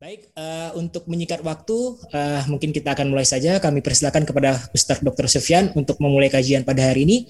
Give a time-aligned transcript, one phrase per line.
[0.00, 1.76] Baik, uh, untuk menyikat waktu,
[2.08, 3.60] uh, mungkin kita akan mulai saja.
[3.60, 5.28] Kami persilakan kepada Ustaz Dr.
[5.28, 7.28] Sufyan untuk memulai kajian pada hari ini.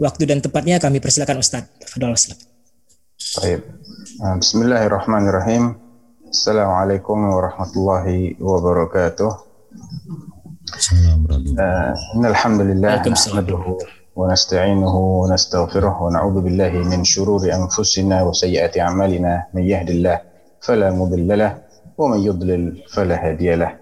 [0.00, 1.68] Waktu dan tempatnya kami persilakan Ustaz.
[1.84, 3.60] Fadol Baik.
[4.40, 5.76] Bismillahirrahmanirrahim.
[6.32, 9.30] Assalamualaikum warahmatullahi wabarakatuh.
[10.72, 12.24] Assalamualaikum.
[12.24, 13.04] Alhamdulillah.
[13.04, 14.00] Waalaikumsalam.
[14.20, 20.20] ونستعينه ونستغفره ونعوذ بالله من شرور أنفسنا وسيئات أعمالنا من يهد الله
[20.60, 21.52] فلا مضل له
[21.98, 23.72] ومن يضلل فلا هادي له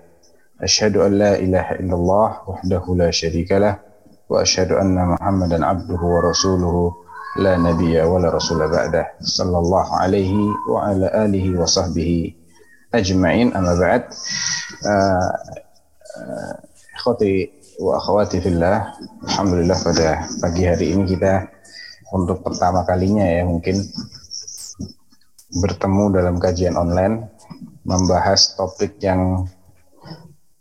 [0.63, 3.88] أشهد أن لا إله إلا الله وحده لا شريك له
[4.30, 6.94] وأشهد أن محمدا عبده ورسوله
[7.40, 10.34] لا نبي ولا رسول بعده صلى الله عليه
[10.70, 12.34] وعلى آله وصحبه
[12.94, 14.04] أجمعين أما بعد
[16.96, 18.78] إخوتي وأخواتي في الله
[19.34, 20.08] Alhamdulillah pada
[20.42, 21.50] pagi hari ini kita
[22.14, 23.82] untuk pertama kalinya ya mungkin
[25.58, 27.34] bertemu dalam kajian online
[27.82, 29.50] membahas topik yang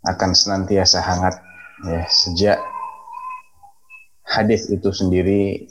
[0.03, 1.37] akan senantiasa hangat
[1.85, 2.57] ya sejak
[4.28, 5.64] hadis itu sendiri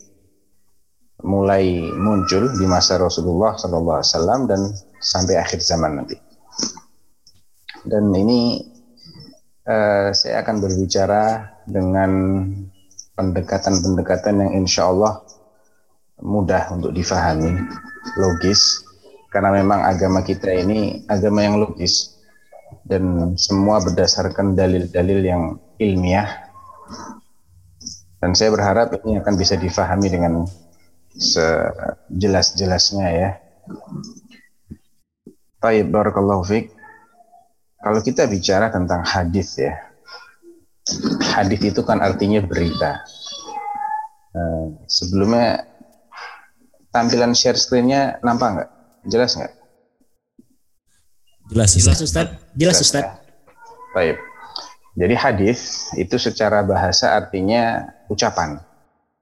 [1.25, 6.17] mulai muncul di masa Rasulullah SAW dan sampai akhir zaman nanti.
[7.85, 8.61] Dan ini
[9.65, 12.11] uh, saya akan berbicara dengan
[13.17, 15.21] pendekatan-pendekatan yang insya Allah
[16.21, 17.53] mudah untuk difahami,
[18.17, 18.81] logis,
[19.29, 22.17] karena memang agama kita ini agama yang logis
[22.85, 25.43] dan semua berdasarkan dalil-dalil yang
[25.77, 26.47] ilmiah
[28.17, 30.45] dan saya berharap ini akan bisa difahami dengan
[31.17, 33.29] sejelas-jelasnya ya.
[35.57, 36.69] Baik, barakallahu fiqh.
[37.77, 39.73] Kalau kita bicara tentang hadis ya,
[41.37, 43.05] hadis itu kan artinya berita.
[44.33, 45.65] Nah, sebelumnya
[46.93, 48.69] tampilan share screen-nya nampak nggak?
[49.09, 49.53] Jelas nggak?
[51.47, 52.27] Jelas, jelas Ustaz.
[52.57, 53.03] Jelas Ustaz.
[53.05, 53.17] Ya?
[53.95, 54.17] Baik.
[54.97, 58.59] Jadi hadis itu secara bahasa artinya ucapan.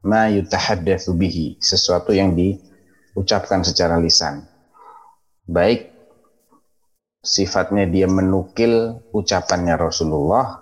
[0.06, 4.46] Ma yutahaddatsu bihi, sesuatu yang diucapkan secara lisan.
[5.46, 5.94] Baik
[7.26, 10.62] sifatnya dia menukil ucapannya Rasulullah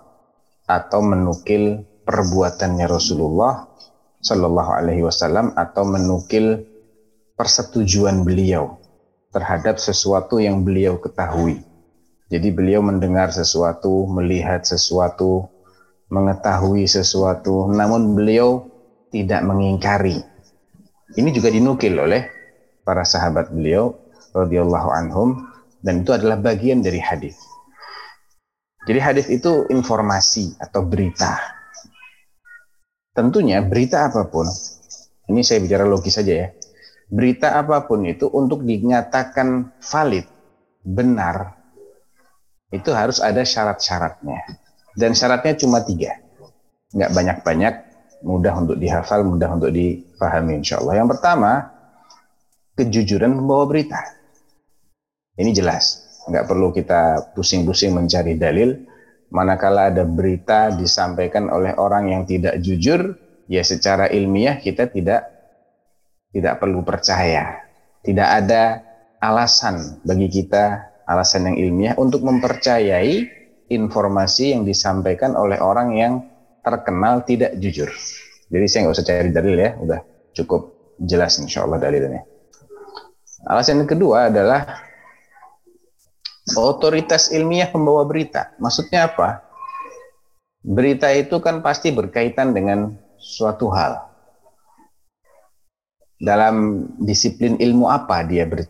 [0.64, 3.68] atau menukil perbuatannya Rasulullah
[4.24, 6.64] Shallallahu alaihi wasallam atau menukil
[7.36, 8.80] persetujuan beliau
[9.36, 11.60] terhadap sesuatu yang beliau ketahui.
[12.32, 15.53] Jadi beliau mendengar sesuatu, melihat sesuatu,
[16.14, 18.70] mengetahui sesuatu, namun beliau
[19.10, 20.22] tidak mengingkari.
[21.18, 22.30] Ini juga dinukil oleh
[22.86, 23.98] para sahabat beliau
[24.38, 25.50] radhiyallahu anhum
[25.82, 27.38] dan itu adalah bagian dari hadis.
[28.86, 31.34] Jadi hadis itu informasi atau berita.
[33.18, 34.46] Tentunya berita apa pun,
[35.30, 36.48] ini saya bicara logis saja ya
[37.14, 40.26] berita apa pun itu untuk dinyatakan valid,
[40.82, 41.54] benar,
[42.74, 44.63] itu harus ada syarat-syaratnya.
[44.94, 46.18] Dan syaratnya cuma tiga.
[46.94, 47.74] Nggak banyak-banyak,
[48.24, 51.02] mudah untuk dihafal, mudah untuk dipahami insya Allah.
[51.02, 51.52] Yang pertama,
[52.78, 54.00] kejujuran membawa berita.
[55.38, 56.06] Ini jelas.
[56.30, 58.86] Nggak perlu kita pusing-pusing mencari dalil.
[59.34, 63.18] Manakala ada berita disampaikan oleh orang yang tidak jujur,
[63.50, 65.26] ya secara ilmiah kita tidak
[66.30, 67.66] tidak perlu percaya.
[68.06, 68.86] Tidak ada
[69.18, 73.43] alasan bagi kita, alasan yang ilmiah untuk mempercayai
[73.76, 76.14] informasi yang disampaikan oleh orang yang
[76.64, 77.92] terkenal tidak jujur.
[78.48, 80.00] Jadi saya nggak usah cari dalil ya, udah
[80.38, 80.62] cukup
[81.02, 82.24] jelas insya Allah dalilnya.
[83.44, 84.80] Alasan yang kedua adalah
[86.56, 88.56] otoritas ilmiah pembawa berita.
[88.60, 89.44] Maksudnya apa?
[90.64, 94.00] Berita itu kan pasti berkaitan dengan suatu hal
[96.24, 98.64] dalam disiplin ilmu apa dia ber,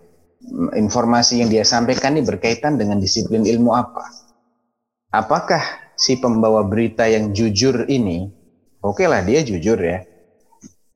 [0.74, 4.10] informasi yang dia sampaikan ini berkaitan dengan disiplin ilmu apa?
[5.14, 5.62] Apakah
[5.94, 8.26] si pembawa berita yang jujur ini,
[8.82, 10.02] oke okay lah dia jujur ya,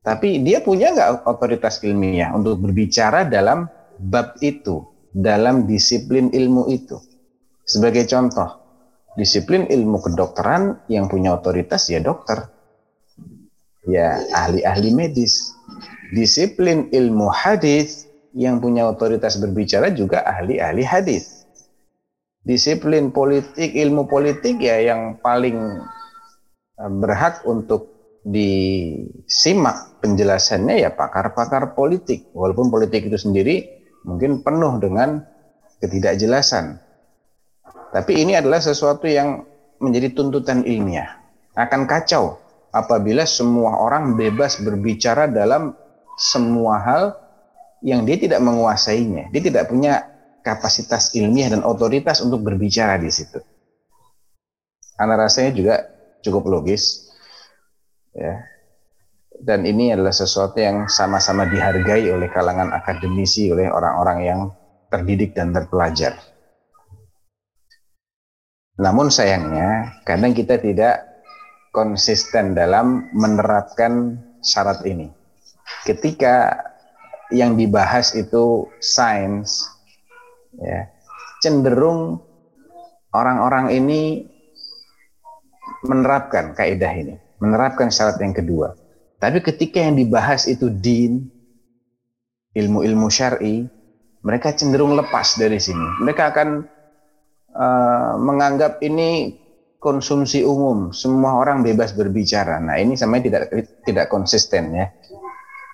[0.01, 3.69] tapi dia punya nggak otoritas ilmiah untuk berbicara dalam
[4.01, 4.81] bab itu,
[5.13, 6.97] dalam disiplin ilmu itu?
[7.61, 8.57] Sebagai contoh,
[9.13, 12.49] disiplin ilmu kedokteran yang punya otoritas ya dokter,
[13.85, 15.53] ya ahli-ahli medis
[16.09, 21.36] disiplin ilmu hadis yang punya otoritas berbicara juga ahli-ahli hadis.
[22.47, 25.83] Disiplin politik, ilmu politik ya yang paling
[26.79, 27.97] eh, berhak untuk
[28.27, 32.31] disimak penjelasannya ya pakar-pakar politik.
[32.31, 33.67] Walaupun politik itu sendiri
[34.07, 35.27] mungkin penuh dengan
[35.83, 36.79] ketidakjelasan.
[37.91, 39.43] Tapi ini adalah sesuatu yang
[39.79, 41.19] menjadi tuntutan ilmiah.
[41.55, 42.37] Akan kacau
[42.75, 45.73] apabila semua orang bebas berbicara dalam
[46.19, 47.03] semua hal
[47.85, 49.29] yang dia tidak menguasainya.
[49.31, 50.16] Dia tidak punya
[50.47, 53.43] kapasitas ilmiah dan otoritas untuk berbicara di situ.
[54.95, 55.75] Anda rasanya juga
[56.23, 57.11] cukup logis.
[58.15, 58.47] Ya.
[59.37, 64.39] Dan ini adalah sesuatu yang sama-sama dihargai oleh kalangan akademisi, oleh orang-orang yang
[64.89, 66.17] terdidik dan terpelajar.
[68.81, 71.05] Namun sayangnya, kadang kita tidak
[71.69, 75.13] konsisten dalam menerapkan syarat ini.
[75.85, 76.57] Ketika
[77.29, 79.76] yang dibahas itu sains,
[80.61, 80.89] ya,
[81.41, 82.21] cenderung
[83.13, 84.25] orang-orang ini
[85.85, 88.73] menerapkan kaidah ini, menerapkan syarat yang kedua.
[89.17, 91.25] Tapi ketika yang dibahas itu din,
[92.53, 93.65] ilmu-ilmu syar'i,
[94.21, 96.01] mereka cenderung lepas dari sini.
[96.01, 96.49] Mereka akan
[97.53, 99.33] uh, menganggap ini
[99.77, 102.57] konsumsi umum, semua orang bebas berbicara.
[102.61, 103.49] Nah, ini sama tidak
[103.85, 104.85] tidak konsisten ya.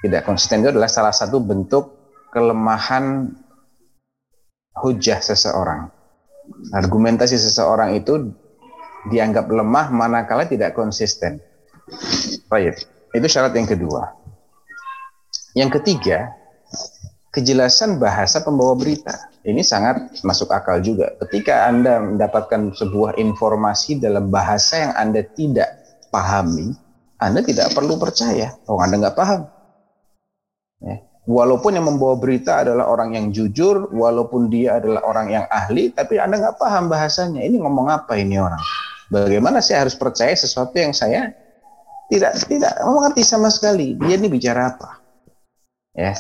[0.04, 1.96] Tidak konsisten itu adalah salah satu bentuk
[2.36, 3.32] kelemahan
[4.80, 5.90] hujah seseorang.
[6.74, 8.34] Argumentasi seseorang itu
[9.08, 11.40] dianggap lemah manakala tidak konsisten.
[12.48, 12.80] Baik,
[13.12, 14.16] itu syarat yang kedua.
[15.54, 16.34] Yang ketiga,
[17.30, 19.30] kejelasan bahasa pembawa berita.
[19.44, 21.14] Ini sangat masuk akal juga.
[21.20, 25.70] Ketika Anda mendapatkan sebuah informasi dalam bahasa yang Anda tidak
[26.10, 26.72] pahami,
[27.20, 28.56] Anda tidak perlu percaya.
[28.72, 29.42] Oh, Anda nggak paham.
[30.80, 31.13] Ya.
[31.24, 36.20] Walaupun yang membawa berita adalah orang yang jujur, walaupun dia adalah orang yang ahli, tapi
[36.20, 37.40] Anda nggak paham bahasanya.
[37.48, 38.60] Ini ngomong apa ini orang?
[39.08, 41.32] Bagaimana saya harus percaya sesuatu yang saya
[42.12, 43.96] tidak tidak mengerti sama sekali?
[43.96, 45.00] Dia ini bicara apa?
[45.96, 46.12] Ya,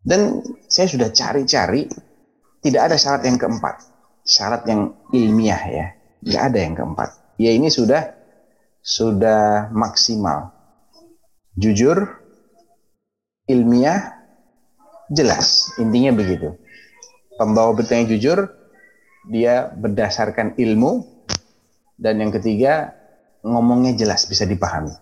[0.00, 1.84] dan saya sudah cari-cari,
[2.64, 3.84] tidak ada syarat yang keempat.
[4.24, 5.86] Syarat yang ilmiah ya.
[6.20, 7.36] Tidak ada yang keempat.
[7.40, 8.16] Ya ini sudah
[8.80, 10.52] sudah maksimal.
[11.56, 12.19] Jujur,
[13.50, 14.14] ilmiah,
[15.10, 15.74] jelas.
[15.82, 16.54] Intinya begitu.
[17.34, 18.46] Pembawa berita yang jujur,
[19.26, 21.04] dia berdasarkan ilmu,
[21.98, 22.94] dan yang ketiga,
[23.42, 24.94] ngomongnya jelas, bisa dipahami.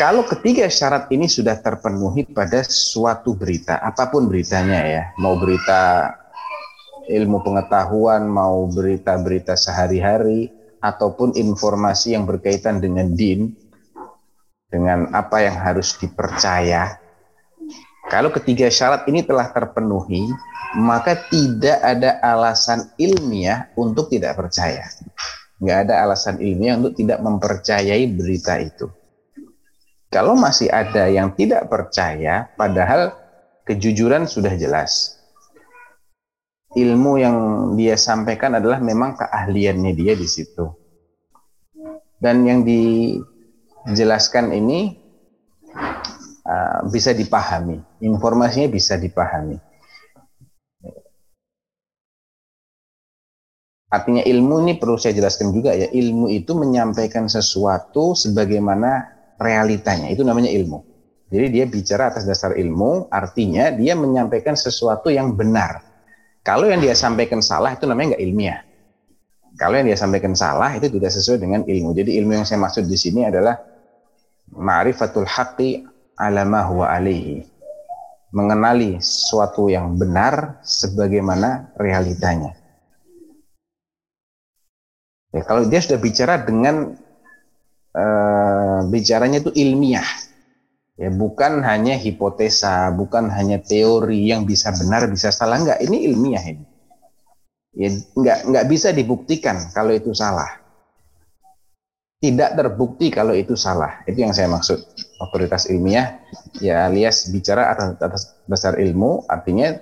[0.00, 6.08] Kalau ketiga syarat ini sudah terpenuhi pada suatu berita, apa pun beritanya ya, mau berita
[7.04, 10.48] ilmu pengetahuan, mau berita-berita sehari-hari,
[10.80, 13.52] ataupun informasi yang berkaitan dengan din,
[14.70, 16.96] dengan apa yang harus dipercaya.
[18.08, 20.30] Kalau ketiga syarat ini telah terpenuhi,
[20.78, 24.86] maka tidak ada alasan ilmiah untuk tidak percaya.
[25.60, 28.88] Nggak ada alasan ilmiah untuk tidak mempercayai berita itu.
[30.10, 33.14] Kalau masih ada yang tidak percaya, padahal
[33.62, 35.22] kejujuran sudah jelas.
[36.74, 37.36] Ilmu yang
[37.78, 40.66] dia sampaikan adalah memang keahliannya dia di situ.
[42.18, 42.66] Dan yang
[43.88, 44.96] dijelaskan ini
[46.44, 49.56] uh, bisa dipahami, informasinya bisa dipahami.
[53.90, 59.02] Artinya ilmu ini perlu saya jelaskan juga ya, ilmu itu menyampaikan sesuatu sebagaimana
[59.42, 60.06] realitanya.
[60.14, 60.78] Itu namanya ilmu.
[61.30, 65.82] Jadi dia bicara atas dasar ilmu, artinya dia menyampaikan sesuatu yang benar.
[66.46, 68.60] Kalau yang dia sampaikan salah itu namanya nggak ilmiah.
[69.58, 71.90] Kalau yang dia sampaikan salah itu tidak sesuai dengan ilmu.
[71.90, 73.58] Jadi ilmu yang saya maksud di sini adalah
[74.54, 75.86] ma'rifatul haqqi
[76.18, 77.46] ala ma huwa alihi.
[78.30, 82.54] Mengenali sesuatu yang benar sebagaimana realitanya.
[85.34, 86.94] Ya, kalau dia sudah bicara dengan
[87.94, 90.06] uh, bicaranya itu ilmiah.
[91.00, 95.80] Ya, bukan hanya hipotesa, bukan hanya teori yang bisa benar bisa salah enggak.
[95.82, 96.64] Ini ilmiah ini.
[97.74, 100.60] Ya, enggak enggak bisa dibuktikan kalau itu salah.
[102.20, 104.04] Tidak terbukti kalau itu salah.
[104.04, 104.76] Itu yang saya maksud.
[105.24, 106.20] Otoritas ilmiah
[106.60, 109.76] ya alias bicara atas, atas dasar ilmu artinya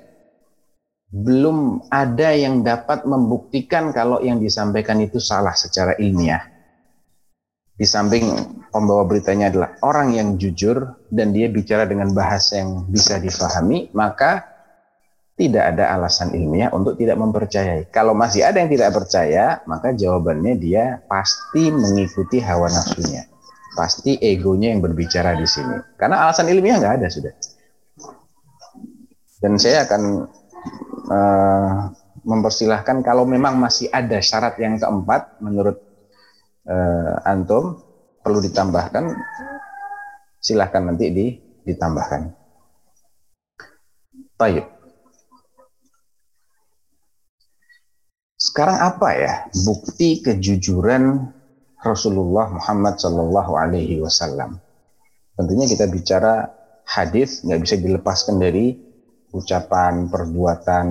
[1.09, 6.43] belum ada yang dapat membuktikan kalau yang disampaikan itu salah secara ilmiah
[7.79, 8.27] di samping
[8.75, 14.43] pembawa beritanya adalah orang yang jujur dan dia bicara dengan bahasa yang bisa difahami, maka
[15.39, 17.87] tidak ada alasan ilmiah untuk tidak mempercayai.
[17.95, 23.23] Kalau masih ada yang tidak percaya, maka jawabannya dia pasti mengikuti hawa nafsunya.
[23.79, 25.79] Pasti egonya yang berbicara di sini.
[25.95, 27.31] Karena alasan ilmiah nggak ada sudah.
[29.39, 30.03] Dan saya akan
[31.07, 31.75] uh,
[32.27, 35.79] mempersilahkan kalau memang masih ada syarat yang keempat menurut
[36.67, 37.79] uh, antum
[38.27, 39.15] perlu ditambahkan,
[40.43, 41.27] silahkan nanti di,
[41.63, 42.35] ditambahkan.
[44.35, 44.78] Baik.
[48.39, 49.35] Sekarang apa ya
[49.67, 51.27] bukti kejujuran
[51.83, 54.63] Rasulullah Muhammad Shallallahu Alaihi Wasallam?
[55.35, 56.47] Tentunya kita bicara
[56.87, 58.79] hadis nggak bisa dilepaskan dari
[59.35, 60.87] ucapan, perbuatan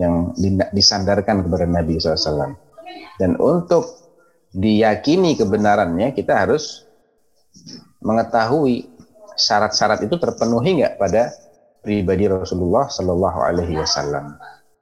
[0.00, 0.32] yang
[0.72, 2.56] disandarkan kepada Nabi SAW.
[3.20, 3.88] Dan untuk
[4.56, 6.84] diyakini kebenarannya kita harus
[8.00, 8.88] mengetahui
[9.36, 11.32] syarat-syarat itu terpenuhi nggak pada
[11.84, 14.36] pribadi Rasulullah Shallallahu Alaihi Wasallam.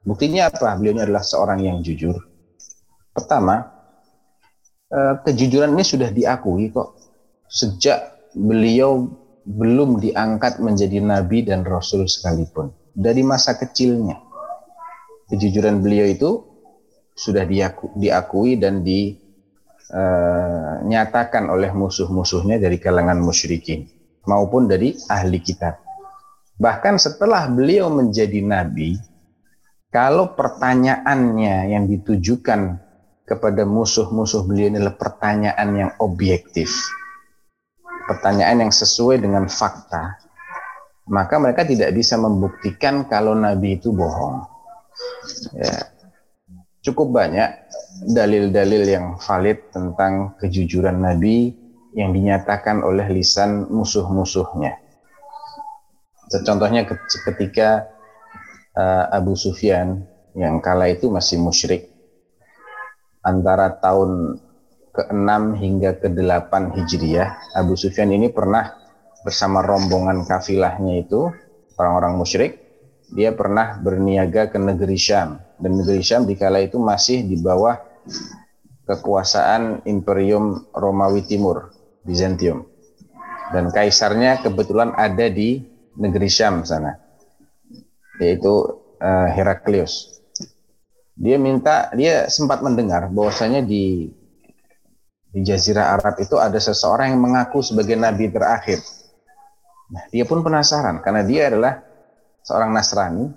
[0.05, 0.77] Buktinya apa?
[0.77, 2.13] Beliau ini adalah seorang yang jujur.
[3.09, 3.65] Pertama,
[4.93, 6.93] eh, kejujuran ini sudah diakui kok
[7.49, 9.09] sejak beliau
[9.45, 12.69] belum diangkat menjadi nabi dan rasul sekalipun.
[12.93, 14.21] Dari masa kecilnya.
[15.25, 16.37] Kejujuran beliau itu
[17.17, 19.09] sudah diaku, diakui dan dinyatakan
[21.49, 23.89] eh, oleh musuh-musuhnya dari kalangan musyrikin
[24.29, 25.81] maupun dari ahli kitab.
[26.61, 29.01] Bahkan setelah beliau menjadi nabi,
[29.95, 32.83] kalau pertanyaannya yang ditujukan
[33.23, 36.67] kepada musuh-musuh beliau adalah pertanyaan yang objektif,
[38.03, 40.19] pertanyaan yang sesuai dengan fakta,
[41.07, 44.43] maka mereka tidak bisa membuktikan kalau Nabi itu bohong.
[45.55, 45.87] Ya.
[46.83, 47.55] Cukup banyak
[48.11, 51.55] dalil-dalil yang valid tentang kejujuran Nabi
[51.95, 54.75] yang dinyatakan oleh lisan musuh-musuhnya.
[56.43, 56.83] Contohnya
[57.25, 57.94] ketika
[58.75, 60.03] uh, Abu Sufyan
[60.35, 61.95] yang kala itu masih musyrik
[63.25, 64.37] antara tahun
[64.95, 68.71] ke-6 hingga ke-8 Hijriah, Abu Sufyan ini pernah
[69.25, 71.27] bersama rombongan kafilahnya itu,
[71.75, 72.51] orang-orang musyrik,
[73.11, 75.41] dia pernah berniaga ke negeri Syam.
[75.59, 77.75] Dan negeri Syam dikala itu masih di bawah
[78.87, 81.73] kekuasaan Imperium Romawi Timur,
[82.05, 82.63] Bizantium.
[83.51, 85.59] Dan kaisarnya kebetulan ada di
[85.99, 86.95] negeri Syam sana,
[88.19, 88.53] yaitu
[89.01, 90.21] uh, Heraklius.
[91.15, 94.11] Dia minta, dia sempat mendengar bahwasanya di
[95.35, 98.79] di Jazirah Arab itu ada seseorang yang mengaku sebagai nabi terakhir.
[99.91, 101.83] Nah, dia pun penasaran karena dia adalah
[102.39, 103.35] seorang Nasrani,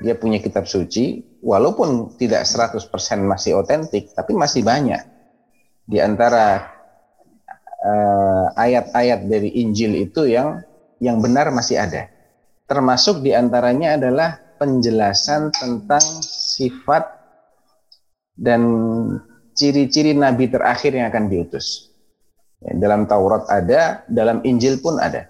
[0.00, 2.88] dia punya kitab suci, walaupun tidak 100%
[3.28, 5.04] masih otentik, tapi masih banyak.
[5.84, 6.64] Di antara
[7.84, 10.64] eh, ayat-ayat uh, dari Injil itu yang
[10.96, 12.08] yang benar masih ada.
[12.64, 17.04] Termasuk di antaranya adalah penjelasan tentang sifat
[18.34, 18.62] dan
[19.52, 21.92] ciri-ciri nabi terakhir yang akan diutus.
[22.64, 25.28] Ya, dalam Taurat ada, dalam Injil pun ada.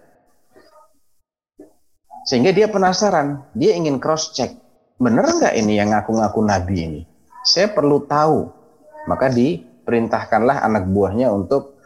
[2.25, 4.55] Sehingga dia penasaran, dia ingin cross check,
[4.97, 7.01] benar nggak ini yang ngaku-ngaku nabi ini?
[7.45, 8.49] Saya perlu tahu.
[9.05, 11.77] Maka diperintahkanlah anak buahnya untuk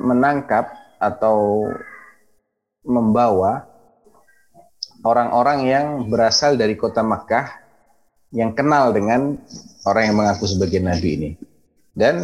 [0.00, 1.68] menangkap atau
[2.88, 3.67] membawa
[5.08, 7.64] orang-orang yang berasal dari kota Makkah
[8.36, 9.40] yang kenal dengan
[9.88, 11.30] orang yang mengaku sebagai nabi ini.
[11.96, 12.22] Dan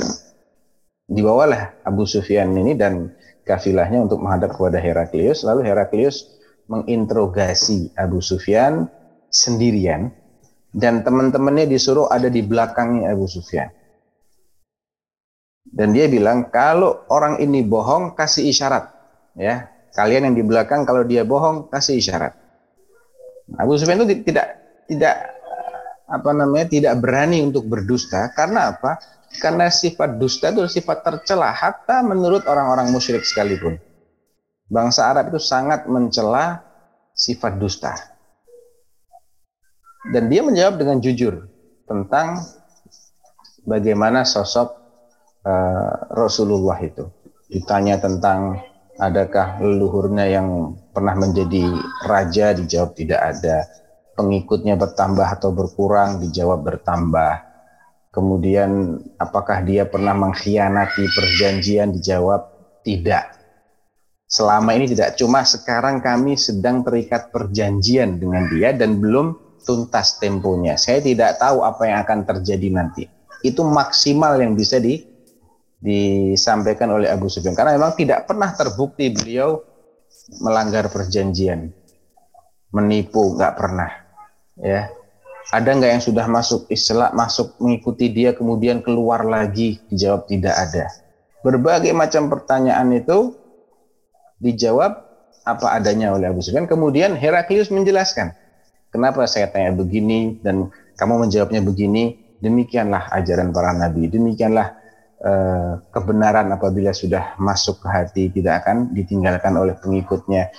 [1.08, 3.16] dibawalah Abu Sufyan ini dan
[3.48, 5.42] kafilahnya untuk menghadap kepada Heraklius.
[5.48, 6.28] Lalu Heraklius
[6.68, 8.88] menginterogasi Abu Sufyan
[9.32, 10.12] sendirian
[10.74, 13.72] dan teman-temannya disuruh ada di belakangnya Abu Sufyan.
[15.64, 18.84] Dan dia bilang kalau orang ini bohong kasih isyarat
[19.34, 19.72] ya.
[19.94, 22.43] Kalian yang di belakang kalau dia bohong kasih isyarat.
[23.60, 24.48] Abu Sufyan itu tidak
[24.88, 25.16] tidak
[26.08, 29.00] apa namanya tidak berani untuk berdusta karena apa?
[29.34, 33.76] Karena sifat dusta itu sifat tercela hatta menurut orang-orang musyrik sekalipun.
[34.70, 36.62] Bangsa Arab itu sangat mencela
[37.12, 37.92] sifat dusta.
[40.04, 41.48] Dan dia menjawab dengan jujur
[41.88, 42.40] tentang
[43.64, 44.68] bagaimana sosok
[45.42, 47.08] uh, Rasulullah itu.
[47.48, 48.60] Ditanya tentang
[48.98, 51.64] adakah leluhurnya yang pernah menjadi
[52.06, 53.66] raja dijawab tidak ada
[54.14, 56.22] pengikutnya bertambah atau berkurang?
[56.22, 57.54] Dijawab bertambah.
[58.14, 61.90] Kemudian apakah dia pernah mengkhianati perjanjian?
[61.90, 62.46] Dijawab
[62.86, 63.34] tidak.
[64.30, 65.18] Selama ini tidak.
[65.18, 70.78] Cuma sekarang kami sedang terikat perjanjian dengan dia dan belum tuntas temponya.
[70.78, 73.04] Saya tidak tahu apa yang akan terjadi nanti.
[73.42, 75.13] Itu maksimal yang bisa di,
[75.84, 77.52] disampaikan oleh Abu Sufyan.
[77.52, 79.60] Karena memang tidak pernah terbukti beliau
[80.40, 81.68] melanggar perjanjian.
[82.72, 83.92] Menipu, nggak pernah.
[84.56, 84.88] Ya.
[85.52, 89.76] Ada nggak yang sudah masuk Islam masuk mengikuti dia kemudian keluar lagi?
[89.92, 90.88] Dijawab tidak ada.
[91.44, 93.36] Berbagai macam pertanyaan itu
[94.40, 95.04] dijawab
[95.44, 98.32] apa adanya oleh Abu Sufyan kemudian Heraklius menjelaskan
[98.88, 102.16] kenapa saya tanya begini dan kamu menjawabnya begini?
[102.40, 104.08] Demikianlah ajaran para nabi.
[104.08, 104.83] Demikianlah
[105.24, 110.52] eh, kebenaran apabila sudah masuk ke hati tidak akan ditinggalkan oleh pengikutnya.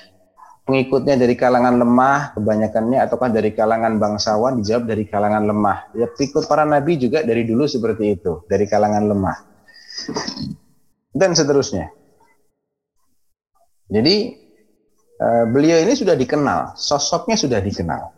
[0.66, 5.94] Pengikutnya dari kalangan lemah kebanyakannya ataukah dari kalangan bangsawan dijawab dari kalangan lemah.
[5.94, 9.38] Ya pengikut para nabi juga dari dulu seperti itu, dari kalangan lemah.
[11.14, 11.94] Dan seterusnya.
[13.86, 14.16] Jadi
[15.22, 18.10] eh, beliau ini sudah dikenal, sosoknya sudah dikenal,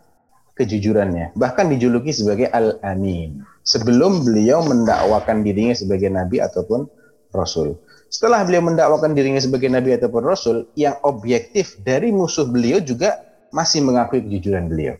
[0.56, 6.88] kejujurannya, bahkan dijuluki sebagai Al-Amin sebelum beliau mendakwakan dirinya sebagai nabi ataupun
[7.36, 7.76] rasul.
[8.08, 13.20] Setelah beliau mendakwakan dirinya sebagai nabi ataupun rasul, yang objektif dari musuh beliau juga
[13.52, 14.96] masih mengakui kejujuran beliau.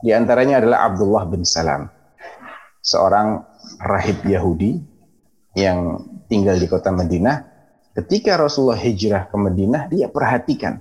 [0.00, 1.92] Di antaranya adalah Abdullah bin Salam,
[2.80, 3.44] seorang
[3.84, 4.80] rahib Yahudi
[5.52, 6.00] yang
[6.32, 7.52] tinggal di kota Madinah.
[7.92, 10.80] Ketika Rasulullah hijrah ke Madinah, dia perhatikan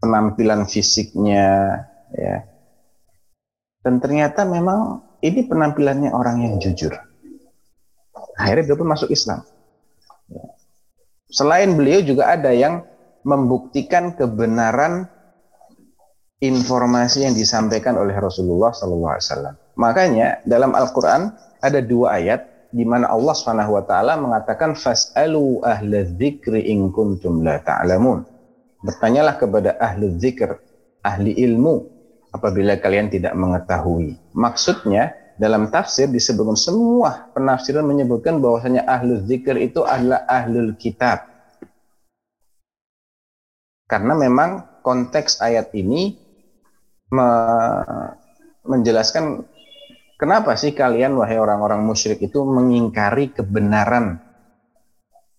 [0.00, 1.76] penampilan fisiknya,
[2.16, 2.48] ya.
[3.84, 6.92] Dan ternyata memang ini penampilannya orang yang jujur.
[8.40, 9.44] Akhirnya beliau pun masuk Islam.
[11.30, 12.82] Selain beliau juga ada yang
[13.22, 15.06] membuktikan kebenaran
[16.40, 19.76] informasi yang disampaikan oleh Rasulullah SAW.
[19.76, 23.36] Makanya dalam Al-Quran ada dua ayat di mana Allah
[23.84, 28.24] taala mengatakan fasalu ahla dzikri in kuntum la ta'lamun.
[28.80, 30.56] Bertanyalah kepada ahli dzikir,
[31.04, 31.99] ahli ilmu
[32.30, 34.18] apabila kalian tidak mengetahui.
[34.34, 41.26] Maksudnya dalam tafsir disebutkan semua penafsiran menyebutkan bahwasanya ahlu zikir itu adalah ahlul kitab.
[43.90, 46.14] Karena memang konteks ayat ini
[47.10, 47.28] me
[48.62, 49.42] menjelaskan
[50.14, 54.22] kenapa sih kalian wahai orang-orang musyrik itu mengingkari kebenaran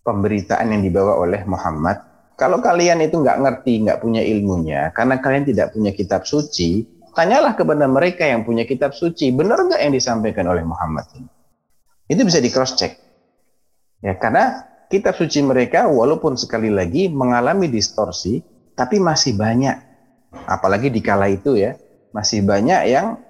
[0.03, 5.45] pemberitaan yang dibawa oleh Muhammad kalau kalian itu nggak ngerti, nggak punya ilmunya, karena kalian
[5.45, 10.47] tidak punya kitab suci, tanyalah kepada mereka yang punya kitab suci, benar nggak yang disampaikan
[10.49, 11.29] oleh Muhammad ini?
[12.11, 12.97] Itu bisa di cross check.
[14.01, 18.41] Ya, karena kitab suci mereka walaupun sekali lagi mengalami distorsi,
[18.75, 19.77] tapi masih banyak.
[20.47, 21.77] Apalagi di kala itu ya,
[22.11, 23.21] masih banyak yang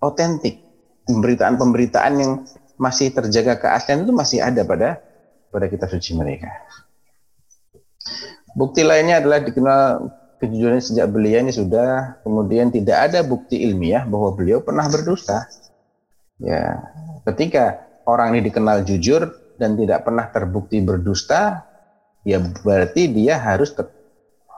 [0.00, 0.62] otentik.
[1.02, 2.32] Pemberitaan-pemberitaan yang
[2.78, 5.02] masih terjaga keaslian itu masih ada pada
[5.50, 6.48] pada kitab suci mereka.
[8.52, 9.80] Bukti lainnya adalah dikenal
[10.42, 15.46] kejujuran sejak beliau ini sudah kemudian tidak ada bukti ilmiah bahwa beliau pernah berdusta.
[16.42, 16.82] Ya,
[17.30, 21.62] ketika orang ini dikenal jujur dan tidak pernah terbukti berdusta,
[22.26, 23.86] ya berarti dia harus ter,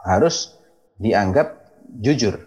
[0.03, 0.57] harus
[0.97, 1.55] dianggap
[2.01, 2.41] jujur.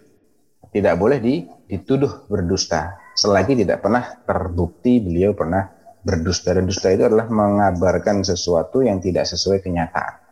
[0.69, 1.17] Tidak boleh
[1.65, 5.67] dituduh berdusta selagi tidak pernah terbukti beliau pernah
[5.99, 10.28] berdusta dan dusta itu adalah mengabarkan sesuatu yang tidak sesuai kenyataan.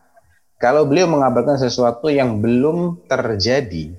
[0.57, 3.93] Kalau beliau mengabarkan sesuatu yang belum terjadi,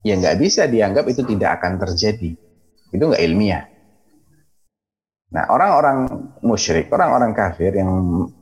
[0.00, 2.32] ya nggak bisa dianggap itu tidak akan terjadi.
[2.88, 3.68] Itu nggak ilmiah.
[5.36, 6.08] Nah, orang-orang
[6.40, 7.92] musyrik, orang-orang kafir yang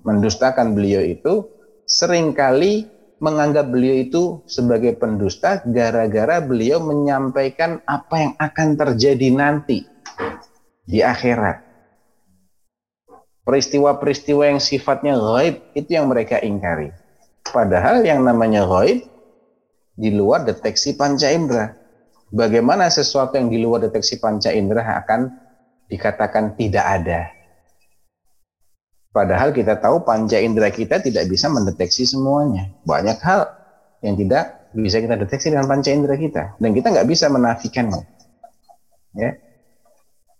[0.07, 1.51] mendustakan beliau itu
[1.83, 2.87] sering kali
[3.19, 9.83] menganggap beliau itu sebagai pendusta gara-gara beliau menyampaikan apa yang akan terjadi nanti
[10.85, 11.65] di akhirat.
[13.45, 17.04] Peristiwa-peristiwa yang sifatnya gaib itu yang mereka ingkari.
[17.45, 19.05] Padahal yang namanya ghaib
[19.95, 21.77] di luar deteksi panca indera.
[22.35, 25.31] Bagaimana sesuatu yang di luar deteksi panca indera akan
[25.87, 27.31] dikatakan tidak ada?
[29.15, 32.75] Padahal kita tahu panca indera kita tidak bisa mendeteksi semuanya.
[32.83, 33.47] Banyak hal
[34.03, 36.59] yang tidak bisa kita deteksi dengan panca indera kita.
[36.59, 38.03] Dan kita nggak bisa menafikannya.
[39.15, 39.39] Ya.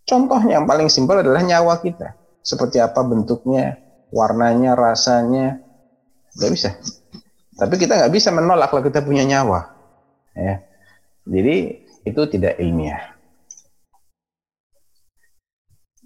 [0.03, 2.19] Contohnya yang paling simpel adalah nyawa kita.
[2.43, 3.79] Seperti apa bentuknya,
[4.11, 5.63] warnanya, rasanya,
[6.39, 6.71] nggak bisa.
[7.55, 9.75] Tapi kita nggak bisa menolak kalau kita punya nyawa.
[10.35, 10.67] Ya.
[11.25, 13.15] Jadi itu tidak ilmiah.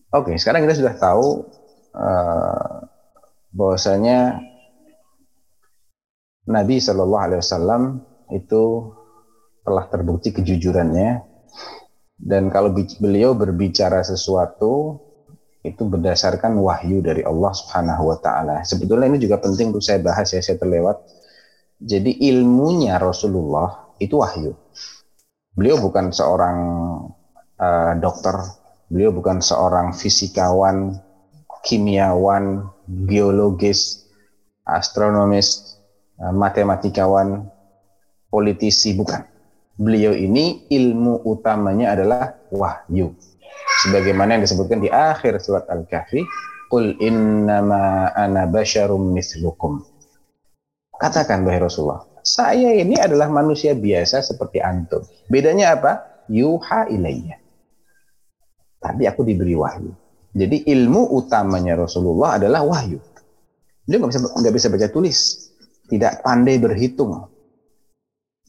[0.09, 1.45] Oke, sekarang kita sudah tahu
[1.93, 2.81] uh,
[3.53, 4.41] bahwasanya
[6.49, 7.83] Nabi Shallallahu Alaihi Wasallam
[8.33, 8.93] itu
[9.69, 11.21] telah terbukti kejujurannya
[12.17, 14.97] dan kalau beliau berbicara sesuatu
[15.67, 18.63] itu berdasarkan wahyu dari Allah Subhanahu wa taala.
[18.63, 21.03] Sebetulnya ini juga penting untuk saya bahas ya, saya terlewat
[21.79, 24.55] jadi ilmunya Rasulullah itu wahyu.
[25.55, 26.59] Beliau bukan seorang
[27.59, 28.35] uh, dokter,
[28.91, 30.99] beliau bukan seorang fisikawan,
[31.67, 34.07] kimiawan, biologis,
[34.67, 35.79] astronomis,
[36.19, 37.47] uh, matematikawan,
[38.31, 39.23] politisi bukan.
[39.79, 43.15] Beliau ini ilmu utamanya adalah wahyu.
[43.87, 46.27] Sebagaimana yang disebutkan di akhir surat Al-Kahfi,
[46.67, 49.79] "Qul innama ana basyarum mislukum."
[50.99, 55.07] Katakan wahai Rasulullah, saya ini adalah manusia biasa seperti antum.
[55.31, 55.93] Bedanya apa?
[56.27, 57.39] Yuha ilayya.
[58.83, 59.95] Tapi aku diberi wahyu.
[60.35, 62.99] Jadi ilmu utamanya Rasulullah adalah wahyu.
[63.89, 65.19] Dia nggak bisa nggak bisa baca tulis,
[65.89, 67.31] tidak pandai berhitung.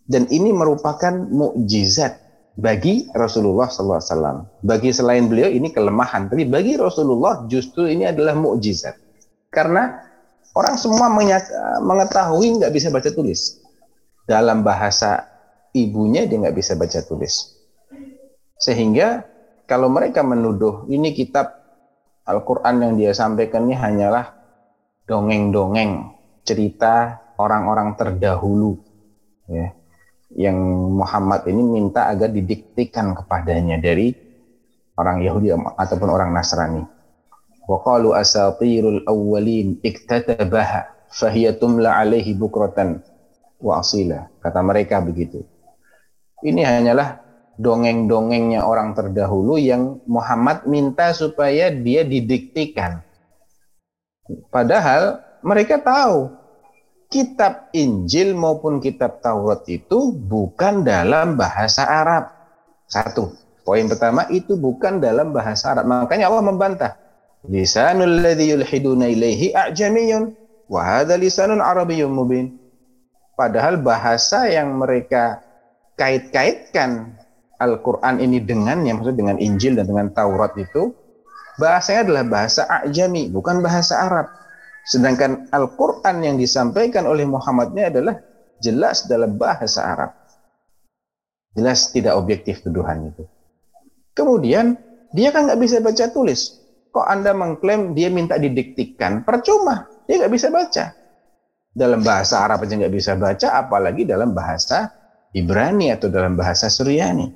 [0.10, 2.18] Dan ini merupakan mukjizat
[2.60, 4.60] bagi Rasulullah SAW.
[4.60, 9.00] Bagi selain beliau ini kelemahan, tapi bagi Rasulullah justru ini adalah mukjizat.
[9.48, 9.96] Karena
[10.54, 11.08] orang semua
[11.80, 13.64] mengetahui nggak bisa baca tulis.
[14.28, 15.24] Dalam bahasa
[15.72, 17.56] ibunya dia nggak bisa baca tulis.
[18.60, 19.24] Sehingga
[19.64, 21.56] kalau mereka menuduh ini kitab
[22.28, 24.36] Al-Quran yang dia sampaikan ini hanyalah
[25.10, 26.14] dongeng-dongeng
[26.46, 28.78] cerita orang-orang terdahulu
[29.50, 29.74] ya
[30.34, 30.58] yang
[30.94, 34.14] Muhammad ini minta agar didiktikan kepadanya dari
[35.00, 36.84] orang Yahudi ataupun orang Nasrani.
[37.66, 43.02] Wa qalu asatirul awwalin iktatabaha fahiya tumla alaihi bukratan
[43.62, 44.30] wa asila.
[44.42, 45.46] Kata mereka begitu.
[46.46, 47.20] Ini hanyalah
[47.60, 53.04] dongeng-dongengnya orang terdahulu yang Muhammad minta supaya dia didiktikan.
[54.54, 56.39] Padahal mereka tahu
[57.10, 62.30] kitab Injil maupun kitab Taurat itu bukan dalam bahasa Arab.
[62.86, 63.34] Satu,
[63.66, 65.90] poin pertama itu bukan dalam bahasa Arab.
[65.90, 66.94] Makanya Allah membantah.
[67.50, 70.38] Lisanul ladzi yulhiduna ilaihi a'jamiyun
[70.70, 72.56] wa hadha lisanun arabiyyun mubin.
[73.34, 75.40] Padahal bahasa yang mereka
[75.96, 77.16] kait-kaitkan
[77.60, 80.96] Al-Quran ini dengan, yang maksud dengan Injil dan dengan Taurat itu,
[81.60, 84.28] bahasanya adalah bahasa Ajami, bukan bahasa Arab.
[84.90, 88.18] Sedangkan Al-Quran yang disampaikan oleh Muhammad ini adalah
[88.58, 90.12] jelas dalam bahasa Arab.
[91.54, 93.30] Jelas tidak objektif tuduhan itu.
[94.18, 94.74] Kemudian,
[95.14, 96.58] dia kan nggak bisa baca tulis.
[96.90, 99.22] Kok Anda mengklaim dia minta didiktikan?
[99.22, 100.98] Percuma, dia nggak bisa baca.
[101.70, 104.90] Dalam bahasa Arab aja nggak bisa baca, apalagi dalam bahasa
[105.30, 107.30] Ibrani atau dalam bahasa Suryani.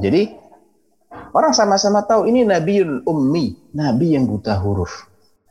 [0.00, 0.32] Jadi
[1.36, 5.07] orang sama-sama tahu ini Nabiul Ummi, Nabi yang buta huruf.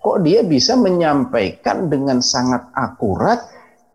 [0.08, 3.44] Kok dia bisa menyampaikan dengan sangat akurat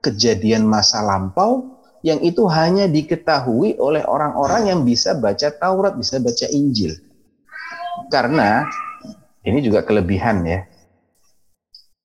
[0.04, 6.44] kejadian masa lampau yang itu hanya diketahui oleh orang-orang yang bisa baca Taurat, bisa baca
[6.52, 7.00] Injil.
[8.12, 8.68] Karena
[9.40, 10.68] ini juga kelebihan ya.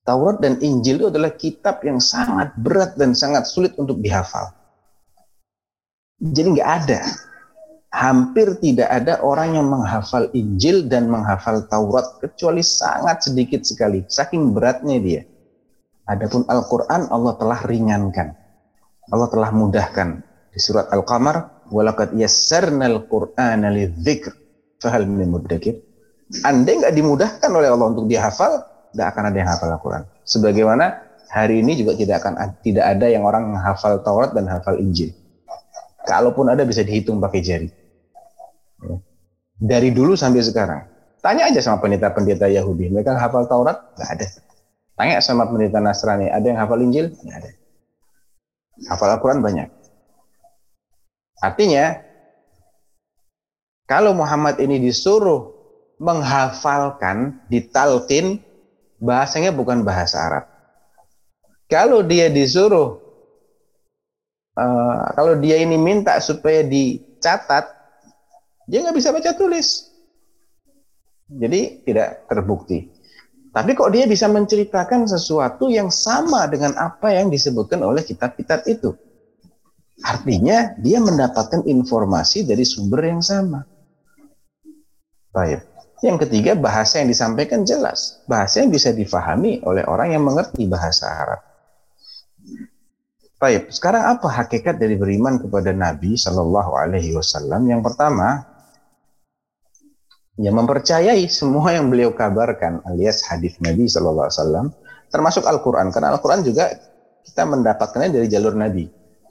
[0.07, 4.55] Taurat dan Injil itu adalah kitab yang sangat berat dan sangat sulit untuk dihafal.
[6.23, 7.03] Jadi nggak ada
[7.97, 14.53] hampir tidak ada orang yang menghafal Injil dan menghafal Taurat kecuali sangat sedikit sekali, saking
[14.53, 15.21] beratnya dia.
[16.05, 18.37] Adapun Al-Qur'an Allah telah ringankan.
[19.09, 20.21] Allah telah mudahkan
[20.53, 24.31] di surat Al-Qamar, "Walaqad yassarnal Qur'ana lidzikr
[24.77, 25.81] fahal min muddakir."
[26.45, 28.61] Andai nggak dimudahkan oleh Allah untuk dihafal,
[28.93, 30.03] tidak akan ada yang hafal Al-Quran.
[30.27, 30.85] Sebagaimana
[31.33, 35.15] hari ini juga tidak akan tidak ada yang orang menghafal Taurat dan hafal Injil.
[36.07, 37.67] Kalaupun ada bisa dihitung pakai jari.
[39.57, 40.81] Dari dulu sampai sekarang.
[41.17, 42.93] Tanya aja sama pendeta-pendeta Yahudi.
[42.93, 43.97] Mereka hafal Taurat?
[43.97, 44.27] Nggak ada.
[44.97, 46.29] Tanya sama pendeta Nasrani.
[46.29, 47.09] Ada yang hafal Injil?
[47.09, 47.51] Nggak ada.
[48.93, 49.67] Hafal Al-Quran banyak.
[51.41, 52.01] Artinya,
[53.85, 55.53] kalau Muhammad ini disuruh
[55.97, 58.41] menghafalkan, ditalkin,
[59.01, 60.45] bahasanya bukan bahasa Arab.
[61.69, 62.97] Kalau dia disuruh,
[64.57, 67.76] uh, kalau dia ini minta supaya dicatat,
[68.67, 69.87] dia nggak bisa baca tulis.
[71.27, 72.87] Jadi tidak terbukti.
[73.51, 78.93] Tapi kok dia bisa menceritakan sesuatu yang sama dengan apa yang disebutkan oleh kitab-kitab itu?
[80.03, 83.65] Artinya dia mendapatkan informasi dari sumber yang sama.
[85.33, 85.65] Baik.
[86.05, 88.21] Yang ketiga, bahasa yang disampaikan jelas.
[88.29, 91.41] Bahasa yang bisa difahami oleh orang yang mengerti bahasa Arab.
[93.41, 97.65] Baik, sekarang apa hakikat dari beriman kepada Nabi Shallallahu Alaihi Wasallam?
[97.65, 98.56] Yang pertama,
[100.37, 104.71] ya mempercayai semua yang beliau kabarkan alias hadis Nabi Wasallam
[105.09, 105.89] termasuk Al-Quran.
[105.89, 106.71] Karena Al-Quran juga
[107.25, 108.87] kita mendapatkannya dari jalur Nabi.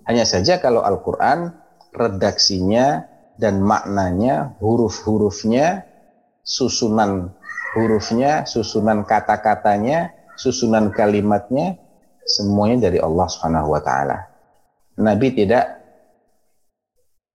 [0.06, 1.50] Hanya saja kalau Al-Quran
[1.94, 3.06] redaksinya
[3.40, 5.86] dan maknanya huruf-hurufnya
[6.46, 7.34] susunan
[7.76, 11.76] hurufnya susunan kata-katanya susunan kalimatnya
[12.24, 14.28] semuanya dari Allah Subhanahu wa taala.
[14.96, 15.75] Nabi tidak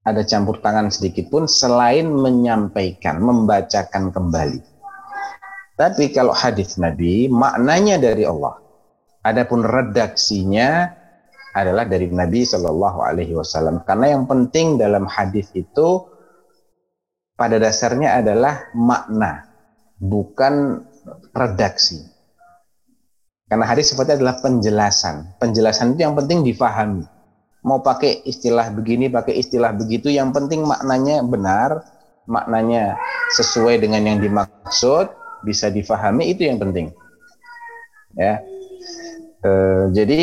[0.02, 4.62] ada campur tangan sedikit pun selain menyampaikan, membacakan kembali.
[5.78, 8.58] Tapi kalau hadis Nabi maknanya dari Allah.
[9.22, 10.90] Adapun redaksinya
[11.54, 13.86] adalah dari Nabi Shallallahu Alaihi Wasallam.
[13.86, 16.10] Karena yang penting dalam hadis itu
[17.38, 19.46] pada dasarnya adalah makna,
[20.02, 20.82] bukan
[21.38, 22.02] redaksi.
[23.46, 25.38] Karena hadis sifatnya adalah penjelasan.
[25.38, 27.06] Penjelasan itu yang penting difahami
[27.62, 31.86] mau pakai istilah begini, pakai istilah begitu, yang penting maknanya benar,
[32.26, 32.97] maknanya
[33.38, 35.13] sesuai dengan yang dimaksud,
[35.45, 36.93] bisa difahami itu yang penting.
[38.17, 38.41] Ya.
[39.41, 39.52] E,
[39.93, 40.21] jadi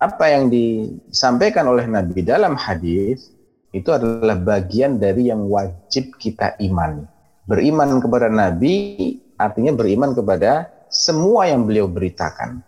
[0.00, 3.32] apa yang disampaikan oleh Nabi dalam hadis
[3.70, 7.04] itu adalah bagian dari yang wajib kita imani.
[7.44, 8.96] Beriman kepada Nabi
[9.36, 12.60] artinya beriman kepada semua yang beliau beritakan.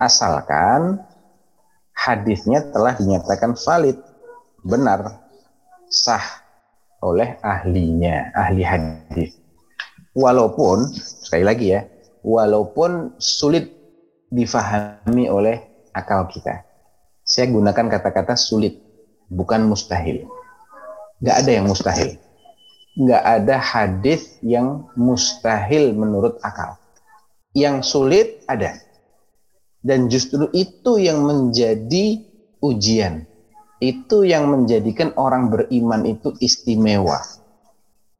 [0.00, 0.98] Asalkan
[2.04, 3.96] hadisnya telah dinyatakan valid,
[4.60, 5.24] benar,
[5.88, 6.44] sah
[7.00, 9.40] oleh ahlinya, ahli hadis.
[10.12, 11.80] Walaupun sekali lagi ya,
[12.20, 13.72] walaupun sulit
[14.28, 15.64] difahami oleh
[15.96, 16.60] akal kita.
[17.24, 18.76] Saya gunakan kata-kata sulit,
[19.32, 20.28] bukan mustahil.
[21.24, 22.20] Gak ada yang mustahil.
[23.00, 26.76] Gak ada hadis yang mustahil menurut akal.
[27.56, 28.76] Yang sulit ada.
[29.84, 32.24] Dan justru itu yang menjadi
[32.64, 33.28] ujian
[33.82, 37.20] itu yang menjadikan orang beriman itu istimewa.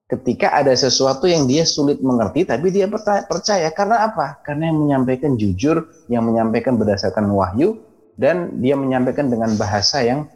[0.05, 2.85] Ketika ada sesuatu yang dia sulit mengerti, tapi dia
[3.25, 3.73] percaya.
[3.73, 4.45] Karena apa?
[4.45, 7.81] Karena yang menyampaikan jujur, yang menyampaikan berdasarkan wahyu,
[8.21, 10.29] dan dia menyampaikan dengan bahasa yang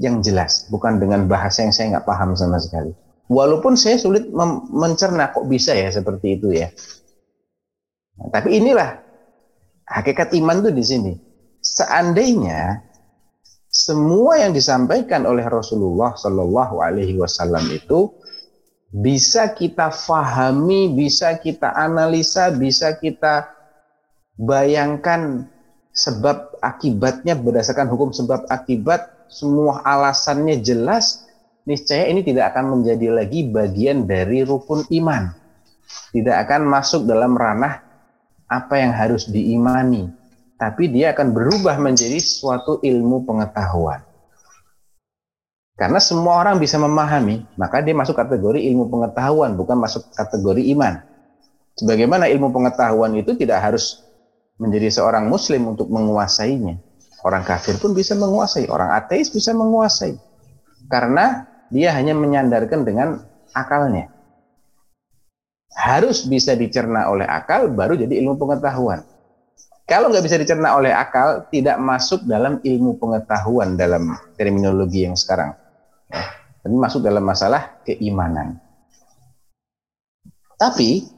[0.00, 2.96] yang jelas, bukan dengan bahasa yang saya nggak paham sama sekali.
[3.28, 4.26] Walaupun saya sulit
[4.72, 6.72] mencerna kok bisa ya seperti itu ya.
[8.16, 8.96] Nah, tapi inilah
[9.90, 11.12] hakikat iman tuh di sini.
[11.60, 12.80] Seandainya
[13.68, 18.14] semua yang disampaikan oleh Rasulullah Shallallahu Alaihi Wasallam itu
[18.90, 23.46] bisa kita fahami, bisa kita analisa, bisa kita
[24.40, 25.46] bayangkan
[25.94, 31.26] sebab akibatnya berdasarkan hukum sebab akibat semua alasannya jelas
[31.68, 35.34] niscaya ini tidak akan menjadi lagi bagian dari rukun iman
[36.14, 37.89] tidak akan masuk dalam ranah
[38.50, 40.10] apa yang harus diimani
[40.60, 44.04] tapi dia akan berubah menjadi suatu ilmu pengetahuan.
[45.80, 51.00] Karena semua orang bisa memahami, maka dia masuk kategori ilmu pengetahuan, bukan masuk kategori iman.
[51.80, 54.04] Sebagaimana ilmu pengetahuan itu tidak harus
[54.60, 56.76] menjadi seorang muslim untuk menguasainya.
[57.24, 60.20] Orang kafir pun bisa menguasai, orang ateis bisa menguasai.
[60.92, 63.24] Karena dia hanya menyandarkan dengan
[63.56, 64.12] akalnya.
[65.80, 69.00] Harus bisa dicerna oleh akal baru jadi ilmu pengetahuan.
[69.88, 75.56] Kalau nggak bisa dicerna oleh akal, tidak masuk dalam ilmu pengetahuan dalam terminologi yang sekarang.
[76.12, 76.22] Ya.
[76.68, 78.60] Ini masuk dalam masalah keimanan.
[80.60, 81.08] Tapi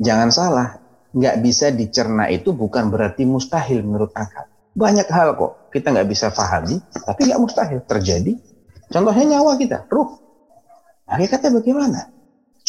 [0.00, 0.80] jangan salah,
[1.12, 4.48] nggak bisa dicerna itu bukan berarti mustahil menurut akal.
[4.72, 8.32] Banyak hal kok kita nggak bisa pahami, tapi nggak mustahil terjadi.
[8.88, 10.16] Contohnya nyawa kita, ruh.
[11.04, 12.00] Hakikatnya bagaimana?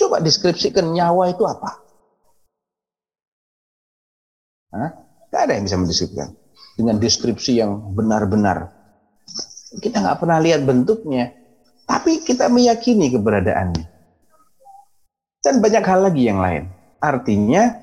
[0.04, 1.80] Coba deskripsikan nyawa itu apa?
[4.76, 4.92] Hah?
[5.32, 6.30] Gak ada yang bisa mendeskripsikan
[6.76, 8.68] dengan deskripsi yang benar-benar.
[9.80, 11.32] Kita nggak pernah lihat bentuknya,
[11.88, 13.88] tapi kita meyakini keberadaannya.
[15.40, 16.68] Dan banyak hal lagi yang lain.
[17.00, 17.80] Artinya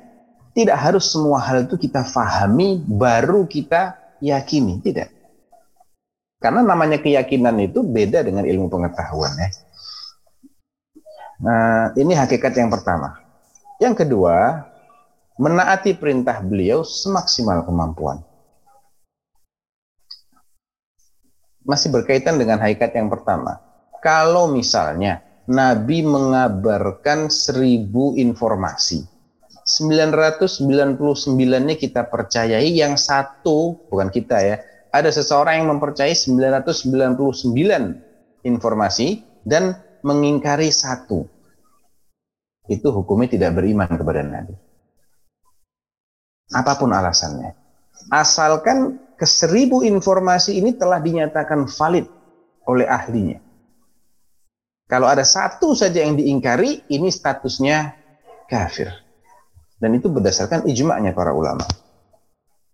[0.53, 5.09] tidak harus semua hal itu kita fahami baru kita yakini, tidak.
[6.37, 9.49] Karena namanya keyakinan itu beda dengan ilmu pengetahuan ya.
[11.41, 13.17] Nah, ini hakikat yang pertama.
[13.81, 14.69] Yang kedua,
[15.41, 18.21] menaati perintah beliau semaksimal kemampuan.
[21.65, 23.57] Masih berkaitan dengan hakikat yang pertama.
[24.05, 29.01] Kalau misalnya Nabi mengabarkan seribu informasi,
[29.65, 34.61] 999-nya kita percayai, yang satu, bukan kita ya,
[34.93, 41.27] ada seseorang yang mempercayai 999 informasi dan mengingkari satu.
[42.71, 44.71] Itu hukumnya tidak beriman kepada Nabi
[46.51, 47.55] apa pun alasannya.
[48.11, 52.07] Asalkan ke seribu informasi ini telah dinyatakan valid
[52.67, 53.39] oleh ahlinya.
[54.91, 57.95] Kalau ada satu saja yang diingkari, ini statusnya
[58.51, 58.91] kafir.
[59.79, 61.63] Dan itu berdasarkan ijma'nya para ulama.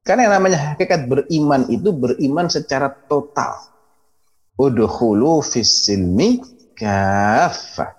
[0.01, 3.53] Karena yang namanya hakikat beriman itu beriman secara total.
[4.57, 6.41] Udhulu fis silmi
[6.77, 7.97] kafah.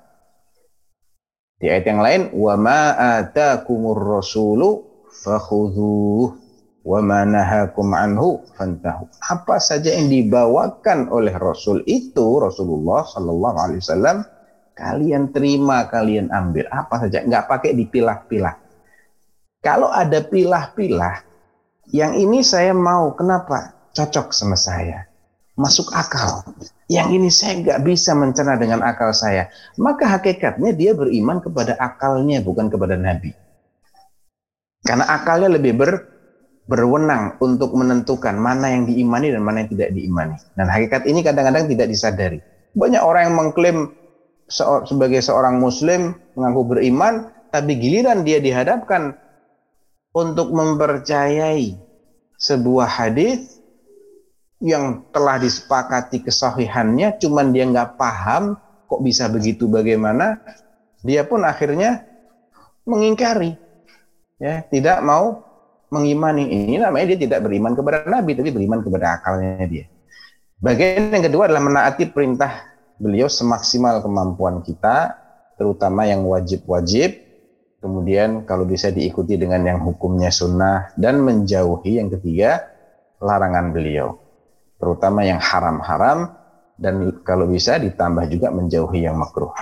[1.57, 2.81] Di ayat yang lain, wa ma
[3.17, 6.47] atakumur rasulu fakhudhuh
[6.85, 9.09] wa manahakum anhu fantahu.
[9.25, 14.17] Apa saja yang dibawakan oleh Rasul itu Rasulullah Shallallahu Alaihi Wasallam
[14.77, 18.55] kalian terima kalian ambil apa saja nggak pakai dipilah-pilah.
[19.59, 21.25] Kalau ada pilah-pilah
[21.91, 25.06] yang ini saya mau kenapa cocok sama saya
[25.57, 26.45] masuk akal.
[26.87, 29.49] Yang ini saya nggak bisa mencerna dengan akal saya.
[29.75, 33.33] Maka hakikatnya dia beriman kepada akalnya bukan kepada Nabi.
[34.85, 35.91] Karena akalnya lebih ber,
[36.69, 40.37] berwenang untuk menentukan mana yang diimani dan mana yang tidak diimani.
[40.55, 42.39] Dan hakikat ini kadang-kadang tidak disadari.
[42.77, 43.77] Banyak orang yang mengklaim
[44.87, 49.17] sebagai seorang muslim mengaku beriman tapi giliran dia dihadapkan
[50.15, 51.75] untuk mempercayai
[52.39, 53.59] sebuah hadis
[54.57, 58.57] yang telah disepakati kesahihannya cuman dia nggak paham
[58.89, 60.41] kok bisa begitu bagaimana
[61.05, 62.01] dia pun akhirnya
[62.87, 63.53] mengingkari
[64.41, 65.47] ya tidak mau
[65.91, 66.47] mengimani.
[66.51, 69.85] Ini namanya dia tidak beriman kepada nabi tapi beriman kepada akalnya dia.
[70.57, 72.65] Bagian yang kedua adalah menaati perintah
[72.97, 75.13] beliau semaksimal kemampuan kita,
[75.53, 77.13] terutama yang wajib-wajib,
[77.77, 82.65] kemudian kalau bisa diikuti dengan yang hukumnya sunnah, dan menjauhi yang ketiga,
[83.21, 84.17] larangan beliau,
[84.77, 86.33] terutama yang haram-haram,
[86.77, 89.53] dan kalau bisa ditambah juga menjauhi yang makruh.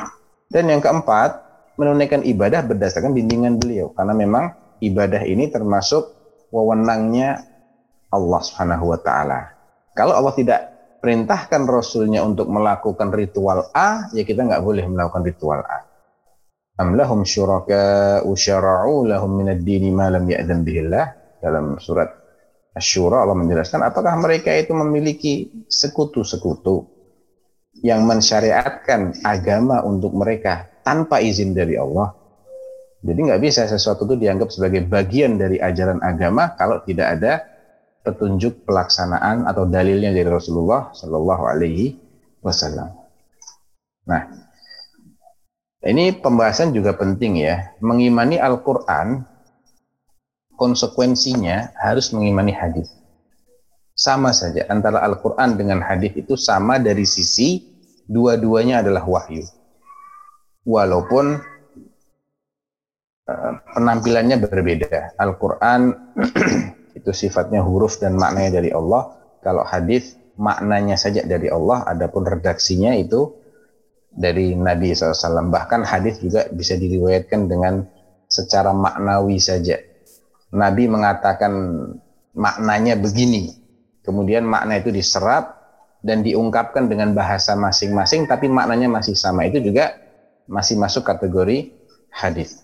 [0.51, 1.41] Dan yang keempat,
[1.75, 6.12] menunaikan ibadah berdasarkan bimbingan beliau, karena memang ibadah ini termasuk
[6.51, 7.43] wewenangnya
[8.12, 9.39] Allah Subhanahu wa taala.
[9.95, 10.60] Kalau Allah tidak
[11.04, 15.80] perintahkan Rasulnya untuk melakukan ritual A, ya kita nggak boleh melakukan ritual A.
[16.75, 21.39] Am lahum syuraka usyara'u lahum minad dini ma lam bihillah.
[21.39, 22.24] Dalam surat
[22.75, 26.83] Asy-Syura Allah menjelaskan apakah mereka itu memiliki sekutu-sekutu
[27.79, 32.11] yang mensyariatkan agama untuk mereka tanpa izin dari Allah.
[33.05, 37.33] Jadi nggak bisa sesuatu itu dianggap sebagai bagian dari ajaran agama kalau tidak ada
[38.05, 41.97] petunjuk pelaksanaan atau dalilnya dari Rasulullah Shallallahu Alaihi
[42.45, 42.93] Wasallam.
[44.05, 44.21] Nah,
[45.85, 47.77] ini pembahasan juga penting ya.
[47.81, 49.25] Mengimani Al-Quran,
[50.56, 52.91] konsekuensinya harus mengimani hadis.
[53.96, 57.63] Sama saja antara Al-Quran dengan hadis itu sama dari sisi
[58.08, 59.48] dua-duanya adalah wahyu.
[60.68, 61.39] Walaupun
[63.30, 65.15] uh, penampilannya berbeda.
[65.15, 65.96] Al-Quran
[67.00, 69.15] itu sifatnya huruf dan maknanya dari Allah.
[69.39, 73.32] Kalau hadis maknanya saja dari Allah, adapun redaksinya itu
[74.15, 75.52] dari Nabi SAW.
[75.52, 77.86] Bahkan hadis juga bisa diriwayatkan dengan
[78.26, 79.78] secara maknawi saja.
[80.56, 81.52] Nabi mengatakan
[82.32, 83.52] maknanya begini,
[84.08, 85.52] kemudian makna itu diserap
[86.00, 89.44] dan diungkapkan dengan bahasa masing-masing, tapi maknanya masih sama.
[89.44, 89.91] Itu juga
[90.48, 91.76] masih masuk kategori
[92.13, 92.63] hadis.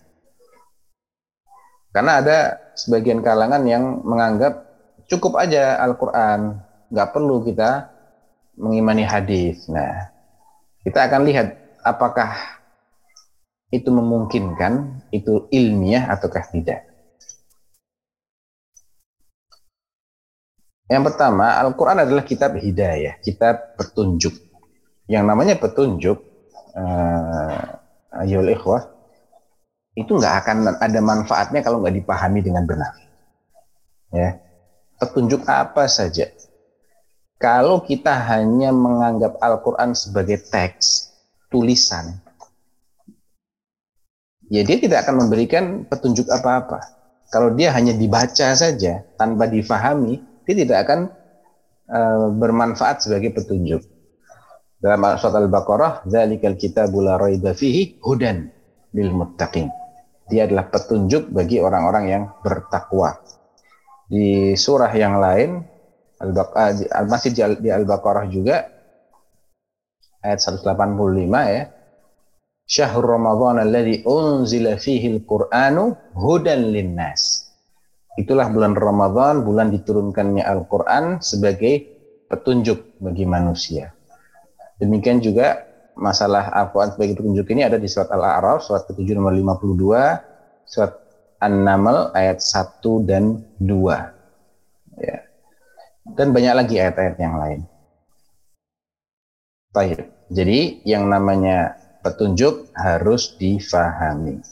[1.91, 2.37] Karena ada
[2.79, 4.63] sebagian kalangan yang menganggap
[5.11, 7.91] cukup aja Al-Quran, nggak perlu kita
[8.55, 9.67] mengimani hadis.
[9.67, 10.07] Nah,
[10.87, 11.51] kita akan lihat
[11.83, 12.31] apakah
[13.71, 16.90] itu memungkinkan, itu ilmiah ataukah tidak.
[20.91, 24.35] Yang pertama, Al-Quran adalah kitab hidayah, kitab petunjuk.
[25.07, 26.19] Yang namanya petunjuk,
[26.75, 28.91] uh, ayol ikhwah,
[29.95, 32.91] itu nggak akan ada manfaatnya kalau nggak dipahami dengan benar.
[34.11, 34.43] Ya,
[34.99, 36.27] petunjuk apa saja.
[37.39, 41.07] Kalau kita hanya menganggap Al-Quran sebagai teks,
[41.47, 42.19] tulisan,
[44.51, 46.83] ya dia tidak akan memberikan petunjuk apa-apa.
[47.31, 50.99] Kalau dia hanya dibaca saja tanpa difahami, dia tidak akan
[51.87, 53.81] uh, bermanfaat sebagai petunjuk.
[54.81, 58.49] Dalam surat Al-Baqarah, "Dzalikal kitabul la raiba fihi hudan
[58.97, 59.69] lil muttaqin."
[60.25, 63.19] Dia adalah petunjuk bagi orang-orang yang bertakwa.
[64.07, 65.61] Di surah yang lain,
[66.21, 68.69] Al masih di Al-Baqarah juga,
[70.21, 70.77] ayat 185
[71.49, 71.63] ya,
[72.71, 77.50] Syahrul Ramadan alladhi unzila fihi al-Qur'anu hudan linnas.
[78.19, 81.87] Itulah bulan Ramadan, bulan diturunkannya Al-Quran sebagai
[82.27, 83.95] petunjuk bagi manusia.
[84.79, 85.63] Demikian juga
[85.95, 90.91] masalah Al-Quran sebagai petunjuk ini ada di surat Al-A'raf, surat ke-7 nomor 52, surat
[91.39, 94.99] An-Naml ayat 1 dan 2.
[94.99, 95.17] Ya.
[96.03, 97.61] Dan banyak lagi ayat-ayat yang lain.
[99.71, 100.03] Baik.
[100.31, 104.43] Jadi yang namanya petunjuk harus difahami.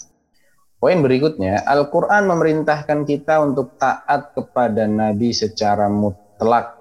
[0.79, 6.79] Poin berikutnya, Al-Quran memerintahkan kita untuk taat kepada Nabi secara mutlak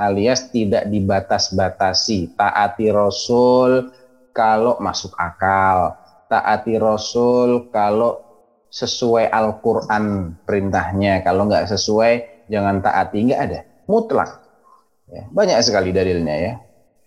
[0.00, 2.32] alias tidak dibatas-batasi.
[2.40, 3.92] Taati Rasul
[4.32, 5.92] kalau masuk akal,
[6.32, 8.24] taati Rasul kalau
[8.72, 11.22] sesuai Al-Quran perintahnya.
[11.22, 13.28] Kalau nggak sesuai, jangan taati.
[13.30, 13.60] Nggak ada.
[13.86, 14.40] Mutlak.
[15.12, 16.52] Ya, banyak sekali dalilnya ya.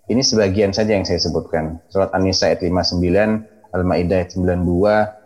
[0.08, 1.84] Ini sebagian saja yang saya sebutkan.
[1.92, 5.17] Surat An-Nisa ayat 59, Al-Ma'idah ayat 92,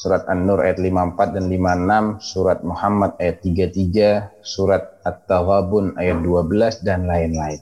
[0.00, 7.04] surat An-Nur ayat 54 dan 56, surat Muhammad ayat 33, surat At-Taghabun ayat 12 dan
[7.04, 7.60] lain-lain.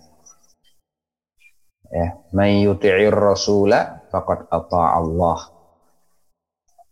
[1.91, 5.51] Ya, may yuti'ir rasula faqad ata'a Allah.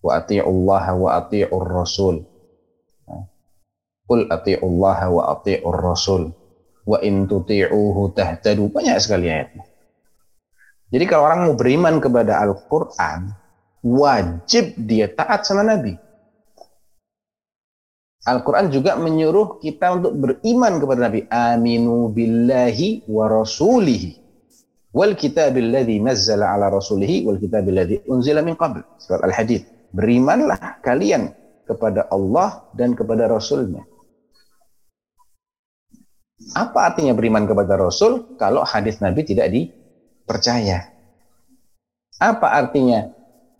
[0.03, 2.27] Wa ati'ullah wa ati'ur rasul.
[3.07, 3.31] Ya.
[4.03, 6.35] Qul ati'ullah wa ati'ur rasul.
[6.83, 8.67] Wa in tuti'uhu tahtadu.
[8.73, 9.63] Banyak sekali ayatnya.
[10.91, 13.46] Jadi kalau orang mau beriman kepada Al-Quran,
[13.87, 15.95] wajib dia taat sama Nabi.
[18.27, 21.31] Al-Quran juga menyuruh kita untuk beriman kepada Nabi.
[21.31, 24.19] Aminu billahi wa rasulihi.
[24.91, 28.83] Wal kitabil ladhi nazzala ala rasulihi wal kitabil ladhi unzila min qabl.
[28.99, 29.63] Surat Al-Hadid.
[29.95, 31.31] Berimanlah kalian
[31.63, 33.87] kepada Allah dan kepada Rasulnya.
[36.53, 40.93] Apa artinya beriman kepada Rasul kalau hadis Nabi tidak dipercaya?
[42.21, 43.16] Apa artinya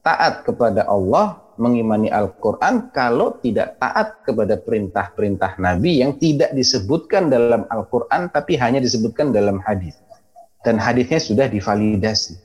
[0.07, 7.67] taat kepada Allah mengimani Al-Quran kalau tidak taat kepada perintah-perintah Nabi yang tidak disebutkan dalam
[7.67, 9.99] Al-Quran tapi hanya disebutkan dalam hadis.
[10.63, 12.39] Dan hadisnya sudah divalidasi.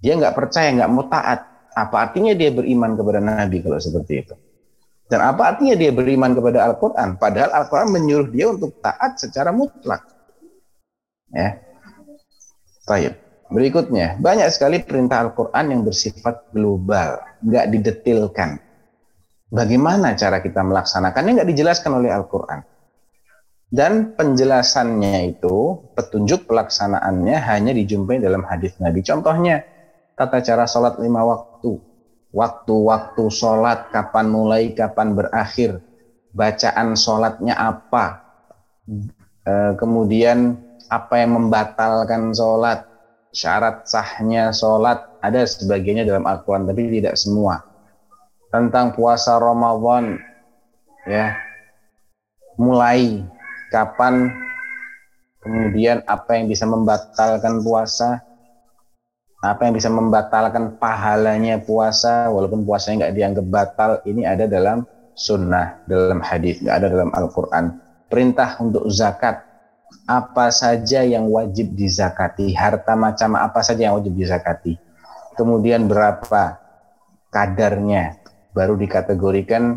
[0.00, 1.44] Dia nggak percaya, nggak mau taat.
[1.76, 4.34] Apa artinya dia beriman kepada Nabi kalau seperti itu?
[5.06, 7.20] Dan apa artinya dia beriman kepada Al-Quran?
[7.20, 10.02] Padahal Al-Quran menyuruh dia untuk taat secara mutlak.
[11.32, 11.60] Ya.
[12.88, 13.25] Baik.
[13.46, 18.58] Berikutnya, banyak sekali perintah Al-Quran yang bersifat global, nggak didetilkan.
[19.46, 22.66] Bagaimana cara kita melaksanakannya nggak dijelaskan oleh Al-Quran.
[23.70, 29.02] Dan penjelasannya itu, petunjuk pelaksanaannya hanya dijumpai dalam hadis Nabi.
[29.06, 29.62] Contohnya,
[30.18, 31.78] tata cara sholat lima waktu.
[32.34, 35.82] Waktu-waktu sholat, kapan mulai, kapan berakhir.
[36.34, 38.22] Bacaan sholatnya apa.
[39.42, 42.95] E, kemudian, apa yang membatalkan sholat
[43.36, 47.60] syarat sahnya sholat ada sebagainya dalam Al-Quran tapi tidak semua.
[48.48, 50.16] Tentang puasa Ramadan
[51.04, 51.36] ya
[52.56, 53.20] mulai
[53.68, 54.32] kapan
[55.44, 58.24] kemudian apa yang bisa membatalkan puasa
[59.44, 65.84] apa yang bisa membatalkan pahalanya puasa walaupun puasanya nggak dianggap batal ini ada dalam sunnah
[65.84, 67.64] dalam hadis nggak ada dalam Al-Quran.
[68.08, 69.44] Perintah untuk zakat
[70.06, 74.78] apa saja yang wajib dizakati, harta macam apa saja yang wajib dizakati.
[75.34, 76.58] Kemudian berapa
[77.28, 78.16] kadarnya
[78.54, 79.76] baru dikategorikan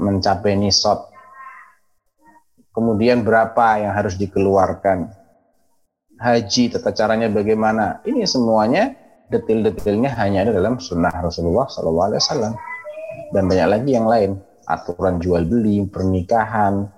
[0.00, 1.12] mencapai nisab.
[2.72, 5.12] Kemudian berapa yang harus dikeluarkan.
[6.16, 8.00] Haji tata caranya bagaimana?
[8.08, 8.96] Ini semuanya
[9.28, 12.56] detail-detailnya hanya ada dalam sunnah Rasulullah SAW
[13.32, 16.88] dan banyak lagi yang lain aturan jual beli, pernikahan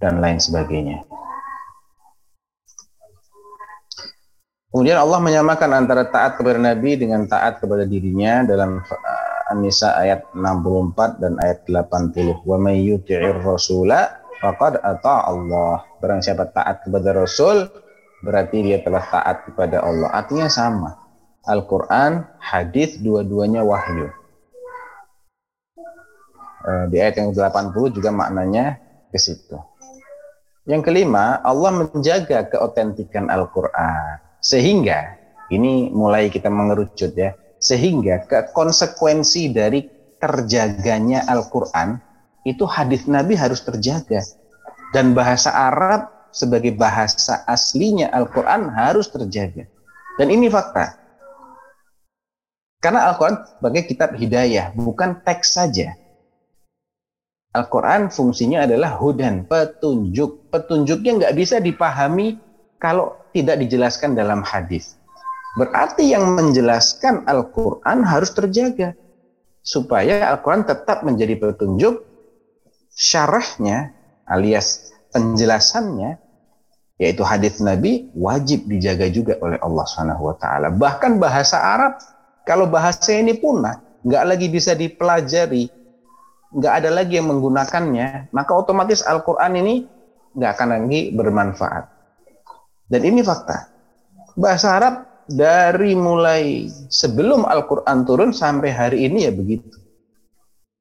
[0.00, 1.09] dan lain sebagainya.
[4.70, 10.30] Kemudian Allah menyamakan antara taat kepada Nabi dengan taat kepada dirinya dalam uh, An-Nisa ayat
[10.30, 12.46] 64 dan ayat 80.
[12.46, 15.82] Wa may yuti'ir rasula faqad Allah.
[15.98, 17.66] Barang siapa taat kepada Rasul
[18.22, 20.06] berarti dia telah taat kepada Allah.
[20.14, 20.94] Artinya sama.
[21.50, 24.06] Al-Qur'an, hadis dua-duanya wahyu.
[26.62, 28.78] Uh, di ayat yang 80 juga maknanya
[29.10, 29.58] ke situ.
[30.62, 35.20] Yang kelima, Allah menjaga keotentikan Al-Qur'an sehingga
[35.52, 37.36] ini mulai kita mengerucut ya.
[37.60, 39.84] Sehingga ke konsekuensi dari
[40.16, 42.00] terjaganya Al-Qur'an
[42.48, 44.24] itu hadis Nabi harus terjaga
[44.96, 49.68] dan bahasa Arab sebagai bahasa aslinya Al-Qur'an harus terjaga.
[50.16, 50.96] Dan ini fakta.
[52.80, 55.92] Karena Al-Quran sebagai kitab hidayah, bukan teks saja.
[57.52, 60.48] Al-Quran fungsinya adalah hudan, petunjuk.
[60.48, 62.40] Petunjuknya nggak bisa dipahami
[62.80, 64.98] kalau tidak dijelaskan dalam hadis.
[65.54, 68.96] Berarti yang menjelaskan Al-Quran harus terjaga.
[69.60, 72.00] Supaya Al-Quran tetap menjadi petunjuk,
[72.96, 73.92] syarahnya
[74.24, 76.16] alias penjelasannya,
[76.96, 80.68] yaitu hadis Nabi, wajib dijaga juga oleh Allah Subhanahu wa taala.
[80.72, 82.00] Bahkan bahasa Arab,
[82.48, 85.68] kalau bahasa ini punah, nggak lagi bisa dipelajari,
[86.56, 89.74] nggak ada lagi yang menggunakannya, maka otomatis Al-Quran ini
[90.34, 91.99] nggak akan lagi bermanfaat.
[92.90, 93.70] Dan ini fakta.
[94.34, 94.94] Bahasa Arab
[95.30, 99.78] dari mulai sebelum Al-Quran turun sampai hari ini ya begitu.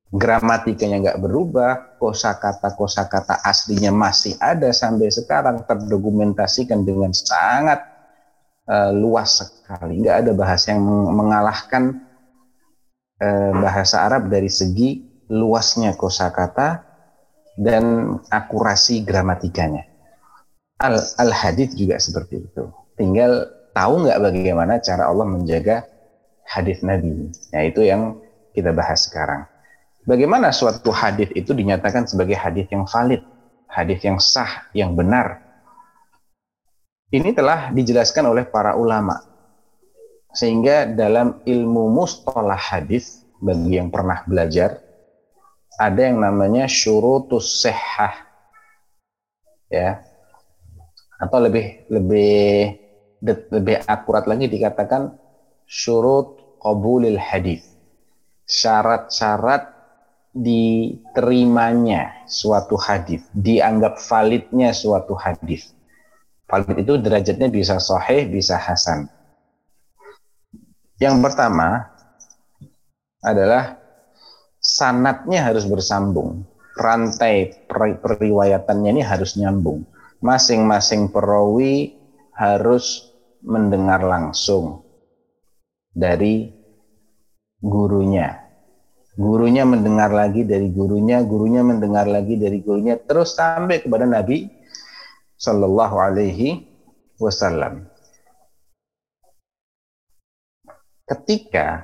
[0.10, 7.78] Gramatikanya nggak berubah, kosakata-kosakata aslinya masih ada sampai sekarang terdokumentasikan dengan sangat
[8.66, 10.02] uh, luas sekali.
[10.02, 10.82] Nggak ada bahasa yang
[11.14, 11.94] mengalahkan
[13.22, 16.90] uh, bahasa Arab dari segi luasnya kosakata
[17.54, 19.99] dan akurasi gramatikanya
[20.80, 22.64] al al hadis juga seperti itu.
[22.96, 25.86] Tinggal tahu nggak bagaimana cara Allah menjaga
[26.48, 27.30] hadis Nabi.
[27.54, 28.18] Nah itu yang
[28.56, 29.46] kita bahas sekarang.
[30.08, 33.22] Bagaimana suatu hadis itu dinyatakan sebagai hadis yang valid,
[33.70, 35.46] hadis yang sah, yang benar.
[37.14, 39.22] Ini telah dijelaskan oleh para ulama.
[40.34, 44.78] Sehingga dalam ilmu mustalah hadis bagi yang pernah belajar
[45.80, 48.14] ada yang namanya syurutus sehah.
[49.70, 50.02] Ya,
[51.20, 52.80] atau lebih lebih
[53.52, 55.20] lebih akurat lagi dikatakan
[55.68, 57.68] syurut qabulil hadis.
[58.50, 59.78] Syarat-syarat
[60.34, 65.76] diterimanya suatu hadis, dianggap validnya suatu hadis.
[66.50, 69.06] Valid itu derajatnya bisa sahih, bisa hasan.
[70.98, 71.94] Yang pertama
[73.22, 73.78] adalah
[74.58, 76.50] sanatnya harus bersambung.
[76.74, 77.68] Rantai
[78.02, 79.84] periwayatannya ini harus nyambung.
[80.20, 81.96] Masing-masing perawi
[82.36, 83.08] harus
[83.40, 84.84] mendengar langsung
[85.96, 86.52] dari
[87.60, 88.48] gurunya.
[89.20, 94.48] Gurunya mendengar lagi dari gurunya, gurunya mendengar lagi dari gurunya, terus sampai kepada Nabi
[95.36, 96.64] Shallallahu Alaihi
[97.20, 97.84] Wasallam.
[101.04, 101.84] Ketika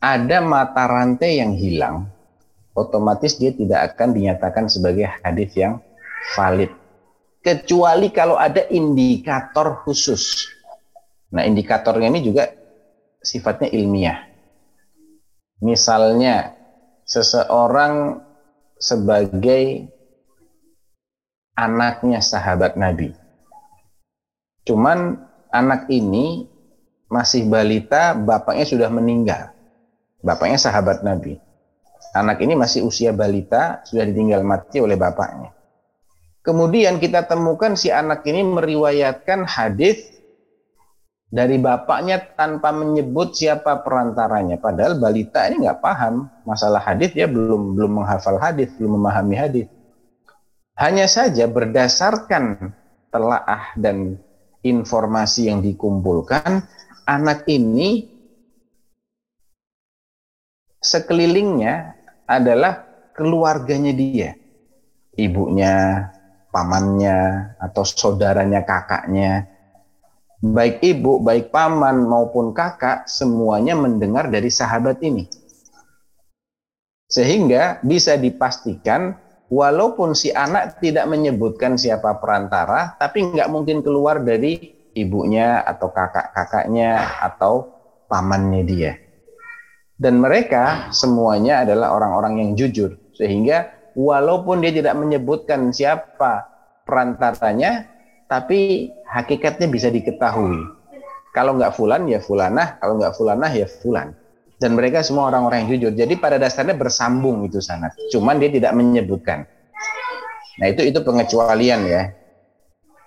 [0.00, 2.08] ada mata rantai yang hilang,
[2.72, 5.84] otomatis dia tidak akan dinyatakan sebagai hadis yang
[6.32, 6.79] valid.
[7.40, 10.44] Kecuali kalau ada indikator khusus.
[11.32, 12.52] Nah, indikatornya ini juga
[13.20, 14.28] sifatnya ilmiah.
[15.64, 16.52] Misalnya
[17.08, 18.20] seseorang
[18.76, 19.88] sebagai
[21.56, 23.12] anaknya sahabat Nabi.
[24.64, 25.20] Cuman
[25.52, 26.48] anak ini
[27.12, 29.52] masih balita, bapaknya sudah meninggal.
[30.20, 31.36] Bapaknya sahabat Nabi.
[32.16, 35.52] Anak ini masih usia balita, sudah ditinggal mati oleh bapaknya.
[36.40, 40.20] Kemudian kita temukan si anak ini meriwayatkan hadis
[41.30, 44.56] dari bapaknya tanpa menyebut siapa perantaranya.
[44.56, 49.66] Padahal balita ini nggak paham masalah hadis, dia belum belum menghafal hadis, belum memahami hadis.
[50.80, 52.72] Hanya saja berdasarkan
[53.12, 54.16] telaah dan
[54.64, 56.64] informasi yang dikumpulkan,
[57.04, 58.08] anak ini
[60.80, 64.30] sekelilingnya adalah keluarganya dia.
[65.14, 66.08] Ibunya,
[66.50, 69.46] pamannya, atau saudaranya, kakaknya,
[70.40, 75.28] baik ibu, baik paman maupun kakak semuanya mendengar dari sahabat ini.
[77.10, 79.18] Sehingga bisa dipastikan
[79.50, 87.18] walaupun si anak tidak menyebutkan siapa perantara, tapi nggak mungkin keluar dari ibunya atau kakak-kakaknya
[87.18, 87.66] atau
[88.06, 88.92] pamannya dia.
[90.00, 92.96] Dan mereka semuanya adalah orang-orang yang jujur.
[93.12, 96.46] Sehingga walaupun dia tidak menyebutkan siapa
[96.86, 97.86] perantaranya,
[98.30, 100.58] tapi hakikatnya bisa diketahui.
[101.30, 104.14] Kalau nggak fulan ya fulanah, kalau nggak fulanah ya fulan.
[104.60, 105.92] Dan mereka semua orang-orang yang jujur.
[105.96, 107.96] Jadi pada dasarnya bersambung itu sangat.
[108.12, 109.48] Cuman dia tidak menyebutkan.
[110.60, 112.02] Nah itu itu pengecualian ya.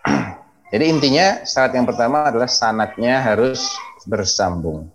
[0.73, 3.69] Jadi intinya syarat yang pertama adalah sanatnya harus
[4.09, 4.89] bersambung.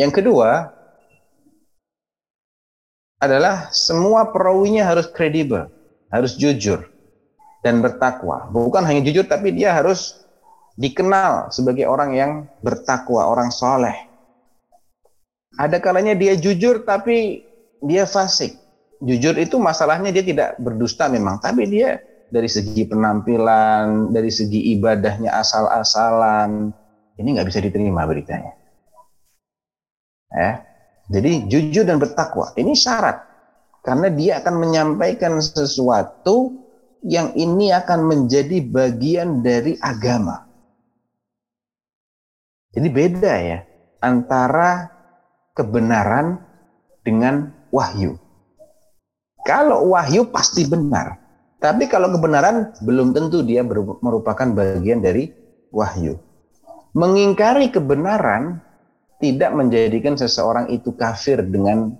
[0.00, 0.72] Yang kedua,
[3.20, 5.68] adalah semua perawinya harus kredibel,
[6.08, 6.88] harus jujur
[7.60, 8.48] dan bertakwa.
[8.48, 10.16] Bukan hanya jujur tapi dia harus
[10.80, 12.32] dikenal sebagai orang yang
[12.64, 13.92] bertakwa, orang soleh.
[15.60, 17.44] Ada kalanya dia jujur tapi
[17.84, 18.56] dia fasik.
[19.04, 22.00] Jujur itu masalahnya dia tidak berdusta memang, tapi dia
[22.32, 26.72] dari segi penampilan, dari segi ibadahnya asal-asalan,
[27.20, 28.59] ini nggak bisa diterima beritanya.
[30.30, 30.54] Eh,
[31.10, 33.18] jadi jujur dan bertakwa ini syarat
[33.82, 36.54] karena dia akan menyampaikan sesuatu
[37.02, 40.46] yang ini akan menjadi bagian dari agama.
[42.70, 43.58] Jadi beda ya
[43.98, 44.86] antara
[45.58, 46.38] kebenaran
[47.02, 48.14] dengan wahyu.
[49.42, 51.18] Kalau wahyu pasti benar,
[51.58, 55.26] tapi kalau kebenaran belum tentu dia merupakan bagian dari
[55.74, 56.20] wahyu.
[56.94, 58.62] Mengingkari kebenaran
[59.20, 61.92] tidak menjadikan seseorang itu kafir dengan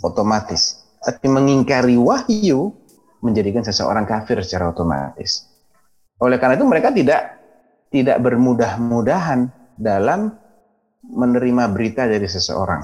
[0.00, 2.72] otomatis, tapi mengingkari wahyu
[3.20, 5.46] menjadikan seseorang kafir secara otomatis.
[6.18, 7.38] Oleh karena itu mereka tidak
[7.92, 10.32] tidak bermudah-mudahan dalam
[11.04, 12.82] menerima berita dari seseorang.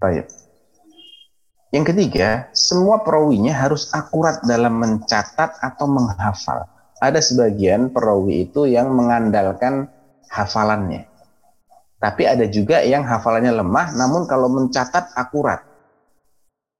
[0.00, 0.24] Baik.
[1.70, 6.66] Yang ketiga, semua perawinya harus akurat dalam mencatat atau menghafal.
[6.98, 9.86] Ada sebagian perawi itu yang mengandalkan
[10.30, 11.09] hafalannya.
[12.00, 15.60] Tapi ada juga yang hafalannya lemah, namun kalau mencatat akurat.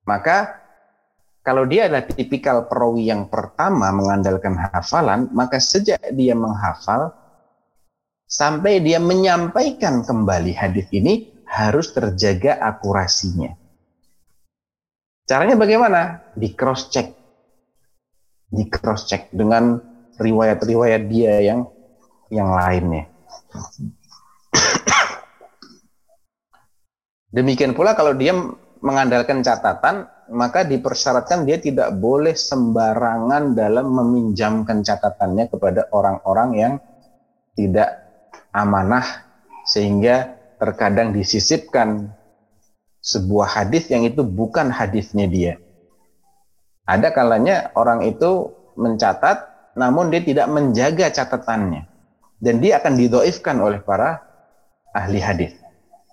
[0.08, 0.60] Maka
[1.44, 7.12] kalau dia adalah tipikal perawi yang pertama mengandalkan hafalan, maka sejak dia menghafal
[8.24, 13.52] sampai dia menyampaikan kembali hadis ini harus terjaga akurasinya.
[15.28, 16.32] Caranya bagaimana?
[16.32, 17.12] Di cross check.
[18.50, 19.78] Di cross check dengan
[20.16, 21.60] riwayat-riwayat dia yang
[22.30, 23.10] yang lainnya.
[27.30, 28.34] Demikian pula kalau dia
[28.82, 36.72] mengandalkan catatan, maka dipersyaratkan dia tidak boleh sembarangan dalam meminjamkan catatannya kepada orang-orang yang
[37.54, 38.02] tidak
[38.50, 39.26] amanah
[39.66, 42.10] sehingga terkadang disisipkan
[43.00, 45.54] sebuah hadis yang itu bukan hadisnya dia.
[46.84, 51.86] Ada kalanya orang itu mencatat namun dia tidak menjaga catatannya
[52.42, 54.18] dan dia akan didoifkan oleh para
[54.90, 55.59] ahli hadis.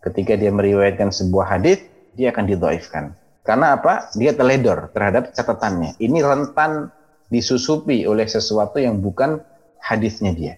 [0.08, 1.84] Ketika dia meriwayatkan sebuah hadis,
[2.16, 3.12] dia akan didoifkan.
[3.44, 4.08] Karena apa?
[4.16, 6.00] Dia teledor terhadap catatannya.
[6.00, 6.96] Ini rentan
[7.28, 9.44] disusupi oleh sesuatu yang bukan
[9.84, 10.56] hadisnya dia.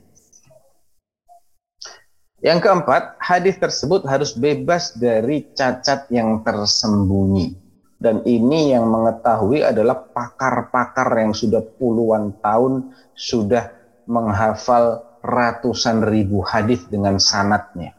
[2.39, 7.57] Yang keempat, hadis tersebut harus bebas dari cacat yang tersembunyi.
[7.99, 13.75] Dan ini yang mengetahui adalah pakar-pakar yang sudah puluhan tahun sudah
[14.07, 17.98] menghafal ratusan ribu hadis dengan sanatnya.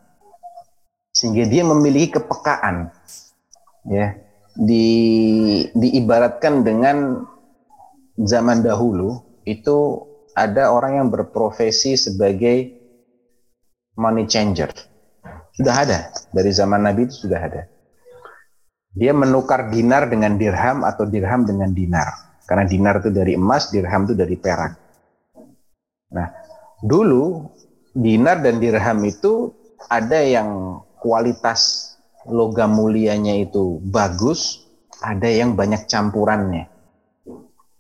[1.21, 2.89] Sehingga dia memiliki kepekaan.
[3.85, 4.17] Ya,
[4.57, 4.89] di
[5.77, 7.29] diibaratkan dengan
[8.17, 12.73] zaman dahulu itu ada orang yang berprofesi sebagai
[14.01, 14.73] money changer.
[15.53, 16.01] Sudah ada
[16.33, 17.63] dari zaman Nabi itu sudah ada.
[18.97, 22.41] Dia menukar dinar dengan dirham atau dirham dengan dinar.
[22.49, 24.73] Karena dinar itu dari emas, dirham itu dari perak.
[26.11, 26.27] Nah,
[26.83, 27.47] dulu
[27.95, 29.55] dinar dan dirham itu
[29.87, 31.91] ada yang kualitas
[32.29, 34.69] logam mulianya itu bagus,
[35.01, 36.69] ada yang banyak campurannya.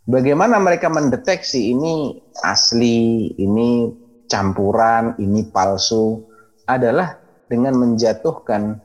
[0.09, 3.93] Bagaimana mereka mendeteksi ini asli, ini
[4.27, 6.25] campuran, ini palsu?
[6.64, 8.81] Adalah dengan menjatuhkan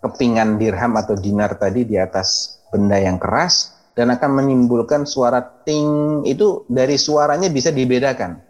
[0.00, 6.22] kepingan dirham atau dinar tadi di atas benda yang keras dan akan menimbulkan suara ting
[6.24, 8.40] itu dari suaranya bisa dibedakan.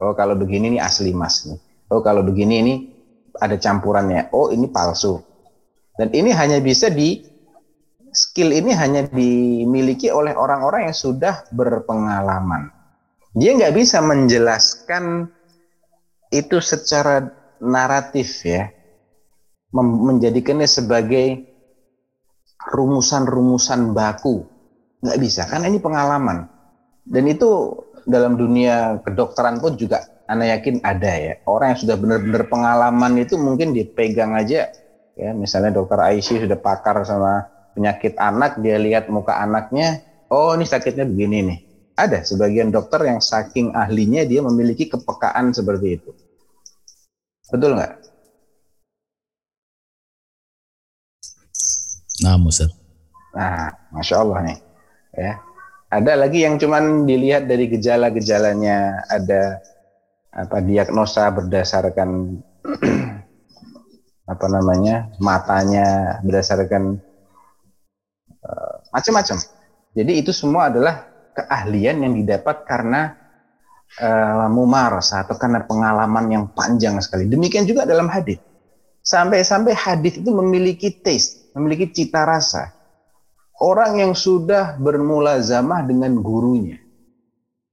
[0.00, 1.60] Oh kalau begini ini asli mas nih.
[1.92, 2.74] Oh kalau begini ini
[3.40, 4.32] ada campurannya.
[4.32, 5.20] Oh, ini palsu.
[5.96, 7.24] Dan ini hanya bisa di
[8.16, 12.72] skill ini hanya dimiliki oleh orang-orang yang sudah berpengalaman.
[13.36, 15.28] Dia nggak bisa menjelaskan
[16.32, 17.28] itu secara
[17.60, 18.72] naratif ya,
[19.76, 21.44] menjadikannya sebagai
[22.72, 24.48] rumusan-rumusan baku.
[25.04, 26.48] Nggak bisa, karena ini pengalaman.
[27.04, 27.76] Dan itu
[28.08, 31.34] dalam dunia kedokteran pun juga Anda yakin ada ya.
[31.46, 34.66] Orang yang sudah benar-benar pengalaman itu mungkin dipegang aja.
[35.16, 40.66] Ya misalnya dokter Aisyah sudah pakar sama penyakit anak dia lihat muka anaknya oh ini
[40.66, 41.58] sakitnya begini nih.
[41.96, 46.10] Ada sebagian dokter yang saking ahlinya dia memiliki kepekaan seperti itu.
[47.48, 47.92] Betul nggak?
[52.20, 52.72] Nah, Ustaz.
[53.36, 54.58] Nah, masya Allah nih.
[55.16, 55.32] Ya.
[55.86, 59.62] Ada lagi yang cuman dilihat dari gejala-gejalanya ada
[60.36, 62.36] apa diagnosa berdasarkan
[64.32, 67.00] apa namanya matanya berdasarkan
[68.44, 69.36] uh, macam-macam.
[69.96, 73.16] Jadi itu semua adalah keahlian yang didapat karena
[73.96, 77.24] uh, mumaras atau karena pengalaman yang panjang sekali.
[77.24, 78.36] Demikian juga dalam hadis.
[79.00, 82.76] Sampai-sampai hadis itu memiliki taste, memiliki cita rasa.
[83.56, 86.76] Orang yang sudah bermula zamah dengan gurunya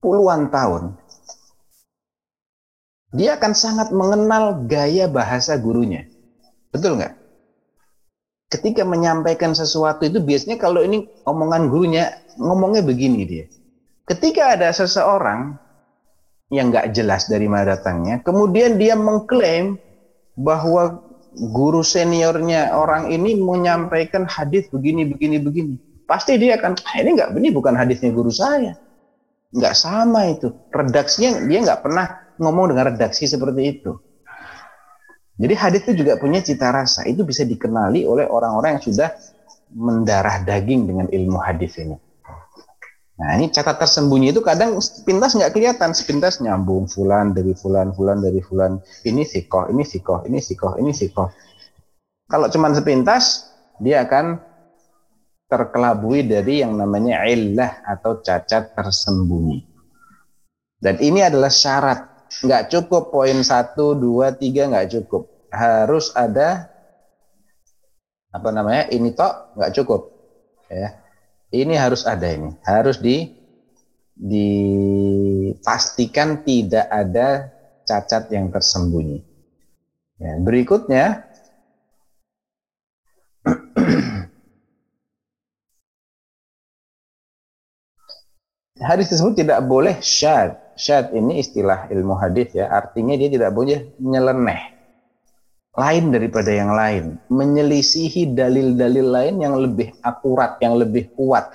[0.03, 0.99] puluhan tahun,
[3.13, 6.09] dia akan sangat mengenal gaya bahasa gurunya.
[6.73, 7.13] Betul nggak?
[8.49, 12.09] Ketika menyampaikan sesuatu itu biasanya kalau ini omongan gurunya,
[12.41, 13.45] ngomongnya begini dia.
[14.09, 15.57] Ketika ada seseorang
[16.49, 19.77] yang nggak jelas dari mana datangnya, kemudian dia mengklaim
[20.33, 21.01] bahwa
[21.53, 25.73] guru seniornya orang ini menyampaikan hadis begini, begini, begini.
[26.05, 28.77] Pasti dia akan, ah, ini nggak, ini bukan hadisnya guru saya.
[29.53, 30.49] Nggak sama itu.
[30.73, 33.95] Redaksinya dia nggak pernah ngomong dengan redaksi seperti itu.
[35.33, 37.07] Jadi hadis itu juga punya cita rasa.
[37.09, 39.09] Itu bisa dikenali oleh orang-orang yang sudah
[39.73, 41.97] mendarah daging dengan ilmu hadis ini.
[43.13, 48.21] Nah ini catat tersembunyi itu kadang sepintas nggak kelihatan, sepintas nyambung fulan dari fulan, fulan
[48.21, 48.77] dari fulan.
[49.05, 51.29] Ini sikoh, ini sikoh, ini sikoh, ini sikoh.
[52.29, 54.41] Kalau cuma sepintas, dia akan
[55.45, 59.61] terkelabui dari yang namanya illah atau cacat tersembunyi.
[60.81, 65.29] Dan ini adalah syarat nggak cukup poin satu dua tiga nggak cukup.
[65.53, 66.73] Harus ada
[68.33, 70.09] apa namanya ini tok nggak cukup.
[70.71, 70.97] Ya.
[71.53, 72.49] Ini harus ada ini.
[72.65, 73.29] Harus di
[74.13, 77.49] dipastikan tidak ada
[77.85, 79.21] cacat yang tersembunyi.
[80.21, 81.25] Ya, berikutnya
[88.83, 93.93] hadis tersebut tidak boleh syad syad ini istilah ilmu hadis ya, artinya dia tidak boleh
[94.01, 94.73] nyeleneh.
[95.73, 101.49] lain daripada yang lain, menyelisihi dalil-dalil lain yang lebih akurat, yang lebih kuat.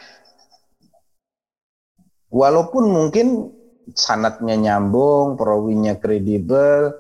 [2.27, 3.55] Walaupun mungkin
[3.95, 6.91] sanatnya nyambung, perawinya kredibel,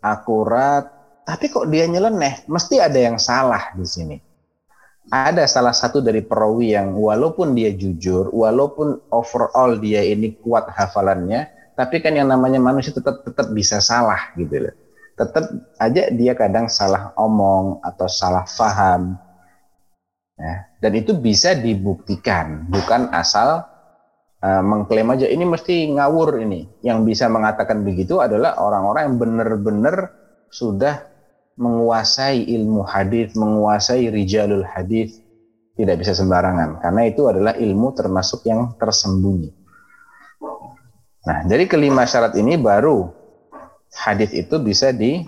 [0.00, 0.88] akurat,
[1.28, 2.48] tapi kok dia nyeleneh?
[2.48, 4.16] Mesti ada yang salah di sini.
[5.12, 11.52] Ada salah satu dari perawi yang walaupun dia jujur, walaupun overall dia ini kuat hafalannya,
[11.76, 14.72] tapi kan yang namanya manusia tetap tetap bisa salah gitu loh.
[15.12, 19.20] Tetap aja dia kadang salah omong atau salah faham.
[20.40, 23.68] Ya, dan itu bisa dibuktikan, bukan asal
[24.40, 26.72] uh, mengklaim aja ini mesti ngawur ini.
[26.80, 29.96] Yang bisa mengatakan begitu adalah orang-orang yang benar-benar
[30.48, 31.11] sudah
[31.56, 35.20] menguasai ilmu hadis, menguasai rijalul hadis
[35.76, 39.52] tidak bisa sembarangan karena itu adalah ilmu termasuk yang tersembunyi.
[41.22, 43.08] Nah, dari kelima syarat ini baru
[43.94, 45.22] hadis itu bisa di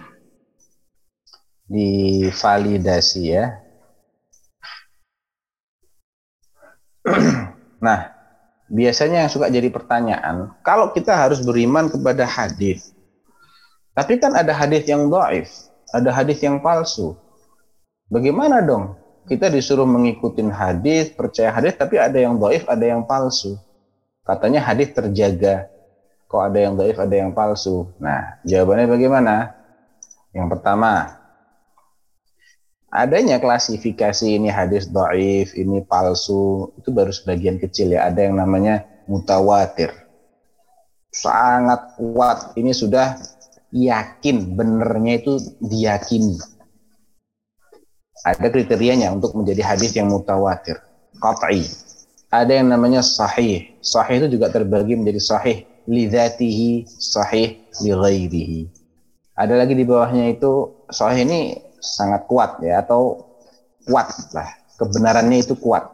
[1.70, 3.56] divalidasi ya.
[7.84, 8.10] nah,
[8.68, 12.92] biasanya yang suka jadi pertanyaan, kalau kita harus beriman kepada hadis,
[13.94, 15.48] tapi kan ada hadis yang doif,
[15.94, 17.14] ada hadis yang palsu.
[18.10, 18.98] Bagaimana dong?
[19.24, 23.56] Kita disuruh mengikuti hadis, percaya hadis, tapi ada yang doif, ada yang palsu.
[24.26, 25.70] Katanya hadis terjaga.
[26.28, 27.88] Kok ada yang doif, ada yang palsu?
[28.02, 29.34] Nah, jawabannya bagaimana?
[30.34, 31.14] Yang pertama,
[32.92, 38.10] adanya klasifikasi ini hadis doif, ini palsu, itu baru sebagian kecil ya.
[38.10, 39.94] Ada yang namanya mutawatir.
[41.14, 42.58] Sangat kuat.
[42.58, 43.14] Ini sudah
[43.74, 46.38] yakin benernya itu diyakini.
[48.24, 50.78] Ada kriterianya untuk menjadi hadis yang mutawatir
[51.18, 51.66] qat'i.
[52.30, 53.74] Ada yang namanya sahih.
[53.82, 57.92] Sahih itu juga terbagi menjadi sahih lidzatihi sahih li
[59.34, 63.34] ada lagi di bawahnya itu sahih ini sangat kuat ya atau
[63.82, 64.46] kuat lah.
[64.78, 65.90] Kebenarannya itu kuat.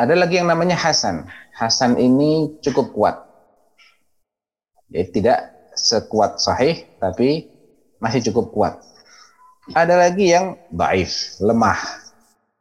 [0.00, 1.28] Ada lagi yang namanya hasan.
[1.52, 3.16] Hasan ini cukup kuat.
[4.88, 7.50] Ya tidak sekuat sahih tapi
[7.98, 8.74] masih cukup kuat.
[9.72, 11.78] Ada lagi yang baif, lemah.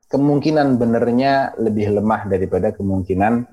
[0.07, 3.43] Kemungkinan benernya lebih lemah daripada kemungkinan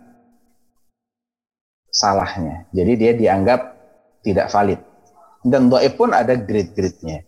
[1.90, 2.70] salahnya.
[2.70, 3.60] Jadi dia dianggap
[4.22, 4.78] tidak valid.
[5.42, 7.26] Dan baif pun ada grade-grade-nya.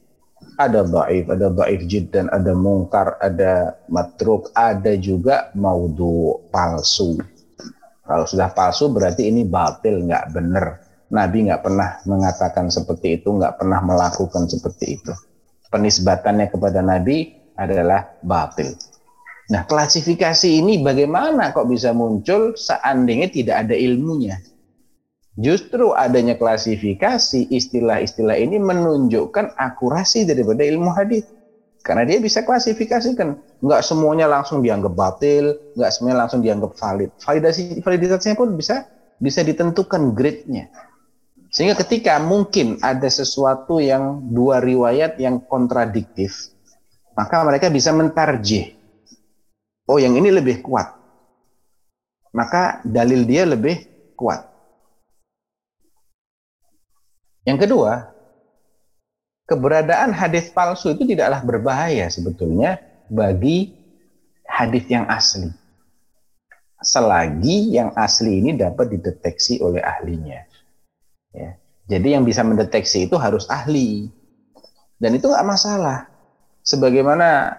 [0.60, 1.80] Ada baif, ada baif
[2.12, 7.18] dan ada mungkar, ada matruk, ada juga maudu palsu.
[8.04, 10.81] Kalau sudah palsu berarti ini batil, nggak benar
[11.12, 15.12] Nabi nggak pernah mengatakan seperti itu, nggak pernah melakukan seperti itu.
[15.68, 18.72] Penisbatannya kepada Nabi adalah batil.
[19.52, 24.40] Nah, klasifikasi ini bagaimana kok bisa muncul seandainya tidak ada ilmunya?
[25.36, 31.24] Justru adanya klasifikasi istilah-istilah ini menunjukkan akurasi daripada ilmu hadis.
[31.82, 33.36] Karena dia bisa klasifikasikan.
[33.60, 37.10] Nggak semuanya langsung dianggap batil, nggak semuanya langsung dianggap valid.
[37.20, 38.86] Validasi validitasnya pun bisa
[39.18, 40.70] bisa ditentukan grade-nya.
[41.52, 46.48] Sehingga ketika mungkin ada sesuatu yang dua riwayat yang kontradiktif,
[47.12, 48.72] maka mereka bisa mentarjih.
[49.84, 50.88] Oh, yang ini lebih kuat.
[52.32, 53.84] Maka dalil dia lebih
[54.16, 54.48] kuat.
[57.44, 58.08] Yang kedua,
[59.44, 62.80] keberadaan hadis palsu itu tidaklah berbahaya sebetulnya
[63.12, 63.76] bagi
[64.48, 65.52] hadis yang asli.
[66.80, 70.48] Selagi yang asli ini dapat dideteksi oleh ahlinya.
[71.32, 71.56] Ya.
[71.88, 74.08] Jadi yang bisa mendeteksi itu harus ahli.
[74.96, 76.06] Dan itu nggak masalah.
[76.62, 77.58] Sebagaimana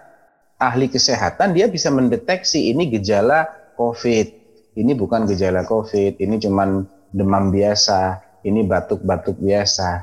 [0.56, 3.44] ahli kesehatan, dia bisa mendeteksi ini gejala
[3.76, 4.42] COVID.
[4.74, 10.02] Ini bukan gejala COVID, ini cuman demam biasa, ini batuk-batuk biasa.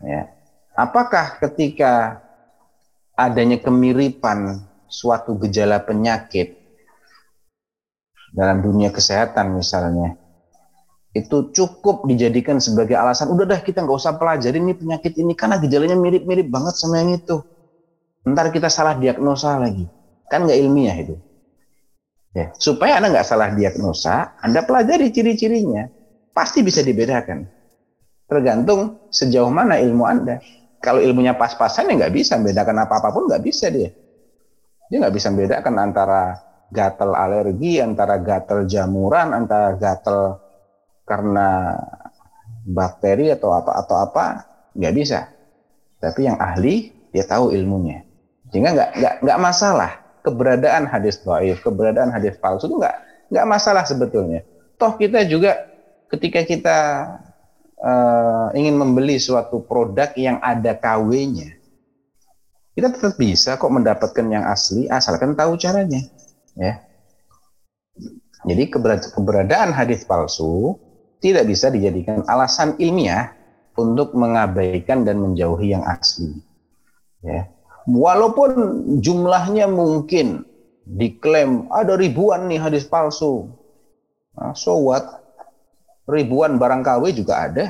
[0.00, 0.32] Ya.
[0.72, 2.22] Apakah ketika
[3.12, 6.56] adanya kemiripan suatu gejala penyakit
[8.32, 10.16] dalam dunia kesehatan misalnya,
[11.10, 15.58] itu cukup dijadikan sebagai alasan udah dah kita nggak usah pelajari ini penyakit ini karena
[15.58, 17.42] gejalanya mirip-mirip banget sama yang itu.
[18.30, 19.90] Ntar kita salah diagnosa lagi.
[20.30, 21.18] Kan nggak ilmiah itu.
[22.30, 25.90] Ya supaya anda nggak salah diagnosa anda pelajari ciri-cirinya.
[26.30, 27.42] Pasti bisa dibedakan.
[28.30, 30.38] Tergantung sejauh mana ilmu anda.
[30.78, 33.90] Kalau ilmunya pas-pasan ya nggak bisa membedakan apa apa pun nggak bisa dia.
[34.86, 36.38] Dia nggak bisa membedakan antara
[36.70, 40.38] gatal alergi antara gatal jamuran antara gatal
[41.10, 41.74] karena
[42.62, 44.24] bakteri atau apa atau apa
[44.78, 45.26] nggak bisa.
[45.98, 48.06] Tapi yang ahli dia tahu ilmunya.
[48.54, 49.90] Sehingga nggak nggak nggak masalah
[50.22, 52.96] keberadaan hadis dhaif, keberadaan hadis palsu itu nggak
[53.34, 54.46] nggak masalah sebetulnya.
[54.78, 55.66] Toh kita juga
[56.10, 56.78] ketika kita
[57.78, 61.58] uh, ingin membeli suatu produk yang ada KW-nya,
[62.70, 66.00] Kita tetap bisa kok mendapatkan yang asli asalkan tahu caranya.
[66.54, 66.80] Ya.
[68.46, 68.72] Jadi
[69.12, 70.80] keberadaan hadis palsu
[71.20, 73.36] tidak bisa dijadikan alasan ilmiah
[73.76, 76.32] untuk mengabaikan dan menjauhi yang asli.
[77.24, 77.48] Ya.
[77.88, 78.50] Walaupun
[79.00, 80.44] jumlahnya mungkin
[80.84, 83.48] diklaim ada ribuan nih hadis palsu.
[84.36, 85.06] Nah, so what?
[86.10, 87.64] Ribuan barang KW juga ada.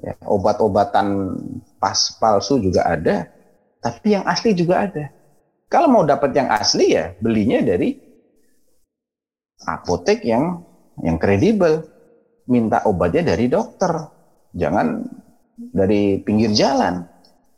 [0.00, 1.36] Ya, obat-obatan
[1.76, 3.28] pas palsu juga ada.
[3.80, 5.12] Tapi yang asli juga ada.
[5.70, 7.96] Kalau mau dapat yang asli ya belinya dari
[9.64, 10.64] apotek yang
[11.00, 11.84] yang kredibel.
[12.50, 13.94] Minta obatnya dari dokter.
[14.58, 15.06] Jangan
[15.70, 17.06] dari pinggir jalan.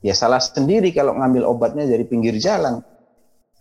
[0.04, 2.84] Ya salah sendiri kalau ngambil obatnya dari pinggir jalan.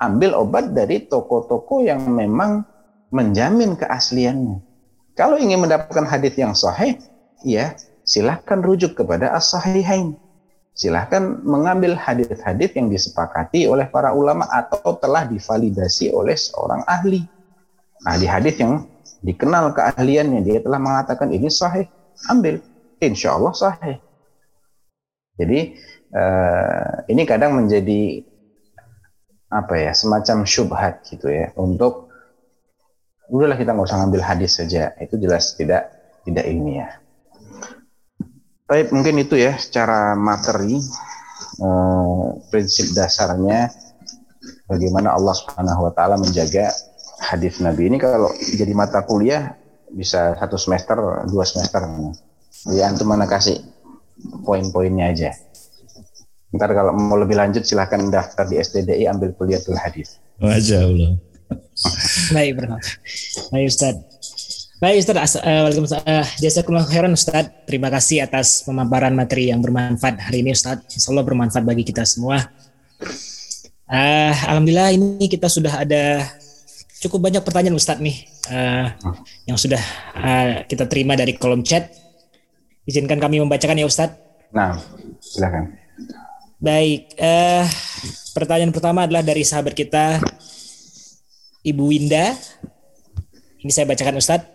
[0.02, 2.66] Ambil obat dari toko-toko yang memang
[3.14, 4.60] menjamin keasliannya.
[5.14, 6.98] Kalau ingin mendapatkan hadis yang sahih,
[7.46, 10.18] ya silahkan rujuk kepada as-sahihain.
[10.72, 17.22] Silahkan mengambil hadis-hadis yang disepakati oleh para ulama atau telah divalidasi oleh seorang ahli.
[18.02, 18.90] Nah, di hadis yang
[19.22, 21.86] dikenal keahliannya, dia telah mengatakan ini sahih,
[22.30, 22.62] ambil.
[23.02, 23.98] Insya Allah sahih.
[25.42, 25.74] Jadi
[26.14, 28.22] uh, ini kadang menjadi
[29.52, 32.14] apa ya semacam syubhat gitu ya untuk
[33.28, 35.92] udahlah kita nggak usah ngambil hadis saja itu jelas tidak
[36.24, 37.02] tidak ilmiah.
[38.70, 40.80] Baik mungkin itu ya secara materi
[41.60, 43.74] uh, prinsip dasarnya
[44.70, 46.72] bagaimana Allah Subhanahu Wa Taala menjaga
[47.22, 49.54] hadis Nabi ini kalau jadi mata kuliah
[49.94, 50.98] bisa satu semester
[51.30, 51.86] dua semester
[52.74, 53.62] ya antum mana kasih
[54.46, 55.32] poin-poinnya aja.
[56.52, 60.20] Ntar kalau mau lebih lanjut silahkan daftar di STDI ambil kuliah kuliatul hadis.
[60.42, 61.12] Masya Allah.
[62.36, 62.76] Baik, bro.
[63.56, 63.96] Baik, Ustaz.
[64.84, 65.40] Baik, Ustaz.
[65.40, 66.04] Uh, Waalaikumsalam.
[66.04, 67.46] Uh, Jazakumullah khairan, Ustaz.
[67.70, 70.84] Terima kasih atas pemaparan materi yang bermanfaat hari ini, Ustaz.
[70.92, 72.52] Insya Allah bermanfaat bagi kita semua.
[73.92, 76.26] Uh, Alhamdulillah ini kita sudah ada
[77.02, 78.94] cukup banyak pertanyaan Ustaz nih uh,
[79.50, 79.82] yang sudah
[80.14, 81.90] uh, kita terima dari kolom chat.
[82.86, 84.14] Izinkan kami membacakan ya Ustaz.
[84.54, 84.78] Nah,
[85.18, 85.74] silakan.
[86.62, 87.66] Baik, uh,
[88.38, 90.22] pertanyaan pertama adalah dari sahabat kita
[91.66, 92.38] Ibu Winda.
[93.62, 94.50] Ini saya bacakan Ustadz.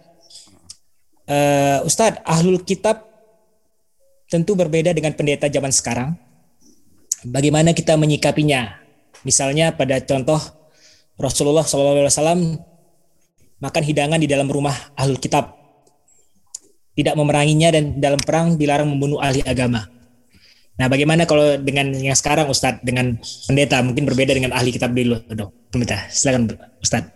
[1.26, 3.02] Uh, Ustadz, ahlul kitab
[4.30, 6.14] tentu berbeda dengan pendeta zaman sekarang.
[7.26, 8.78] Bagaimana kita menyikapinya?
[9.26, 10.38] Misalnya pada contoh
[11.16, 12.60] Rasulullah SAW
[13.56, 15.56] makan hidangan di dalam rumah ahlul kitab.
[16.96, 19.84] Tidak memeranginya dan dalam perang dilarang membunuh ahli agama
[20.76, 23.16] Nah, bagaimana kalau dengan yang sekarang Ustadz dengan
[23.48, 25.24] pendeta mungkin berbeda dengan ahli kitab dulu.
[25.72, 26.52] Pendeta, silakan
[26.84, 27.12] Ustadz.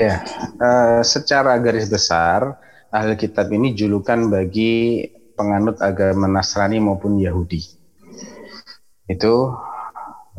[0.00, 0.24] Ya,
[0.58, 2.56] uh, secara garis besar
[2.88, 5.04] ahli kitab ini julukan bagi
[5.36, 7.60] penganut agama Nasrani maupun Yahudi.
[9.12, 9.52] Itu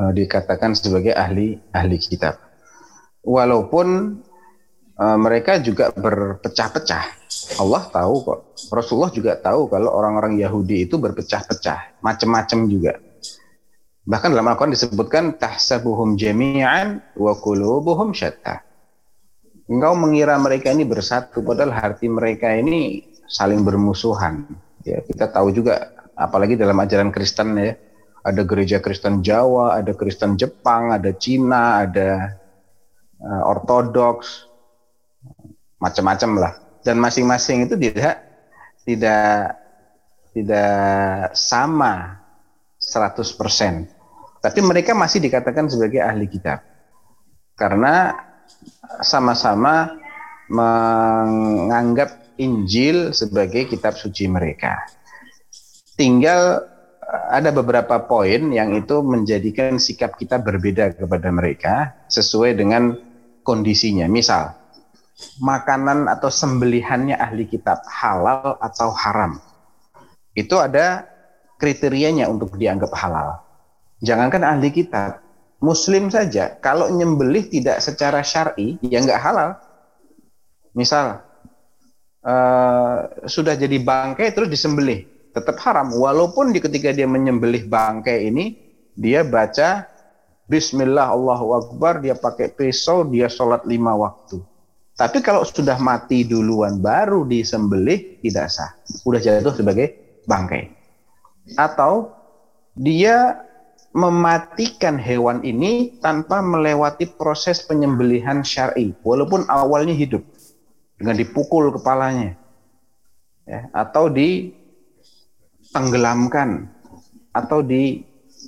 [0.02, 2.42] uh, dikatakan sebagai ahli ahli kitab.
[3.26, 4.22] Walaupun
[5.02, 7.26] uh, mereka juga berpecah-pecah
[7.60, 8.40] Allah tahu kok.
[8.74, 12.94] Rasulullah juga tahu kalau orang-orang Yahudi itu berpecah-pecah, macam-macam juga.
[14.06, 18.62] Bahkan dalam Al-Quran disebutkan tahsabuhum jami'an wa qulubuhum syatta.
[19.66, 24.46] Engkau mengira mereka ini bersatu padahal hati mereka ini saling bermusuhan.
[24.86, 27.74] Ya, kita tahu juga apalagi dalam ajaran Kristen ya.
[28.26, 32.38] Ada gereja Kristen Jawa, ada Kristen Jepang, ada Cina, ada
[33.22, 34.50] uh, Ortodoks,
[35.80, 36.54] macam-macam lah
[36.86, 38.22] dan masing-masing itu tidak
[38.86, 39.58] tidak
[40.38, 42.22] tidak sama
[42.78, 43.90] 100%.
[44.44, 46.62] Tapi mereka masih dikatakan sebagai ahli kitab.
[47.58, 48.14] Karena
[49.02, 49.98] sama-sama
[50.52, 54.86] menganggap Injil sebagai kitab suci mereka.
[55.96, 56.68] Tinggal
[57.32, 62.96] ada beberapa poin yang itu menjadikan sikap kita berbeda kepada mereka sesuai dengan
[63.46, 64.10] kondisinya.
[64.10, 64.56] Misal,
[65.40, 69.40] makanan atau sembelihannya ahli kitab halal atau haram.
[70.36, 71.08] Itu ada
[71.56, 73.40] kriterianya untuk dianggap halal.
[74.04, 75.24] Jangankan ahli kitab,
[75.64, 79.56] muslim saja kalau nyembelih tidak secara syar'i ya nggak halal.
[80.76, 81.24] Misal
[82.28, 88.56] uh, sudah jadi bangkai terus disembelih, tetap haram walaupun di ketika dia menyembelih bangkai ini
[88.96, 89.92] dia baca
[90.46, 94.38] Bismillah Allahu Akbar, dia pakai pisau, dia sholat lima waktu
[94.96, 98.72] tapi kalau sudah mati duluan baru disembelih tidak sah.
[98.88, 99.92] Sudah jatuh sebagai
[100.24, 100.72] bangkai.
[101.60, 102.16] Atau
[102.80, 103.44] dia
[103.92, 110.20] mematikan hewan ini tanpa melewati proses penyembelihan syar'i walaupun awalnya hidup
[111.00, 112.36] dengan dipukul kepalanya
[113.48, 114.12] ya, atau
[115.76, 116.72] ditenggelamkan
[117.36, 118.00] atau di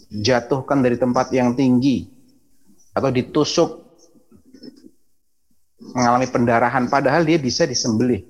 [0.07, 2.07] dijatuhkan dari tempat yang tinggi
[2.95, 3.83] atau ditusuk
[5.91, 8.23] mengalami pendarahan padahal dia bisa disembelih.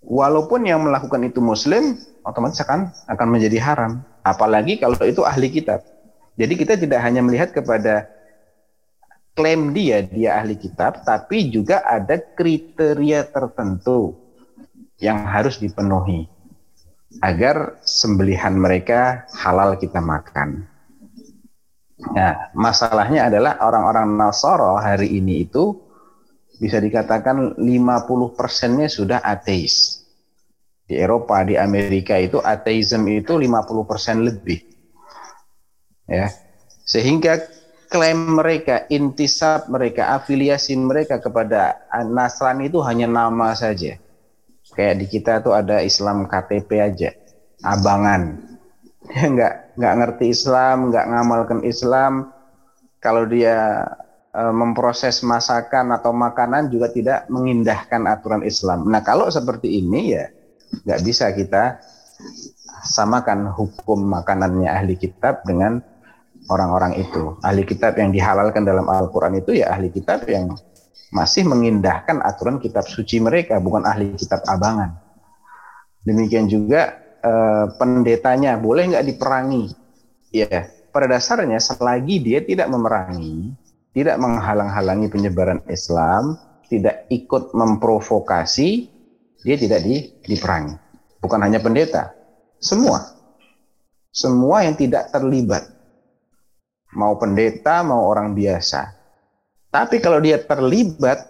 [0.00, 4.00] Walaupun yang melakukan itu muslim, otomatis akan akan menjadi haram.
[4.24, 5.84] Apalagi kalau itu ahli kitab.
[6.40, 8.08] Jadi kita tidak hanya melihat kepada
[9.36, 14.16] klaim dia dia ahli kitab, tapi juga ada kriteria tertentu
[14.96, 16.37] yang harus dipenuhi
[17.24, 20.68] agar sembelihan mereka halal kita makan.
[21.98, 25.74] Nah, masalahnya adalah orang-orang Nasoro hari ini itu
[26.62, 30.04] bisa dikatakan 50 persennya sudah ateis.
[30.88, 34.62] Di Eropa, di Amerika itu ateisme itu 50 persen lebih.
[36.08, 36.32] Ya,
[36.88, 37.44] sehingga
[37.92, 41.76] klaim mereka, intisab mereka, afiliasi mereka kepada
[42.08, 44.00] Nasrani itu hanya nama saja.
[44.76, 47.10] Kayak di kita tuh ada Islam KTP aja,
[47.64, 48.36] abangan.
[49.08, 52.32] Dia nggak nggak ngerti Islam, nggak ngamalkan Islam.
[52.98, 53.86] Kalau dia
[54.34, 58.90] e, memproses masakan atau makanan juga tidak mengindahkan aturan Islam.
[58.90, 60.26] Nah kalau seperti ini ya
[60.84, 61.78] nggak bisa kita
[62.84, 65.80] samakan hukum makanannya ahli kitab dengan
[66.50, 67.36] orang-orang itu.
[67.44, 70.54] Ahli kitab yang dihalalkan dalam Al-Quran itu ya ahli kitab yang
[71.14, 74.96] masih mengindahkan aturan kitab suci mereka, bukan ahli kitab abangan.
[76.04, 79.74] Demikian juga Eh, pendetanya boleh nggak diperangi?
[80.30, 83.58] Ya, pada dasarnya selagi dia tidak memerangi,
[83.90, 86.38] tidak menghalang-halangi penyebaran Islam,
[86.70, 88.86] tidak ikut memprovokasi,
[89.42, 90.78] dia tidak di, diperangi.
[91.18, 92.14] Bukan hanya pendeta,
[92.62, 93.18] semua.
[94.14, 95.66] Semua yang tidak terlibat.
[96.94, 98.94] Mau pendeta, mau orang biasa.
[99.68, 101.28] Tapi kalau dia terlibat,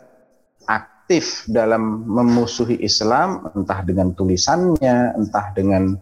[0.68, 5.96] aktif dalam memusuhi Islam, entah dengan tulisannya, entah dengan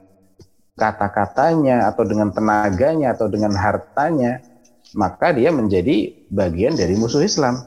[0.76, 4.45] kata-katanya, atau dengan tenaganya, atau dengan hartanya,
[4.93, 7.64] maka dia menjadi bagian dari musuh Islam.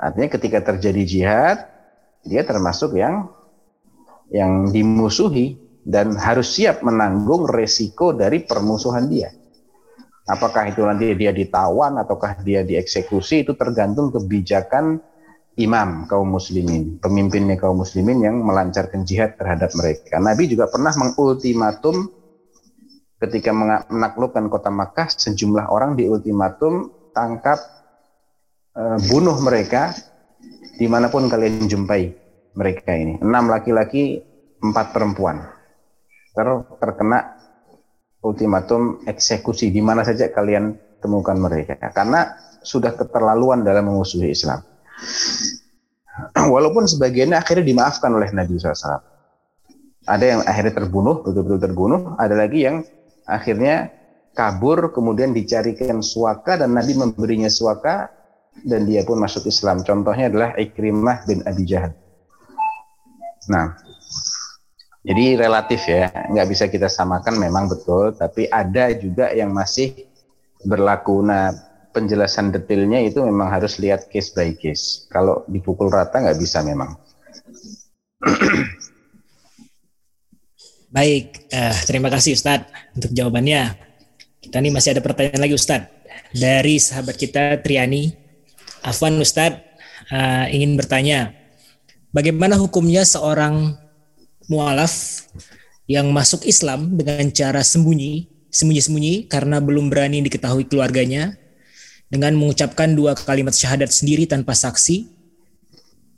[0.00, 1.58] Artinya ketika terjadi jihad,
[2.24, 3.28] dia termasuk yang
[4.32, 9.28] yang dimusuhi dan harus siap menanggung resiko dari permusuhan dia.
[10.30, 15.02] Apakah itu nanti dia ditawan ataukah dia dieksekusi itu tergantung kebijakan
[15.58, 20.22] imam kaum muslimin, pemimpinnya kaum muslimin yang melancarkan jihad terhadap mereka.
[20.22, 22.06] Nabi juga pernah mengultimatum
[23.20, 23.50] ketika
[23.90, 27.60] menaklukkan kota Makkah, sejumlah orang diultimatum tangkap,
[28.72, 29.92] e, bunuh mereka
[30.80, 32.08] di mana pun kalian jumpai
[32.56, 33.20] mereka ini.
[33.20, 34.22] Enam laki-laki,
[34.62, 35.44] empat perempuan.
[36.32, 36.48] Ter
[36.80, 37.39] terkena
[38.20, 41.76] ultimatum eksekusi di mana saja kalian temukan mereka.
[41.92, 44.60] Karena sudah keterlaluan dalam memusuhi Islam.
[46.54, 49.00] Walaupun sebagiannya akhirnya dimaafkan oleh Nabi SAW.
[50.08, 52.00] Ada yang akhirnya terbunuh, betul-betul terbunuh.
[52.20, 52.84] Ada lagi yang
[53.24, 53.92] akhirnya
[54.36, 58.08] kabur, kemudian dicarikan suaka dan Nabi memberinya suaka
[58.64, 59.80] dan dia pun masuk Islam.
[59.84, 61.94] Contohnya adalah Ikrimah bin Abi Jahal.
[63.48, 63.76] Nah,
[65.00, 70.08] jadi relatif ya, nggak bisa kita samakan memang betul, tapi ada juga yang masih
[70.60, 71.24] berlaku.
[71.24, 71.56] Nah,
[71.96, 75.08] penjelasan detailnya itu memang harus lihat case by case.
[75.08, 77.00] Kalau dipukul rata nggak bisa memang.
[80.90, 83.78] Baik, uh, terima kasih Ustadz untuk jawabannya.
[84.42, 85.88] Kita nih masih ada pertanyaan lagi Ustadz
[86.34, 88.12] dari sahabat kita Triani.
[88.84, 89.64] Afwan Ustadz
[90.12, 91.32] uh, ingin bertanya,
[92.12, 93.80] bagaimana hukumnya seorang
[94.50, 95.24] mualaf
[95.86, 101.38] yang masuk Islam dengan cara sembunyi, sembunyi-sembunyi karena belum berani diketahui keluarganya
[102.10, 105.06] dengan mengucapkan dua kalimat syahadat sendiri tanpa saksi,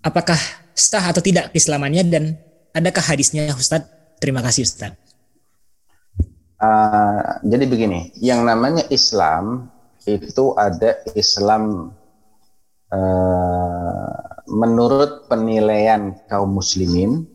[0.01, 0.41] apakah
[0.73, 2.25] sah atau tidak keislamannya dan
[2.73, 4.17] adakah hadisnya Ustadz?
[4.17, 4.97] Terima kasih Ustadz.
[6.63, 9.69] Uh, jadi begini, yang namanya Islam
[10.07, 11.93] itu ada Islam
[12.89, 17.32] uh, menurut penilaian kaum muslimin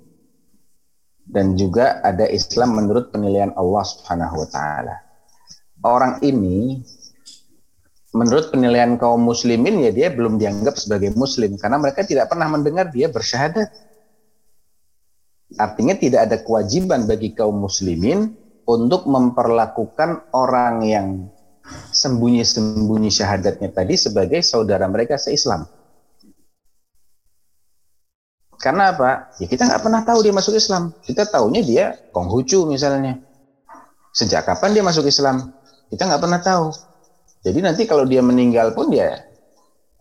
[1.28, 4.96] dan juga ada Islam menurut penilaian Allah Subhanahu wa taala.
[5.84, 6.82] Orang ini
[8.16, 12.88] menurut penilaian kaum muslimin ya dia belum dianggap sebagai muslim karena mereka tidak pernah mendengar
[12.90, 13.70] dia bersyahadat.
[15.56, 18.36] Artinya tidak ada kewajiban bagi kaum muslimin
[18.68, 21.08] untuk memperlakukan orang yang
[21.92, 25.68] sembunyi-sembunyi syahadatnya tadi sebagai saudara mereka seislam.
[28.58, 29.30] Karena apa?
[29.38, 30.90] Ya kita nggak pernah tahu dia masuk Islam.
[31.06, 33.22] Kita tahunya dia Konghucu misalnya.
[34.14, 35.54] Sejak kapan dia masuk Islam?
[35.94, 36.74] Kita nggak pernah tahu.
[37.46, 39.14] Jadi nanti kalau dia meninggal pun dia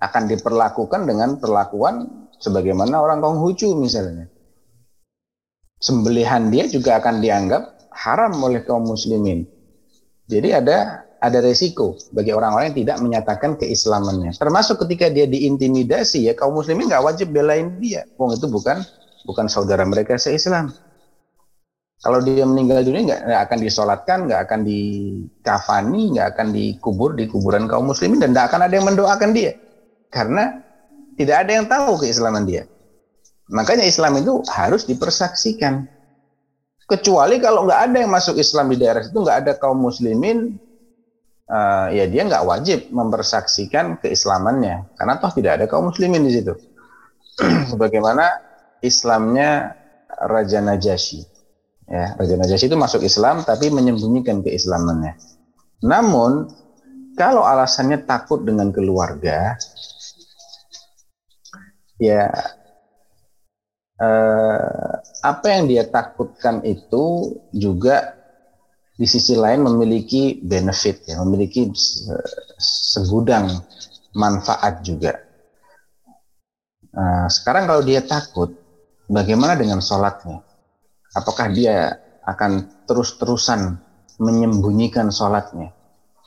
[0.00, 2.08] akan diperlakukan dengan perlakuan
[2.40, 4.26] sebagaimana orang Konghucu misalnya.
[5.76, 9.44] Sembelihan dia juga akan dianggap haram oleh kaum muslimin.
[10.26, 14.36] Jadi ada ada resiko bagi orang-orang yang tidak menyatakan keislamannya.
[14.36, 18.04] Termasuk ketika dia diintimidasi ya kaum muslimin nggak wajib belain dia.
[18.20, 18.84] Wong itu bukan
[19.24, 20.72] bukan saudara mereka seislam.
[21.96, 27.24] Kalau dia meninggal dunia nggak, nggak akan disolatkan, nggak akan dikafani, nggak akan dikubur di
[27.24, 29.56] kuburan kaum muslimin dan nggak akan ada yang mendoakan dia
[30.12, 30.60] karena
[31.16, 32.68] tidak ada yang tahu keislaman dia.
[33.48, 35.88] Makanya Islam itu harus dipersaksikan.
[36.86, 40.54] Kecuali kalau nggak ada yang masuk Islam di daerah itu nggak ada kaum muslimin,
[41.50, 46.54] uh, ya dia nggak wajib mempersaksikan keislamannya karena toh tidak ada kaum muslimin di situ.
[47.72, 48.24] Sebagaimana
[48.82, 49.74] Islamnya
[50.08, 51.22] Raja Najasyi.
[51.86, 55.14] Ya, Raja Najasyi itu masuk Islam tapi menyembunyikan keislamannya.
[55.86, 56.50] Namun
[57.16, 59.56] kalau alasannya takut dengan keluarga,
[61.96, 62.28] ya
[63.96, 64.92] eh,
[65.24, 68.16] apa yang dia takutkan itu juga
[68.96, 71.68] di sisi lain memiliki benefit ya, memiliki
[72.56, 73.52] segudang
[74.16, 75.12] manfaat juga.
[76.96, 78.56] Nah, sekarang kalau dia takut,
[79.12, 80.40] bagaimana dengan sholatnya?
[81.12, 81.92] Apakah dia
[82.24, 83.76] akan terus-terusan
[84.16, 85.76] menyembunyikan sholatnya?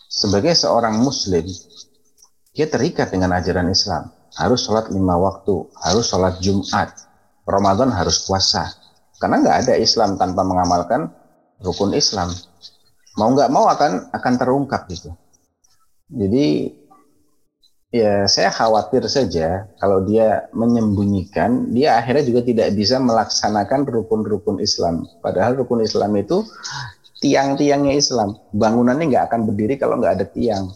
[0.06, 1.50] Sebagai seorang muslim,
[2.54, 4.14] dia terikat dengan ajaran Islam.
[4.38, 6.94] Harus sholat lima waktu, harus sholat Jumat,
[7.50, 8.70] Ramadan harus puasa.
[9.18, 11.10] Karena nggak ada Islam tanpa mengamalkan
[11.64, 12.32] rukun Islam.
[13.20, 15.12] Mau nggak mau akan akan terungkap gitu.
[16.10, 16.74] Jadi
[17.90, 25.06] ya saya khawatir saja kalau dia menyembunyikan, dia akhirnya juga tidak bisa melaksanakan rukun-rukun Islam.
[25.22, 26.46] Padahal rukun Islam itu
[27.20, 28.40] tiang-tiangnya Islam.
[28.56, 30.72] Bangunannya nggak akan berdiri kalau nggak ada tiang.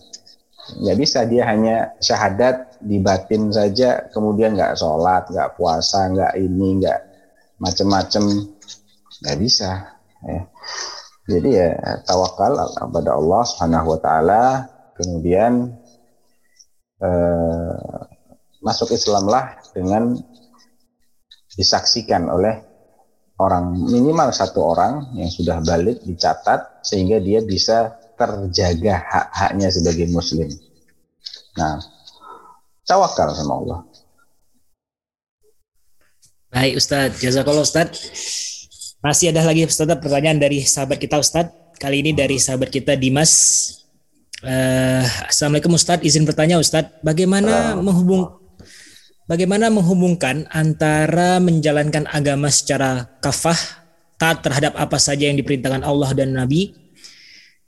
[0.64, 6.80] Nggak bisa dia hanya syahadat di batin saja, kemudian nggak sholat, nggak puasa, nggak ini,
[6.80, 7.00] nggak
[7.60, 8.24] macem-macem,
[9.24, 10.00] nggak bisa.
[10.24, 10.48] Ya.
[11.24, 11.72] Jadi ya
[12.04, 14.44] tawakal kepada Allah Subhanahu Wa Taala,
[15.00, 15.72] kemudian
[17.00, 17.76] eh,
[18.60, 20.20] masuk Islamlah dengan
[21.56, 22.60] disaksikan oleh
[23.40, 30.52] orang minimal satu orang yang sudah balik dicatat sehingga dia bisa terjaga hak-haknya sebagai muslim.
[31.58, 31.82] Nah,
[32.86, 33.80] tawakal sama Allah.
[36.54, 38.53] Baik Ustadz, jazakallah Ustadz.
[39.04, 41.76] Masih ada lagi Ustadz pertanyaan dari sahabat kita Ustadz.
[41.76, 43.36] Kali ini dari sahabat kita Dimas.
[44.40, 48.32] Uh, Assalamualaikum Ustadz, izin bertanya Ustadz, bagaimana menghubung
[49.28, 53.60] bagaimana menghubungkan antara menjalankan agama secara kafah
[54.16, 56.72] taat terhadap apa saja yang diperintahkan Allah dan Nabi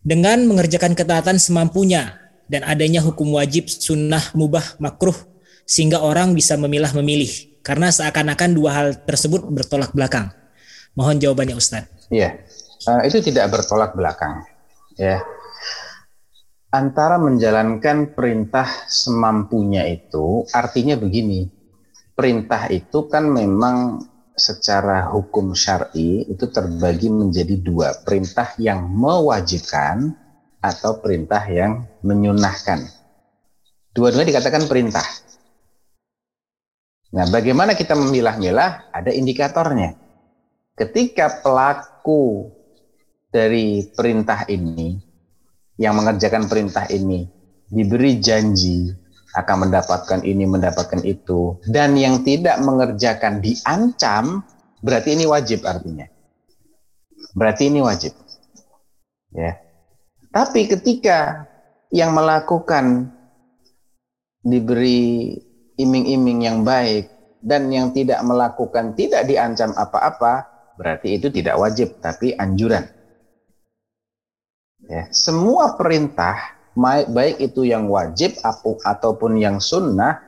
[0.08, 2.16] dengan mengerjakan ketaatan semampunya
[2.48, 5.20] dan adanya hukum wajib, sunnah, mubah, makruh
[5.68, 10.32] sehingga orang bisa memilah-memilih karena seakan-akan dua hal tersebut bertolak belakang.
[10.96, 12.08] Mohon jawabannya Ustadz.
[12.08, 12.40] Iya,
[12.88, 14.48] uh, itu tidak bertolak belakang.
[14.96, 15.20] Ya,
[16.72, 21.52] antara menjalankan perintah semampunya itu artinya begini.
[22.16, 24.00] Perintah itu kan memang
[24.36, 30.16] secara hukum syar'i itu terbagi menjadi dua, perintah yang mewajibkan
[30.64, 32.88] atau perintah yang menyunahkan.
[33.92, 35.04] Dua-duanya dikatakan perintah.
[37.16, 38.92] Nah, bagaimana kita memilah-milah?
[38.92, 40.05] Ada indikatornya.
[40.76, 42.52] Ketika pelaku
[43.32, 45.00] dari perintah ini,
[45.80, 47.28] yang mengerjakan perintah ini,
[47.72, 48.92] diberi janji
[49.36, 54.44] akan mendapatkan ini, mendapatkan itu, dan yang tidak mengerjakan diancam,
[54.80, 56.08] berarti ini wajib artinya.
[57.36, 58.16] Berarti ini wajib.
[59.36, 59.60] Ya.
[60.32, 61.48] Tapi ketika
[61.92, 63.12] yang melakukan
[64.44, 65.36] diberi
[65.76, 67.12] iming-iming yang baik
[67.44, 72.86] dan yang tidak melakukan tidak diancam apa-apa, berarti itu tidak wajib tapi anjuran.
[74.86, 76.38] Ya, semua perintah
[77.10, 78.38] baik itu yang wajib
[78.86, 80.22] ataupun yang sunnah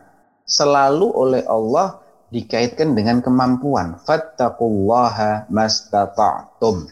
[0.48, 2.02] selalu oleh Allah
[2.34, 4.02] dikaitkan dengan kemampuan.
[4.02, 6.90] Fattaqullaha mastata'tum.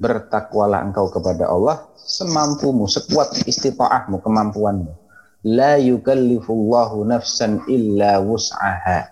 [0.00, 5.00] Bertakwalah engkau kepada Allah semampumu, sekuat istita'ahmu, kemampuanmu
[5.46, 9.08] la yukallifullahu nafsan illa wus'aha.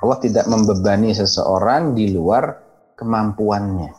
[0.00, 2.56] Allah tidak membebani seseorang di luar
[3.00, 3.90] kemampuannya.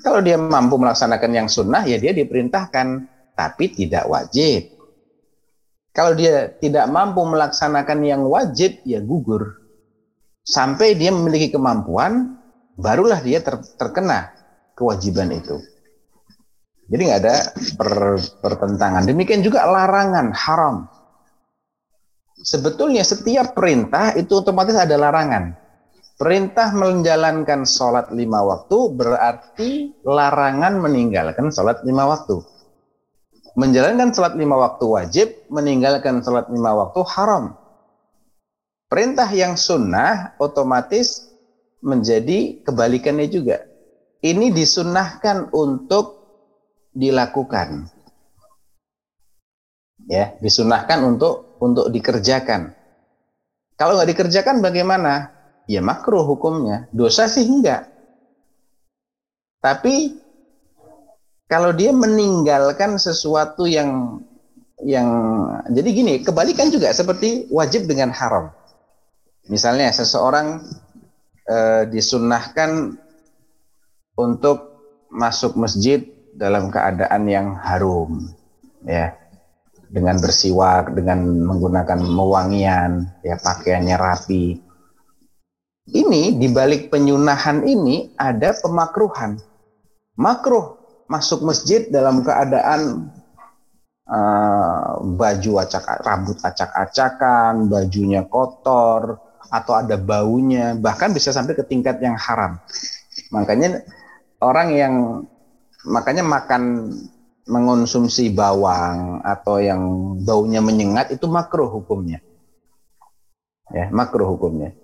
[0.00, 2.86] Kalau dia mampu melaksanakan yang sunnah, ya dia diperintahkan,
[3.36, 4.72] tapi tidak wajib.
[5.92, 9.58] Kalau dia tidak mampu melaksanakan yang wajib, ya gugur.
[10.46, 12.38] Sampai dia memiliki kemampuan,
[12.78, 14.32] barulah dia ter terkena
[14.78, 15.58] kewajiban itu.
[16.88, 17.36] Jadi nggak ada
[17.76, 17.92] per,
[18.40, 19.04] pertentangan.
[19.04, 20.88] Demikian juga larangan haram.
[22.38, 25.52] Sebetulnya setiap perintah itu otomatis ada larangan.
[26.18, 32.42] Perintah menjalankan sholat lima waktu berarti larangan meninggalkan sholat lima waktu.
[33.54, 37.54] Menjalankan sholat lima waktu wajib, meninggalkan sholat lima waktu haram.
[38.90, 41.22] Perintah yang sunnah otomatis
[41.86, 43.62] menjadi kebalikannya juga.
[44.18, 46.18] Ini disunnahkan untuk
[46.98, 47.94] dilakukan.
[50.10, 52.74] Ya, disunahkan untuk untuk dikerjakan.
[53.78, 55.37] Kalau nggak dikerjakan bagaimana?
[55.68, 56.88] Ya makruh hukumnya.
[56.90, 57.84] Dosa sih enggak.
[59.60, 60.16] Tapi
[61.44, 64.22] kalau dia meninggalkan sesuatu yang
[64.80, 65.08] yang
[65.68, 68.48] jadi gini, kebalikan juga seperti wajib dengan haram.
[69.52, 70.64] Misalnya seseorang
[71.44, 72.96] eh, disunahkan
[74.16, 74.80] untuk
[75.12, 76.04] masuk masjid
[76.36, 78.30] dalam keadaan yang harum
[78.86, 79.10] ya
[79.88, 84.67] dengan bersiwak dengan menggunakan mewangian ya pakaiannya rapi
[85.92, 89.40] ini di balik penyunahan ini ada pemakruhan
[90.18, 90.76] makruh
[91.08, 93.08] masuk masjid dalam keadaan
[94.08, 99.16] uh, baju acak rambut acak-acakan bajunya kotor
[99.48, 102.60] atau ada baunya bahkan bisa sampai ke tingkat yang haram
[103.32, 103.80] makanya
[104.44, 104.94] orang yang
[105.88, 106.92] makanya makan
[107.48, 109.80] mengonsumsi bawang atau yang
[110.20, 112.20] baunya menyengat itu makruh hukumnya.
[113.72, 114.76] Ya, makruh hukumnya.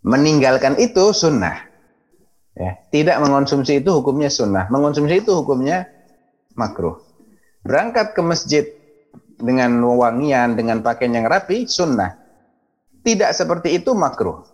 [0.00, 1.68] Meninggalkan itu sunnah.
[2.56, 4.68] Ya, tidak mengonsumsi itu hukumnya sunnah.
[4.68, 5.88] Mengonsumsi itu hukumnya
[6.56, 7.00] makruh.
[7.64, 8.64] Berangkat ke masjid
[9.36, 12.16] dengan wangian, dengan pakaian yang rapi, sunnah.
[13.00, 14.44] Tidak seperti itu makruh.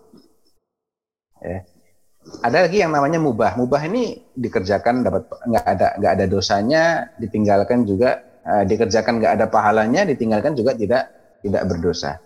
[1.43, 1.67] Ya
[2.43, 3.55] ada lagi yang namanya mubah.
[3.55, 6.85] Mubah ini dikerjakan dapat nggak ada nggak ada dosanya,
[7.23, 11.11] ditinggalkan juga uh, dikerjakan nggak ada pahalanya, ditinggalkan juga tidak
[11.43, 12.19] tidak berdosa.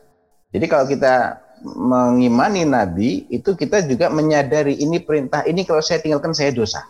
[0.51, 6.33] Jadi kalau kita mengimani Nabi itu kita juga menyadari ini perintah ini kalau saya tinggalkan
[6.33, 6.85] saya dosa.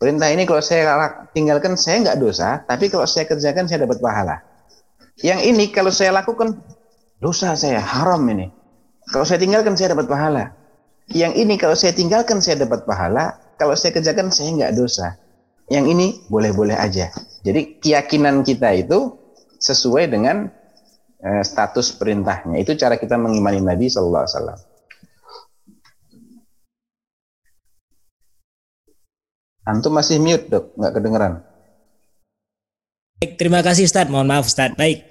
[0.00, 4.40] Perintah ini kalau saya tinggalkan saya nggak dosa, tapi kalau saya kerjakan saya dapat pahala.
[5.20, 6.56] Yang ini kalau saya lakukan
[7.20, 8.48] dosa saya haram ini.
[9.12, 10.60] Kalau saya tinggalkan saya dapat pahala
[11.10, 15.18] yang ini kalau saya tinggalkan saya dapat pahala, kalau saya kerjakan saya nggak dosa.
[15.70, 17.10] Yang ini boleh-boleh aja.
[17.42, 19.18] Jadi keyakinan kita itu
[19.58, 20.50] sesuai dengan
[21.24, 22.60] uh, status perintahnya.
[22.60, 24.60] Itu cara kita mengimani Nabi Shallallahu Alaihi Wasallam.
[29.68, 31.32] Antum masih mute dok, nggak kedengeran.
[33.20, 34.08] Baik, terima kasih Ustadz.
[34.08, 34.74] Mohon maaf Ustadz.
[34.74, 35.04] Baik,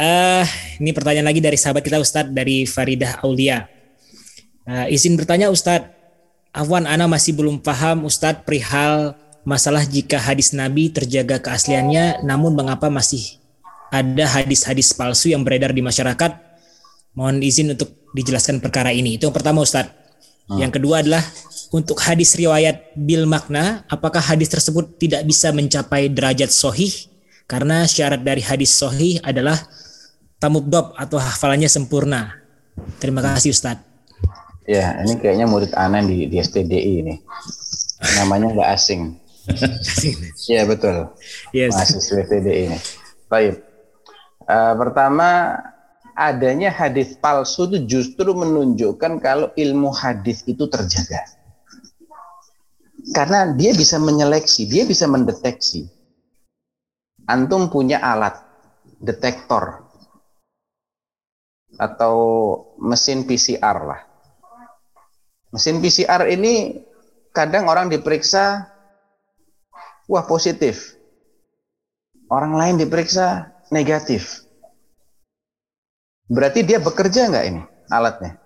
[0.00, 0.46] uh,
[0.80, 3.68] ini pertanyaan lagi dari sahabat kita Ustadz dari Faridah Aulia.
[4.64, 5.92] Uh, izin bertanya Ustadz,
[6.50, 12.88] Afwan Ana masih belum paham Ustadz perihal masalah jika hadis Nabi terjaga keasliannya, namun mengapa
[12.88, 13.41] masih
[13.92, 16.32] ada hadis-hadis palsu yang beredar di masyarakat?
[17.12, 19.20] Mohon izin untuk dijelaskan perkara ini.
[19.20, 19.92] Itu yang pertama Ustadz.
[20.48, 20.58] Hmm.
[20.58, 21.20] Yang kedua adalah
[21.72, 26.90] untuk hadis riwayat bil makna, apakah hadis tersebut tidak bisa mencapai derajat sohih?
[27.44, 29.60] Karena syarat dari hadis sohih adalah
[30.40, 32.40] tamubdob atau hafalannya sempurna.
[32.96, 33.84] Terima kasih Ustadz.
[34.64, 37.14] Ya, ini kayaknya murid Ana di, di STDI ini.
[38.22, 39.20] Namanya nggak asing.
[40.48, 41.12] Iya betul.
[41.50, 41.74] Yes.
[41.74, 42.78] Mahasiswa STDI ini.
[43.26, 43.71] Baik.
[44.46, 45.58] Uh, pertama,
[46.18, 51.22] adanya hadis palsu itu justru menunjukkan kalau ilmu hadis itu terjaga.
[53.12, 55.90] Karena dia bisa menyeleksi, dia bisa mendeteksi.
[57.26, 58.38] Antum punya alat
[59.02, 59.86] detektor
[61.78, 62.14] atau
[62.78, 64.12] mesin PCR lah
[65.52, 66.80] Mesin PCR ini
[67.36, 68.72] kadang orang diperiksa,
[70.08, 70.96] wah positif.
[72.32, 74.44] Orang lain diperiksa negatif.
[76.28, 78.36] Berarti dia bekerja nggak ini alatnya?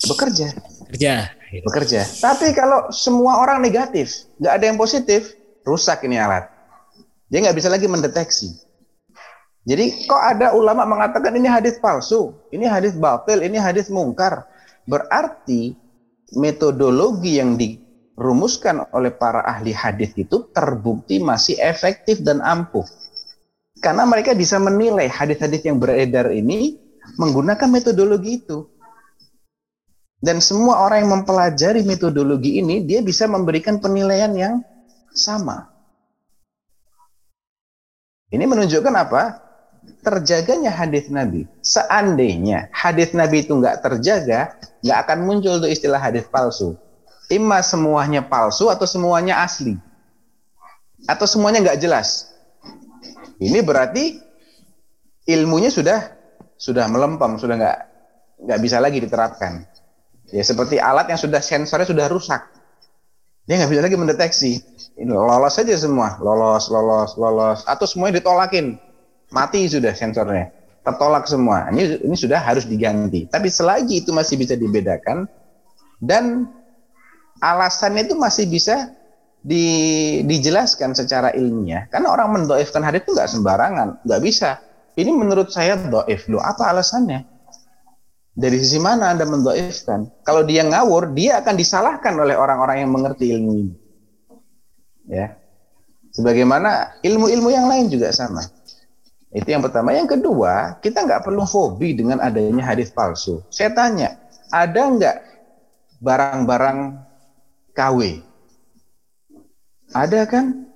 [0.00, 0.48] Bekerja.
[0.88, 1.14] Bekerja.
[1.64, 2.00] Bekerja.
[2.06, 5.34] Tapi kalau semua orang negatif, nggak ada yang positif,
[5.66, 6.48] rusak ini alat.
[7.28, 8.48] Dia nggak bisa lagi mendeteksi.
[9.68, 14.48] Jadi kok ada ulama mengatakan ini hadis palsu, ini hadis batil, ini hadis mungkar.
[14.88, 15.76] Berarti
[16.32, 22.88] metodologi yang dirumuskan oleh para ahli hadis itu terbukti masih efektif dan ampuh.
[23.80, 26.76] Karena mereka bisa menilai hadis-hadis yang beredar ini
[27.16, 28.68] menggunakan metodologi itu.
[30.20, 34.60] Dan semua orang yang mempelajari metodologi ini, dia bisa memberikan penilaian yang
[35.16, 35.64] sama.
[38.28, 39.50] Ini menunjukkan apa?
[40.00, 41.48] terjaganya hadis Nabi.
[41.60, 46.76] Seandainya hadis Nabi itu nggak terjaga, nggak akan muncul tuh istilah hadis palsu.
[47.30, 49.78] Ima semuanya palsu atau semuanya asli,
[51.06, 52.32] atau semuanya nggak jelas.
[53.40, 54.20] Ini berarti
[55.24, 55.98] ilmunya sudah
[56.60, 57.78] sudah melempem, sudah nggak
[58.44, 59.64] nggak bisa lagi diterapkan.
[60.30, 62.44] Ya seperti alat yang sudah sensornya sudah rusak.
[63.48, 64.52] Dia nggak bisa lagi mendeteksi.
[65.00, 68.76] Ini lolos saja semua, lolos, lolos, lolos, atau semuanya ditolakin,
[69.32, 70.52] mati sudah sensornya,
[70.84, 71.72] tertolak semua.
[71.72, 73.24] Ini ini sudah harus diganti.
[73.24, 75.24] Tapi selagi itu masih bisa dibedakan
[75.98, 76.52] dan
[77.40, 78.92] alasannya itu masih bisa
[79.40, 79.66] di,
[80.24, 81.88] dijelaskan secara ilmiah.
[81.88, 84.60] Karena orang mendoifkan hadis itu nggak sembarangan, nggak bisa.
[84.96, 86.28] Ini menurut saya doif.
[86.28, 87.24] Loh, apa alasannya?
[88.36, 90.24] Dari sisi mana Anda mendoifkan?
[90.24, 93.74] Kalau dia ngawur, dia akan disalahkan oleh orang-orang yang mengerti ilmu ini.
[95.10, 95.36] Ya.
[96.10, 98.44] Sebagaimana ilmu-ilmu yang lain juga sama.
[99.30, 99.94] Itu yang pertama.
[99.94, 103.40] Yang kedua, kita nggak perlu fobi dengan adanya hadis palsu.
[103.48, 104.18] Saya tanya,
[104.50, 105.16] ada nggak
[106.02, 106.78] barang-barang
[107.76, 108.29] KW
[109.90, 110.70] ada kan?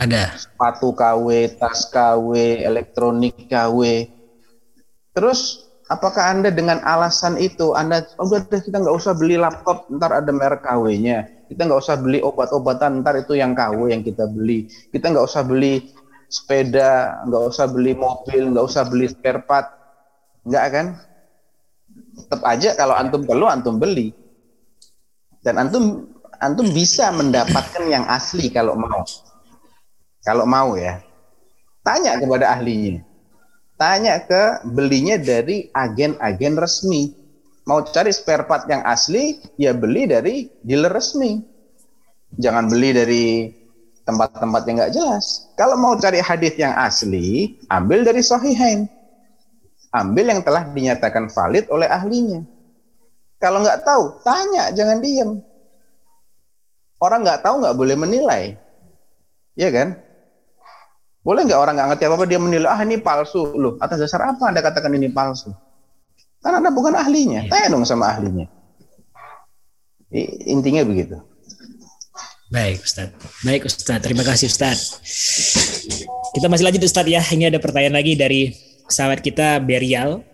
[0.00, 0.32] Ada.
[0.32, 2.32] Sepatu KW, tas KW,
[2.64, 4.08] elektronik KW.
[5.12, 10.16] Terus apakah Anda dengan alasan itu Anda oh udah kita nggak usah beli laptop ntar
[10.16, 11.50] ada merek KW-nya.
[11.52, 14.70] Kita nggak usah beli obat-obatan ntar itu yang KW yang kita beli.
[14.88, 15.92] Kita nggak usah beli
[16.30, 19.68] sepeda, nggak usah beli mobil, nggak usah beli spare part.
[20.48, 20.86] Nggak kan?
[22.24, 24.16] Tetap aja kalau antum perlu antum beli.
[25.44, 26.08] Dan antum
[26.40, 29.04] antum bisa mendapatkan yang asli kalau mau.
[30.24, 31.04] Kalau mau ya.
[31.84, 33.04] Tanya kepada ahlinya.
[33.80, 37.16] Tanya ke belinya dari agen-agen resmi.
[37.64, 41.40] Mau cari spare part yang asli, ya beli dari dealer resmi.
[42.36, 43.24] Jangan beli dari
[44.04, 45.48] tempat-tempat yang nggak jelas.
[45.56, 48.88] Kalau mau cari hadis yang asli, ambil dari Sahihain.
[49.90, 52.44] Ambil yang telah dinyatakan valid oleh ahlinya.
[53.40, 55.40] Kalau nggak tahu, tanya, jangan diam.
[57.00, 58.60] Orang nggak tahu nggak boleh menilai.
[59.56, 59.88] Iya kan?
[61.24, 63.56] Boleh nggak orang nggak ngerti apa-apa dia menilai, ah ini palsu.
[63.56, 65.52] Loh, atas dasar apa Anda katakan ini palsu?
[66.40, 67.48] Kan Anda bukan ahlinya.
[67.48, 67.52] Iya.
[67.52, 68.48] Tanya dong sama ahlinya.
[70.48, 71.16] Intinya begitu.
[72.50, 73.14] Baik Ustaz.
[73.46, 74.00] Baik Ustaz.
[74.02, 74.98] Terima kasih Ustaz.
[76.34, 77.22] Kita masih lanjut Ustaz ya.
[77.22, 78.50] Ini ada pertanyaan lagi dari
[78.90, 80.24] sahabat kita Berial.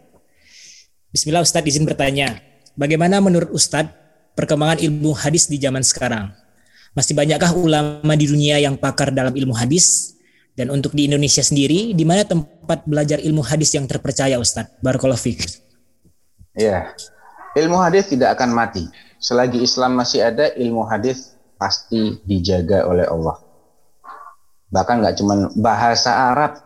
[1.13, 2.41] Bismillah Ustaz izin bertanya.
[2.73, 3.91] Bagaimana menurut Ustaz
[4.33, 6.33] perkembangan ilmu hadis di zaman sekarang?
[6.97, 10.17] Masih banyakkah ulama di dunia yang pakar dalam ilmu hadis?
[10.57, 14.81] Dan untuk di Indonesia sendiri, di mana tempat belajar ilmu hadis yang terpercaya, Ustadz?
[14.81, 15.61] Barakallahu fiqh.
[16.57, 16.97] Ya,
[17.53, 18.89] ilmu hadis tidak akan mati.
[19.21, 23.37] Selagi Islam masih ada, ilmu hadis pasti dijaga oleh Allah.
[24.73, 26.57] Bahkan nggak cuma bahasa Arab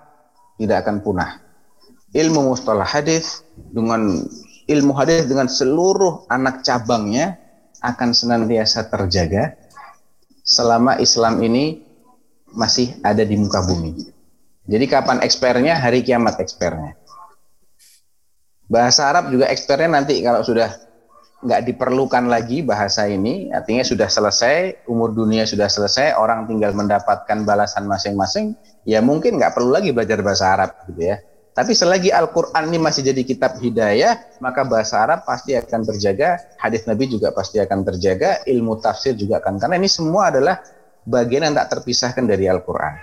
[0.62, 1.43] tidak akan punah.
[2.15, 4.23] Ilmu mustalah hadis dengan
[4.70, 7.35] ilmu hadis dengan seluruh anak cabangnya
[7.82, 9.59] akan senantiasa terjaga
[10.44, 11.84] selama Islam ini
[12.50, 14.10] masih ada di muka bumi.
[14.70, 15.78] Jadi kapan ekspernya?
[15.78, 16.94] Hari kiamat ekspernya.
[18.70, 20.70] Bahasa Arab juga ekspernya nanti kalau sudah
[21.40, 27.48] nggak diperlukan lagi bahasa ini, artinya sudah selesai, umur dunia sudah selesai, orang tinggal mendapatkan
[27.48, 28.52] balasan masing-masing,
[28.84, 31.16] ya mungkin nggak perlu lagi belajar bahasa Arab gitu ya.
[31.51, 36.86] Tapi selagi Al-Quran ini masih jadi kitab hidayah, maka bahasa Arab pasti akan terjaga, hadis
[36.86, 39.59] Nabi juga pasti akan terjaga, ilmu tafsir juga akan.
[39.59, 40.62] Karena ini semua adalah
[41.02, 43.02] bagian yang tak terpisahkan dari Al-Quran.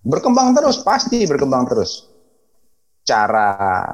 [0.00, 2.08] Berkembang terus, pasti berkembang terus.
[3.04, 3.84] Cara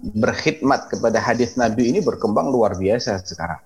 [0.00, 3.60] berkhidmat kepada hadis Nabi ini berkembang luar biasa sekarang.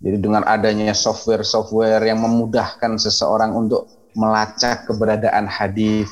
[0.00, 6.08] Jadi dengan adanya software-software yang memudahkan seseorang untuk melacak keberadaan hadis,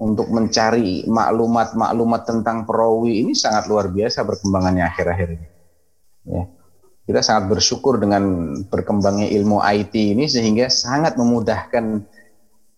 [0.00, 5.46] untuk mencari maklumat-maklumat tentang perawi ini sangat luar biasa perkembangannya akhir-akhir ini.
[6.24, 6.42] Ya.
[7.04, 11.84] Kita sangat bersyukur dengan berkembangnya ilmu IT ini sehingga sangat memudahkan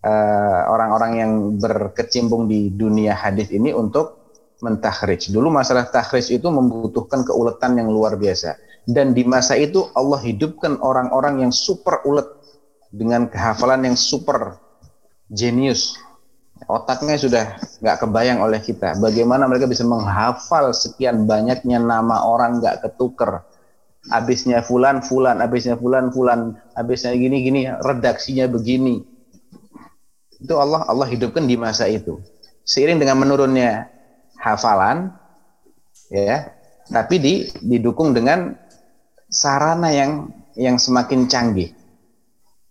[0.03, 1.33] eh, orang-orang uh, yang
[1.63, 4.19] berkecimpung di dunia hadis ini untuk
[4.65, 5.31] mentahriz.
[5.31, 8.59] Dulu masalah tahriz itu membutuhkan keuletan yang luar biasa.
[8.83, 12.27] Dan di masa itu Allah hidupkan orang-orang yang super ulet
[12.91, 14.59] dengan kehafalan yang super
[15.31, 15.95] jenius
[16.67, 18.99] otaknya sudah nggak kebayang oleh kita.
[18.99, 23.43] Bagaimana mereka bisa menghafal sekian banyaknya nama orang nggak ketuker.
[24.11, 28.99] Habisnya fulan, fulan, habisnya fulan, fulan, habisnya gini, gini, redaksinya begini.
[30.43, 32.19] Itu Allah Allah hidupkan di masa itu.
[32.67, 33.87] Seiring dengan menurunnya
[34.43, 35.15] hafalan,
[36.11, 36.51] ya,
[36.91, 38.59] tapi di, didukung dengan
[39.31, 41.71] sarana yang yang semakin canggih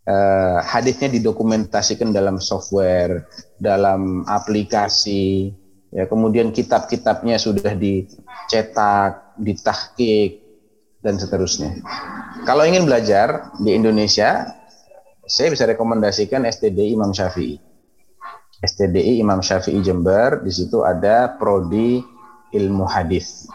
[0.07, 3.28] uh, hadisnya didokumentasikan dalam software,
[3.61, 5.53] dalam aplikasi,
[5.91, 10.41] ya kemudian kitab-kitabnya sudah dicetak, ditahkik
[11.02, 11.82] dan seterusnya.
[12.48, 14.57] Kalau ingin belajar di Indonesia,
[15.26, 17.57] saya bisa rekomendasikan STDI Imam Syafi'i.
[18.61, 22.02] STDI Imam Syafi'i Jember, di situ ada prodi
[22.53, 23.49] ilmu hadis.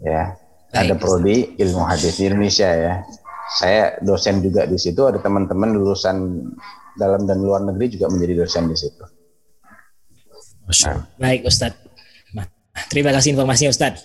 [0.00, 0.38] Ya,
[0.72, 2.94] ada prodi ilmu hadis di Indonesia ya.
[3.48, 6.44] Saya dosen juga di situ, ada teman-teman lulusan
[6.98, 9.04] dalam dan luar negeri juga menjadi dosen di situ.
[10.68, 11.08] Nah.
[11.16, 11.80] Baik Ustadz.
[12.36, 12.44] Nah,
[12.92, 14.04] terima kasih informasinya Ustadz.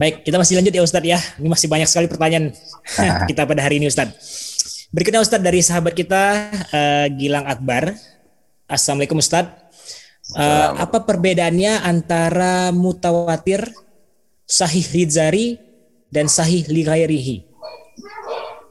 [0.00, 1.20] Baik, kita masih lanjut ya Ustadz ya.
[1.36, 2.56] Ini masih banyak sekali pertanyaan
[3.28, 4.16] kita pada hari ini Ustadz.
[4.94, 6.22] Berikutnya Ustadz dari sahabat kita
[6.72, 7.92] uh, Gilang Akbar.
[8.64, 9.60] Assalamualaikum Ustadz.
[10.32, 13.68] Uh, apa perbedaannya antara mutawatir,
[14.48, 15.60] sahih rizari,
[16.08, 17.53] dan sahih lighairihi?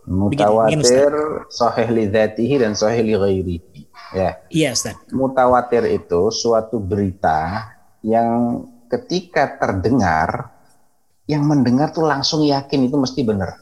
[0.03, 1.11] Mutawatir,
[1.47, 3.88] sahih lidzatihi dan sahih lighairihi.
[4.13, 4.43] Ya.
[4.51, 4.99] Iya, Ustaz.
[5.15, 7.71] Mutawatir itu suatu berita
[8.03, 10.51] yang ketika terdengar
[11.25, 13.55] yang mendengar tuh langsung yakin itu mesti benar.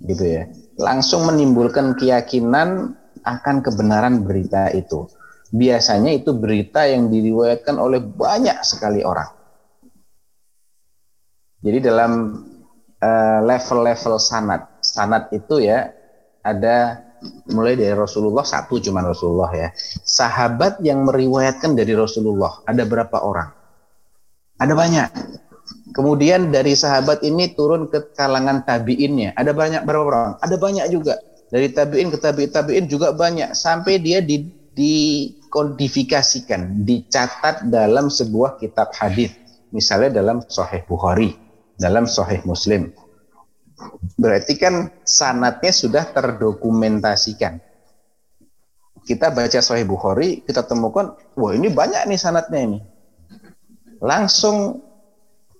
[0.00, 0.48] Gitu ya.
[0.80, 5.08] Langsung menimbulkan keyakinan akan kebenaran berita itu
[5.54, 9.30] biasanya itu berita yang diriwayatkan oleh banyak sekali orang.
[11.62, 12.12] Jadi dalam
[13.44, 15.92] level-level sanat, sanat itu ya
[16.44, 17.00] ada
[17.48, 19.68] mulai dari Rasulullah satu cuma Rasulullah ya.
[20.04, 23.48] Sahabat yang meriwayatkan dari Rasulullah ada berapa orang?
[24.60, 25.08] Ada banyak.
[25.94, 29.32] Kemudian dari sahabat ini turun ke kalangan tabiinnya.
[29.38, 30.30] Ada banyak berapa orang?
[30.42, 31.16] Ada banyak juga.
[31.48, 34.42] Dari tabiin ke tabiin tabiin juga banyak sampai dia di
[34.74, 39.30] dikodifikasikan, dicatat dalam sebuah kitab hadis,
[39.70, 41.30] misalnya dalam Sahih Bukhari,
[41.78, 42.90] dalam Sahih Muslim.
[44.14, 47.58] Berarti kan sanatnya sudah terdokumentasikan.
[49.04, 52.78] Kita baca Sahih Bukhari, kita temukan, wah ini banyak nih sanatnya ini.
[54.00, 54.80] Langsung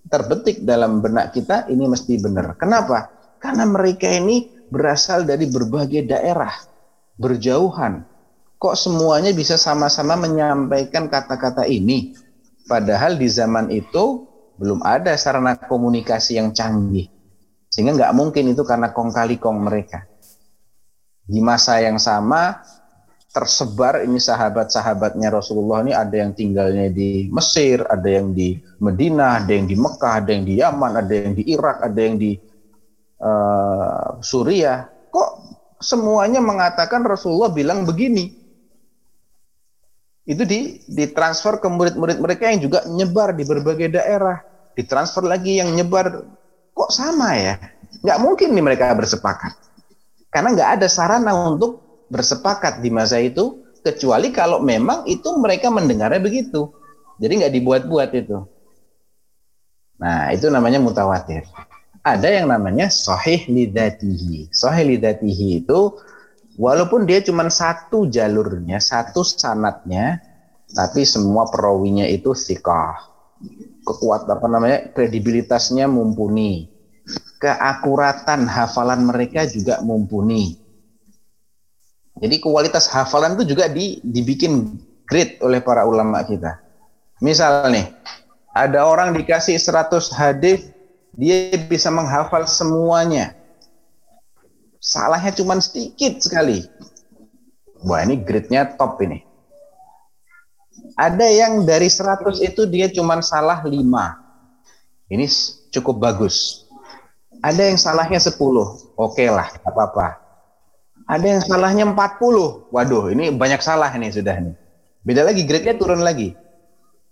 [0.08, 2.56] terbetik dalam benak kita, ini mesti benar.
[2.56, 3.12] Kenapa?
[3.42, 6.56] Karena mereka ini berasal dari berbagai daerah,
[7.20, 8.08] berjauhan,
[8.56, 12.16] kok semuanya bisa sama-sama menyampaikan kata-kata ini?
[12.64, 14.24] Padahal di zaman itu
[14.58, 17.10] belum ada sarana komunikasi yang canggih.
[17.70, 20.06] Sehingga nggak mungkin itu karena kong kali kong mereka.
[21.24, 22.62] Di masa yang sama
[23.34, 29.50] tersebar ini sahabat-sahabatnya Rasulullah ini ada yang tinggalnya di Mesir, ada yang di Medina, ada
[29.50, 32.38] yang di Mekah, ada yang di Yaman, ada yang di Irak, ada yang di
[33.18, 34.86] uh, Suriah.
[35.10, 35.30] Kok
[35.82, 38.43] semuanya mengatakan Rasulullah bilang begini?
[40.24, 44.40] Itu di ditransfer ke murid-murid mereka yang juga nyebar di berbagai daerah.
[44.72, 46.24] Ditransfer lagi yang nyebar.
[46.72, 47.54] Kok sama ya?
[48.00, 49.52] Nggak mungkin nih mereka bersepakat.
[50.32, 56.18] Karena nggak ada sarana untuk bersepakat di masa itu kecuali kalau memang itu mereka mendengarnya
[56.18, 56.72] begitu.
[57.20, 58.38] Jadi nggak dibuat-buat itu.
[60.00, 61.46] Nah itu namanya mutawatir.
[62.04, 64.50] Ada yang namanya sahih lidatihi.
[64.50, 65.94] Sahih lidatihi itu
[66.58, 70.22] walaupun dia cuma satu jalurnya, satu sanatnya,
[70.70, 73.12] tapi semua perawinya itu sikah.
[73.84, 74.90] Kekuat apa namanya?
[74.94, 76.70] kredibilitasnya mumpuni.
[77.42, 80.56] Keakuratan hafalan mereka juga mumpuni.
[82.14, 86.56] Jadi kualitas hafalan itu juga di, dibikin great oleh para ulama kita.
[87.20, 87.90] Misal nih,
[88.54, 90.72] ada orang dikasih 100 hadis,
[91.12, 93.43] dia bisa menghafal semuanya
[94.84, 96.60] salahnya cuma sedikit sekali.
[97.88, 99.24] Wah ini grade-nya top ini.
[101.00, 103.72] Ada yang dari 100 itu dia cuma salah 5.
[105.08, 105.26] Ini
[105.72, 106.68] cukup bagus.
[107.40, 108.36] Ada yang salahnya 10.
[108.96, 110.20] Oke lah, apa-apa.
[111.08, 112.68] Ada yang salahnya 40.
[112.72, 114.56] Waduh, ini banyak salah ini sudah nih.
[115.04, 116.32] Beda lagi, grade-nya turun lagi.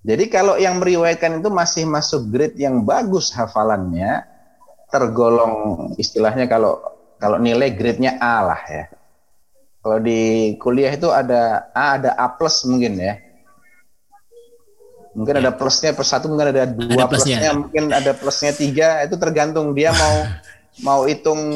[0.02, 4.24] Jadi kalau yang meriwayatkan itu masih masuk grade yang bagus hafalannya,
[4.88, 6.91] tergolong istilahnya kalau
[7.22, 8.84] kalau nilai grade-nya A lah ya.
[9.78, 13.14] Kalau di kuliah itu ada A, ada A plus mungkin ya.
[15.14, 15.46] Mungkin ya.
[15.46, 17.38] ada plusnya plus satu, mungkin ada dua ada plusnya.
[17.38, 19.06] plusnya, mungkin ada plusnya tiga.
[19.06, 20.16] Itu tergantung dia mau
[20.86, 21.54] mau hitung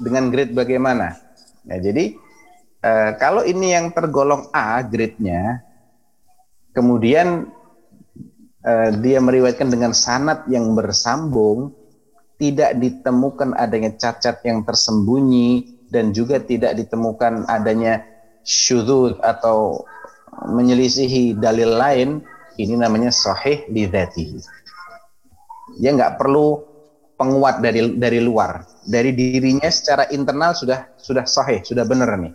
[0.00, 1.20] dengan grade bagaimana.
[1.68, 2.16] Ya, jadi
[2.80, 5.60] eh, kalau ini yang tergolong A grade-nya,
[6.72, 7.52] kemudian
[8.64, 11.76] eh, dia meriwayatkan dengan sanat yang bersambung,
[12.40, 18.02] tidak ditemukan adanya cacat yang tersembunyi dan juga tidak ditemukan adanya
[18.42, 19.86] syudud atau
[20.50, 22.10] menyelisihi dalil lain
[22.58, 24.42] ini namanya sahih lidhatihi
[25.78, 26.74] dia nggak perlu
[27.16, 28.66] penguat dari dari luar.
[28.84, 32.34] Dari dirinya secara internal sudah sudah sahih sudah benar nih.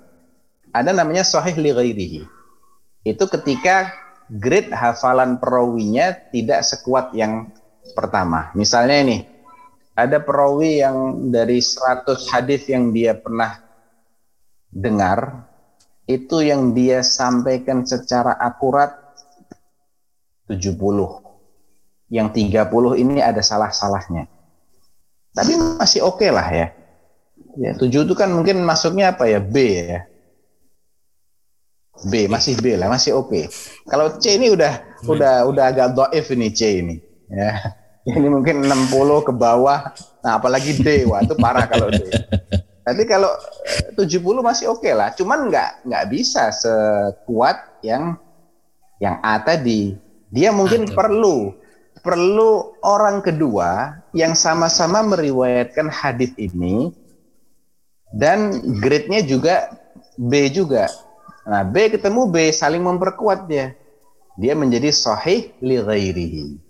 [0.74, 2.22] Ada namanya sahih li ghairihi.
[3.06, 3.94] Itu ketika
[4.30, 7.54] grade hafalan perawinya tidak sekuat yang
[7.94, 8.50] pertama.
[8.58, 9.18] Misalnya ini
[10.06, 13.60] ada perawi yang dari 100 hadis yang dia pernah
[14.70, 15.50] dengar
[16.10, 18.96] itu yang dia sampaikan secara akurat
[20.50, 20.74] 70.
[22.10, 24.26] Yang 30 ini ada salah-salahnya.
[25.30, 26.68] Tapi masih oke okay lah ya.
[27.60, 29.38] Ya, tujuh itu kan mungkin masuknya apa ya?
[29.38, 30.10] B ya.
[32.10, 33.30] B masih B lah, masih oke.
[33.30, 33.44] Okay.
[33.86, 36.96] Kalau C ini udah udah udah agak doif ini C ini.
[37.30, 37.78] Ya.
[38.18, 39.92] Ini mungkin 60 ke bawah.
[40.24, 42.00] Nah, apalagi D, wah itu parah kalau D.
[42.84, 43.30] Tapi kalau
[43.94, 45.14] 70 masih oke okay lah.
[45.14, 48.18] Cuman nggak nggak bisa sekuat yang
[48.98, 49.94] yang A tadi.
[50.32, 50.96] Dia mungkin Aduh.
[50.96, 51.38] perlu
[52.00, 56.96] perlu orang kedua yang sama-sama meriwayatkan hadis ini
[58.16, 59.70] dan grade-nya juga
[60.18, 60.88] B juga.
[61.46, 63.76] Nah, B ketemu B saling memperkuat dia.
[64.40, 66.69] Dia menjadi sahih li ghairihi.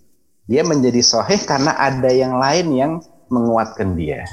[0.50, 2.92] Dia menjadi sahih karena ada yang lain yang
[3.30, 4.26] menguatkan dia.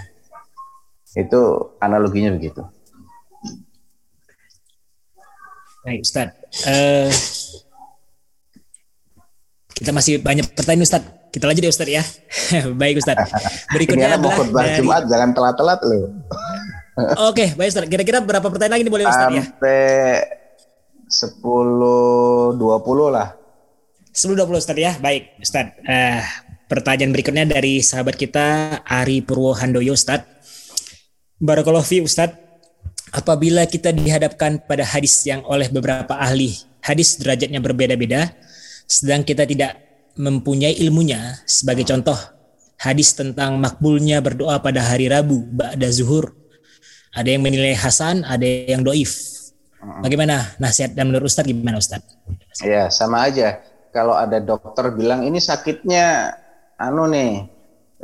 [1.13, 2.65] Itu analoginya begitu.
[5.85, 6.33] Baik, Ustaz.
[6.65, 7.13] Uh,
[9.77, 11.05] kita masih banyak pertanyaan Ustaz.
[11.29, 12.03] Kita lanjut ya Ustaz ya.
[12.81, 13.21] Baik Ustaz.
[13.77, 14.81] Berikutnya adalah mau dari...
[14.81, 16.17] Jumat jangan telat-telat loh.
[17.29, 17.85] Oke, baik Ustaz.
[17.93, 19.45] Kira-kira berapa pertanyaan lagi nih boleh Ustaz ya?
[19.45, 19.85] Sampai
[21.13, 22.57] 10 20
[23.13, 23.37] lah.
[24.17, 24.97] 10 20 Ustaz ya.
[24.97, 25.77] Baik, Ustaz.
[25.85, 26.25] Uh,
[26.73, 30.25] pertanyaan berikutnya dari sahabat kita Ari Purwo Handoyo Ustaz.
[31.37, 32.33] Barakallahu fi Ustaz.
[33.13, 38.33] Apabila kita dihadapkan pada hadis yang oleh beberapa ahli hadis derajatnya berbeda-beda,
[38.89, 39.77] sedang kita tidak
[40.17, 42.17] mempunyai ilmunya, sebagai contoh
[42.81, 46.33] hadis tentang makbulnya berdoa pada hari Rabu, ba'da zuhur,
[47.13, 49.13] ada yang menilai Hasan, ada yang doif.
[50.01, 52.17] Bagaimana nasihat dan menurut Ustadz gimana Ustadz?
[52.65, 53.61] Ya sama aja.
[53.97, 56.37] Kalau ada dokter bilang ini sakitnya
[56.77, 57.49] anu nih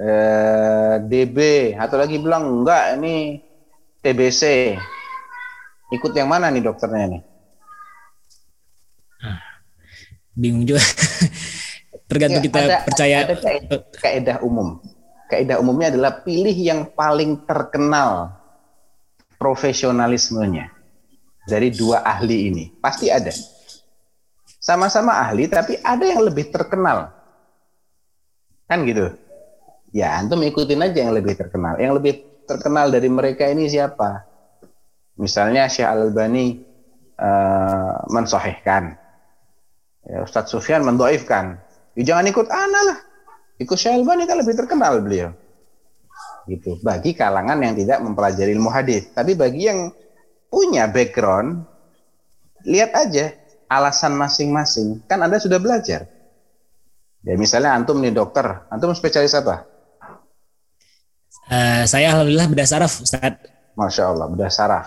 [0.00, 1.36] eh, DB
[1.76, 3.44] atau lagi bilang enggak ini
[4.00, 4.72] TBC.
[5.92, 7.22] Ikut yang mana nih dokternya nih?
[9.20, 9.40] Ah,
[10.32, 10.80] bingung juga.
[12.08, 13.16] Tergantung ya, kita ada, percaya.
[13.28, 13.36] Ada
[14.00, 14.80] kaidah umum.
[15.28, 18.32] Kaidah umumnya adalah pilih yang paling terkenal
[19.36, 20.72] profesionalismenya
[21.44, 22.64] dari dua ahli ini?
[22.80, 23.32] Pasti ada.
[24.62, 27.10] Sama-sama ahli, tapi ada yang lebih terkenal.
[28.70, 29.10] Kan gitu.
[29.90, 31.82] Ya, antum ikutin aja yang lebih terkenal.
[31.82, 32.14] Yang lebih
[32.46, 34.22] terkenal dari mereka ini siapa?
[35.18, 36.62] Misalnya Syekh Al-Albani
[37.18, 38.06] uh.
[40.02, 41.58] Ya, Ustadz Sufyan mendoifkan.
[41.98, 42.98] Ya, jangan ikut ana lah.
[43.58, 45.34] Ikut Syekh Al-Albani kan lebih terkenal beliau
[46.46, 49.94] gitu bagi kalangan yang tidak mempelajari ilmu hadis tapi bagi yang
[50.50, 51.62] punya background
[52.66, 53.30] lihat aja
[53.78, 55.00] alasan masing-masing.
[55.08, 56.04] Kan anda sudah belajar.
[57.22, 58.66] Ya misalnya antum nih dokter.
[58.68, 59.64] Antum spesialis apa?
[61.48, 63.34] Uh, saya alhamdulillah bedah saraf Ustaz.
[63.78, 64.86] Masya Allah bedah saraf.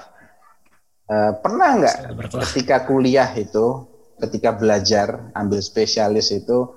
[1.05, 1.97] Uh, pernah nggak
[2.49, 3.85] ketika kuliah itu
[4.17, 6.73] ketika belajar ambil spesialis itu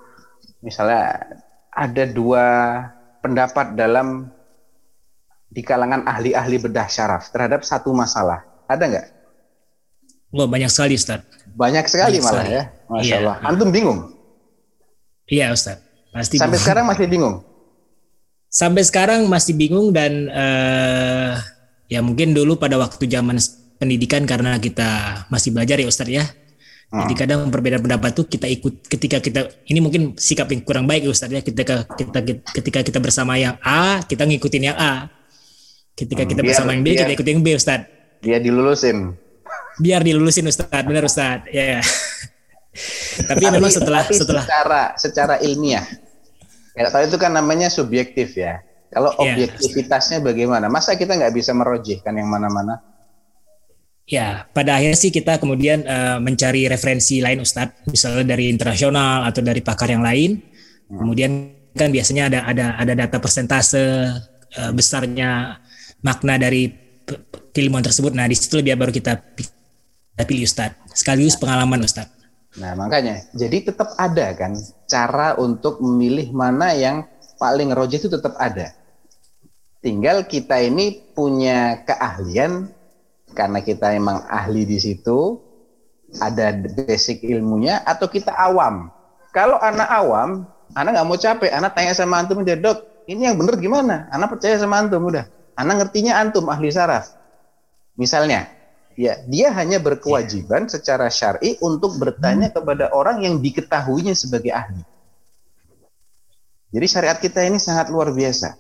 [0.61, 1.17] misalnya
[1.73, 2.45] ada dua
[3.25, 4.29] pendapat dalam
[5.49, 8.45] di kalangan ahli-ahli bedah syaraf terhadap satu masalah.
[8.69, 9.07] Ada nggak?
[10.37, 11.25] Wah banyak sekali Ustaz.
[11.59, 12.55] Banyak sekali banyak malah sekali.
[12.55, 12.63] ya.
[12.87, 13.17] Masya iya.
[13.19, 13.37] Allah.
[13.43, 13.99] Antum bingung?
[15.27, 15.83] Iya Ustaz.
[16.15, 16.63] Pasti Sampai bingung.
[16.63, 17.37] sekarang masih bingung?
[18.49, 21.35] Sampai sekarang masih bingung dan uh,
[21.91, 23.37] ya mungkin dulu pada waktu zaman
[23.77, 26.25] pendidikan karena kita masih belajar ya Ustaz ya.
[26.89, 27.05] Hmm.
[27.05, 31.05] Jadi kadang perbedaan pendapat tuh kita ikut ketika kita ini mungkin sikap yang kurang baik
[31.05, 32.25] ya Ustaz ya ketika kita
[32.55, 35.19] ketika kita bersama yang A kita ngikutin yang A
[35.99, 37.81] Ketika kita biar, bersama yang B, biar, kita ikut yang B, Ustaz.
[38.23, 39.19] Dia dilulusin.
[39.79, 40.69] Biar dilulusin, Ustaz.
[40.71, 41.47] Benar, Ustaz.
[41.51, 41.81] Ya.
[41.81, 41.83] Yeah.
[43.31, 45.83] tapi, tapi memang setelah tapi setelah secara secara ilmiah,
[46.79, 48.63] ya tahu itu kan namanya subjektif ya.
[48.89, 49.35] Kalau yeah.
[49.35, 50.71] objektivitasnya bagaimana?
[50.71, 52.81] Masa kita nggak bisa merojihkan yang mana-mana?
[54.09, 59.45] Ya, pada akhirnya sih kita kemudian uh, mencari referensi lain Ustadz, misalnya dari internasional atau
[59.45, 60.41] dari pakar yang lain.
[60.89, 61.05] Hmm.
[61.05, 61.31] Kemudian
[61.77, 63.85] kan biasanya ada ada ada data persentase
[64.57, 65.61] uh, besarnya
[66.01, 66.73] makna dari
[67.53, 68.17] keilmuan tersebut.
[68.17, 69.21] Nah, di situ lebih baru kita
[70.27, 70.75] pilih Ustaz.
[70.95, 72.11] Sekaligus pengalaman Ustaz.
[72.59, 74.57] Nah, makanya jadi tetap ada kan
[74.91, 77.07] cara untuk memilih mana yang
[77.39, 78.75] paling roji itu tetap ada.
[79.79, 82.67] Tinggal kita ini punya keahlian
[83.37, 85.39] karena kita emang ahli di situ,
[86.19, 88.91] ada basic ilmunya atau kita awam.
[89.31, 93.39] Kalau anak awam, anak nggak mau capek, anak tanya sama antum dia dok, ini yang
[93.39, 94.11] benar gimana?
[94.11, 95.31] Anak percaya sama antum udah.
[95.55, 97.15] Anak ngertinya antum ahli saraf.
[97.95, 98.51] Misalnya,
[98.99, 100.73] ya dia hanya berkewajiban yeah.
[100.75, 102.57] secara syar'i untuk bertanya hmm.
[102.59, 104.83] kepada orang yang diketahuinya sebagai ahli.
[106.75, 108.59] Jadi syariat kita ini sangat luar biasa.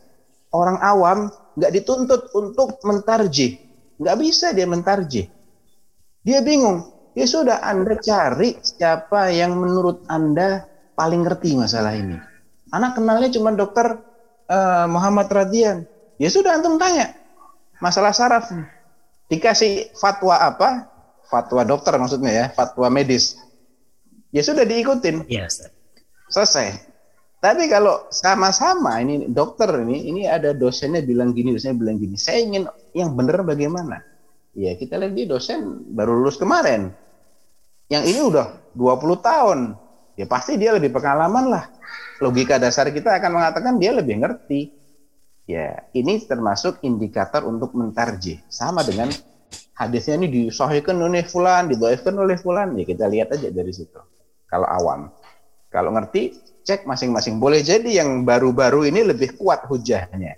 [0.54, 1.28] Orang awam
[1.58, 3.60] nggak dituntut untuk mentarjih,
[4.00, 5.28] nggak bisa dia mentarjih.
[6.22, 6.94] Dia bingung.
[7.18, 12.14] Ya sudah, Anda cari siapa yang menurut Anda paling ngerti masalah ini.
[12.70, 13.98] Anak kenalnya cuma dokter
[14.46, 15.82] uh, Muhammad Radian.
[16.16, 17.18] Ya sudah antum tanya.
[17.78, 18.50] masalah saraf.
[19.28, 20.88] Dikasih fatwa apa?
[21.28, 23.36] Fatwa dokter maksudnya ya, fatwa medis.
[24.32, 25.28] Ya sudah diikutin.
[25.28, 25.72] Iya, Ustaz.
[26.28, 26.88] Selesai.
[27.38, 32.18] Tapi kalau sama-sama ini dokter ini ini ada dosennya bilang gini, dosennya bilang gini.
[32.18, 34.02] Saya ingin yang benar bagaimana?
[34.58, 36.90] Ya kita lihat dia dosen baru lulus kemarin.
[37.86, 39.58] Yang ini udah 20 tahun.
[40.18, 41.64] Ya pasti dia lebih pengalaman lah.
[42.18, 44.74] Logika dasar kita akan mengatakan dia lebih ngerti.
[45.48, 48.44] Ya, ini termasuk indikator untuk mentarjih.
[48.52, 49.08] Sama dengan
[49.72, 52.76] hadisnya ini disahihkan oleh fulan, didoifkan oleh fulan.
[52.76, 53.96] Ya kita lihat aja dari situ.
[54.44, 55.08] Kalau awam.
[55.72, 56.36] Kalau ngerti,
[56.68, 57.40] cek masing-masing.
[57.40, 60.36] Boleh jadi yang baru-baru ini lebih kuat hujahnya.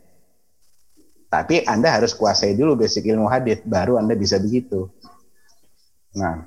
[1.27, 4.95] Tapi Anda harus kuasai dulu basic ilmu hadis, baru Anda bisa begitu.
[6.15, 6.47] Nah,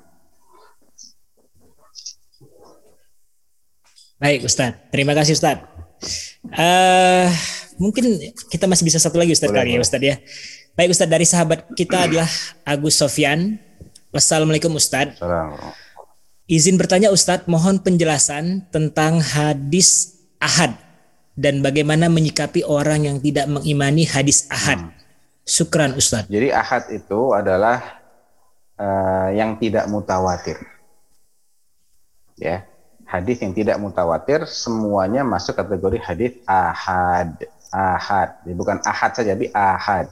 [4.14, 4.88] Baik, Ustadz.
[4.88, 5.68] Terima kasih, Ustadz.
[6.48, 7.28] Uh,
[7.78, 8.18] mungkin
[8.50, 10.16] kita masih bisa satu lagi, Ustadz, kali ya, Ustadz ya.
[10.74, 11.12] Baik, Ustadz.
[11.12, 12.28] Dari sahabat kita adalah
[12.66, 13.58] Agus Sofyan.
[14.10, 15.18] Wassalamualaikum, Ustadz.
[16.44, 20.76] Izin bertanya, Ustadz, mohon penjelasan tentang hadis ahad
[21.34, 24.90] dan bagaimana menyikapi orang yang tidak mengimani hadis ahad.
[24.90, 24.92] Hmm.
[25.44, 26.32] Sukran, Ustadz.
[26.32, 28.00] Jadi ahad itu adalah
[28.80, 30.56] uh, yang tidak mutawatir.
[32.34, 32.66] Ya,
[33.06, 37.38] hadis yang tidak mutawatir semuanya masuk kategori hadis ahad.
[37.74, 40.06] Ahad, bukan ahad saja, tapi ahad.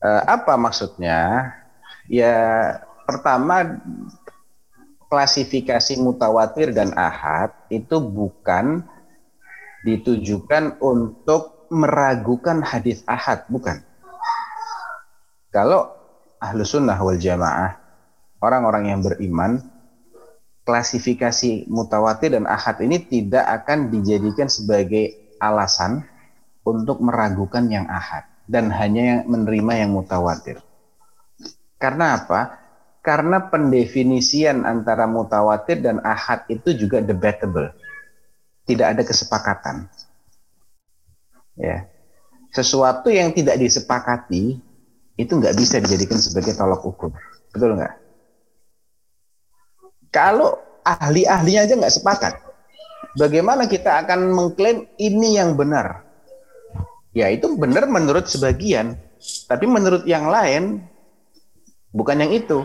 [0.00, 1.52] E, apa maksudnya?
[2.08, 2.32] Ya
[3.04, 3.76] pertama
[5.12, 8.80] klasifikasi mutawatir dan ahad itu bukan
[9.84, 13.84] ditujukan untuk meragukan hadis ahad, bukan.
[15.52, 15.92] Kalau
[16.40, 17.76] ahlu sunnah wal jamaah,
[18.40, 19.60] orang-orang yang beriman,
[20.64, 26.06] klasifikasi mutawatir dan ahad ini tidak akan dijadikan sebagai alasan
[26.62, 30.62] untuk meragukan yang ahad dan hanya menerima yang mutawatir.
[31.78, 32.62] Karena apa?
[33.02, 37.74] Karena pendefinisian antara mutawatir dan ahad itu juga debatable.
[38.62, 39.90] Tidak ada kesepakatan.
[41.58, 41.90] Ya.
[42.54, 44.60] Sesuatu yang tidak disepakati
[45.18, 47.10] itu nggak bisa dijadikan sebagai tolak ukur.
[47.50, 47.94] Betul nggak?
[50.12, 52.34] Kalau ahli-ahlinya aja nggak sepakat,
[53.16, 56.04] bagaimana kita akan mengklaim ini yang benar?
[57.12, 58.96] Ya itu benar menurut sebagian,
[59.44, 60.80] tapi menurut yang lain
[61.92, 62.64] bukan yang itu.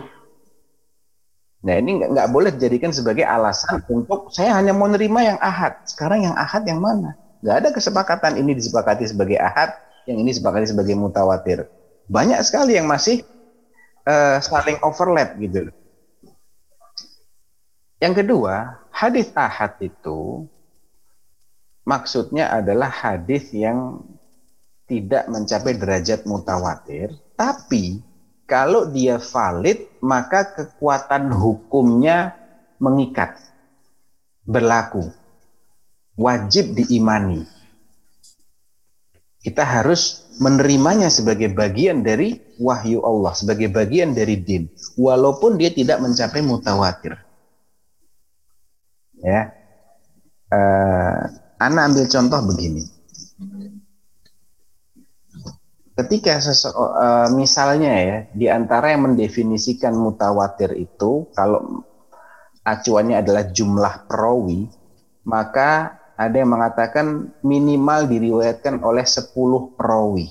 [1.58, 5.84] Nah ini nggak, boleh dijadikan sebagai alasan untuk saya hanya mau nerima yang ahad.
[5.84, 7.12] Sekarang yang ahad yang mana?
[7.44, 9.76] Nggak ada kesepakatan ini disepakati sebagai ahad,
[10.08, 11.68] yang ini disepakati sebagai mutawatir.
[12.08, 13.20] Banyak sekali yang masih
[14.08, 15.68] uh, saling overlap gitu.
[18.00, 20.46] Yang kedua, hadis ahad itu
[21.84, 24.00] maksudnya adalah hadis yang
[24.88, 28.00] tidak mencapai derajat mutawatir, tapi
[28.48, 32.32] kalau dia valid, maka kekuatan hukumnya
[32.80, 33.36] mengikat,
[34.48, 35.12] berlaku,
[36.16, 37.44] wajib diimani.
[39.44, 46.00] Kita harus menerimanya sebagai bagian dari wahyu Allah, sebagai bagian dari din, walaupun dia tidak
[46.00, 47.20] mencapai mutawatir.
[49.20, 49.52] Ya,
[50.48, 51.20] uh,
[51.60, 52.97] Anda ambil contoh begini.
[55.98, 61.82] Ketika uh, misalnya ya, di antara yang mendefinisikan mutawatir itu, kalau
[62.62, 64.70] acuannya adalah jumlah perawi,
[65.26, 69.34] maka ada yang mengatakan minimal diriwayatkan oleh 10
[69.74, 70.30] perawi.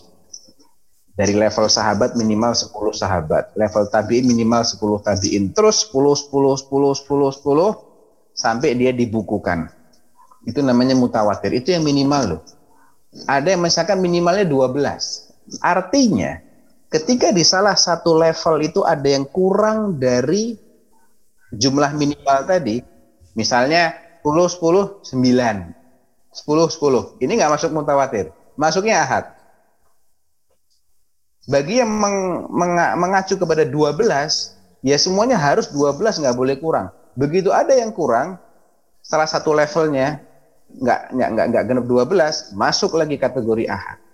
[1.20, 6.96] Dari level sahabat minimal 10 sahabat, level tabi'in minimal 10 tabi'in, terus 10 10 10
[6.96, 7.76] 10 10
[8.32, 9.68] sampai dia dibukukan.
[10.48, 11.52] Itu namanya mutawatir.
[11.60, 12.42] Itu yang minimal loh.
[13.28, 15.27] Ada yang misalkan minimalnya 12.
[15.64, 16.44] Artinya
[16.92, 20.56] ketika di salah satu level itu ada yang kurang dari
[21.52, 22.84] jumlah minimal tadi,
[23.36, 25.08] misalnya 10 10 9.
[25.08, 27.24] 10 10.
[27.24, 28.30] Ini nggak masuk mutawatir.
[28.60, 29.26] Masuknya ahad.
[31.48, 34.04] Bagi yang meng, meng, mengacu kepada 12,
[34.84, 36.92] ya semuanya harus 12 nggak boleh kurang.
[37.16, 38.36] Begitu ada yang kurang,
[39.00, 40.20] salah satu levelnya
[40.68, 44.07] nggak nggak nggak genap 12, masuk lagi kategori ahad.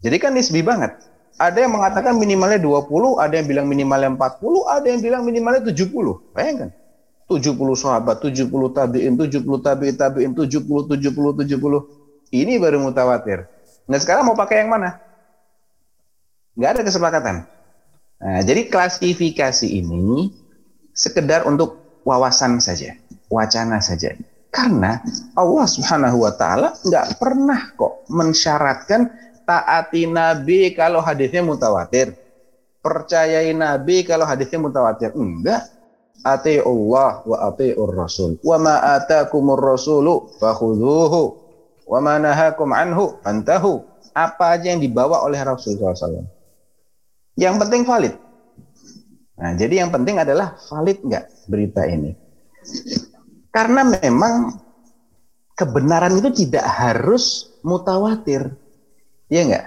[0.00, 0.96] Jadi kan nisbi banget.
[1.40, 6.20] Ada yang mengatakan minimalnya 20, ada yang bilang minimalnya 40, ada yang bilang minimalnya 70.
[6.36, 6.70] Bayangkan.
[7.30, 12.34] 70 sahabat, 70 tabi'in, 70 tabi'in, tabi'in, 70, 70, 70.
[12.34, 13.46] Ini baru mutawatir.
[13.86, 14.98] Nah sekarang mau pakai yang mana?
[16.58, 17.36] Nggak ada kesepakatan.
[18.20, 20.28] Nah, jadi klasifikasi ini
[20.92, 22.98] sekedar untuk wawasan saja,
[23.32, 24.12] wacana saja.
[24.50, 24.98] Karena
[25.38, 29.08] Allah Subhanahu wa taala nggak pernah kok mensyaratkan
[29.50, 32.14] taati Nabi kalau hadisnya mutawatir.
[32.78, 35.10] Percayai Nabi kalau hadisnya mutawatir.
[35.18, 35.66] Enggak.
[36.20, 38.38] Ati Allah wa ati'ur Rasul.
[38.46, 41.22] Wa ma atakumur rasulu fakhudhuhu.
[41.90, 43.82] Wa ma nahakum anhu fantahu.
[44.14, 46.22] Apa aja yang dibawa oleh Rasul SAW.
[47.34, 48.14] Yang penting valid.
[49.40, 52.12] Nah, jadi yang penting adalah valid nggak berita ini.
[53.48, 54.52] Karena memang
[55.56, 58.59] kebenaran itu tidak harus mutawatir.
[59.30, 59.66] Iya enggak?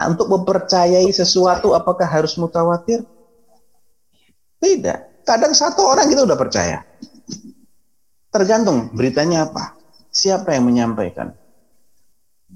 [0.00, 3.04] Untuk mempercayai sesuatu apakah harus mutawatir?
[4.60, 5.28] Tidak.
[5.28, 6.80] Kadang satu orang kita udah percaya.
[8.32, 9.76] Tergantung beritanya apa.
[10.08, 11.36] Siapa yang menyampaikan.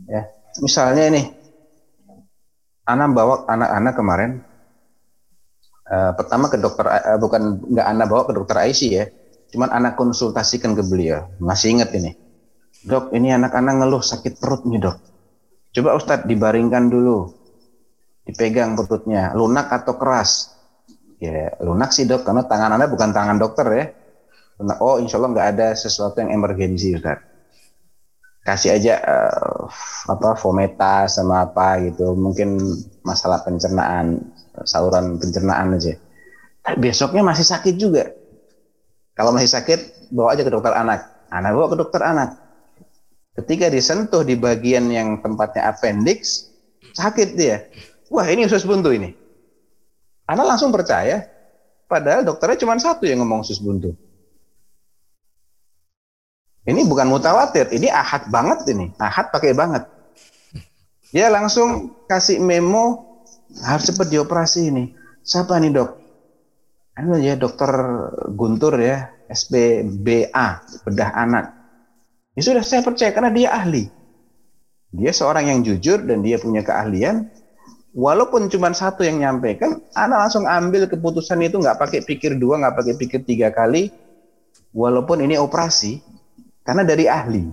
[0.08, 0.26] Ya,
[0.58, 1.22] misalnya ini,
[2.88, 4.30] anak bawa anak-anak kemarin
[5.86, 9.04] uh, pertama ke dokter uh, bukan nggak anak bawa ke dokter Aisyah ya
[9.54, 11.30] Cuman anak konsultasikan ke beliau.
[11.38, 12.18] Masih ingat ini.
[12.82, 14.98] Dok, ini anak-anak ngeluh sakit perut nih dok.
[15.74, 17.28] Coba Ustadz dibaringkan dulu.
[18.24, 19.34] Dipegang perutnya.
[19.34, 20.54] Lunak atau keras?
[21.18, 22.22] Ya lunak sih dok.
[22.22, 23.84] Karena tangan anda bukan tangan dokter ya.
[24.62, 24.78] Lunak.
[24.78, 27.32] Oh insya Allah nggak ada sesuatu yang emergensi Ustadz.
[28.44, 29.64] Kasih aja uh,
[30.12, 32.12] apa fometa sama apa gitu.
[32.12, 32.60] Mungkin
[33.00, 34.20] masalah pencernaan,
[34.68, 35.96] saluran pencernaan aja.
[36.76, 38.04] Besoknya masih sakit juga
[39.14, 41.30] kalau masih sakit, bawa aja ke dokter anak.
[41.30, 42.34] Anak bawa ke dokter anak.
[43.34, 46.50] Ketika disentuh di bagian yang tempatnya appendix,
[46.94, 47.66] sakit dia.
[48.10, 49.10] Wah ini usus buntu ini.
[50.30, 51.26] Anak langsung percaya,
[51.90, 53.92] padahal dokternya cuma satu yang ngomong usus buntu.
[56.64, 58.94] Ini bukan mutawatir, ini ahad banget ini.
[58.96, 59.84] Ahad pakai banget.
[61.12, 63.20] Dia langsung kasih memo,
[63.60, 64.84] harus cepat dioperasi ini.
[65.20, 66.04] Siapa nih dok?
[66.94, 67.70] anu ya dokter
[68.34, 70.46] Guntur ya SPBA
[70.86, 71.44] bedah anak
[72.34, 73.90] ya sudah saya percaya karena dia ahli.
[74.94, 77.26] Dia seorang yang jujur dan dia punya keahlian.
[77.94, 82.74] Walaupun cuma satu yang nyampaikan anak langsung ambil keputusan itu nggak pakai pikir dua nggak
[82.74, 83.90] pakai pikir tiga kali.
[84.74, 86.02] Walaupun ini operasi
[86.66, 87.46] karena dari ahli.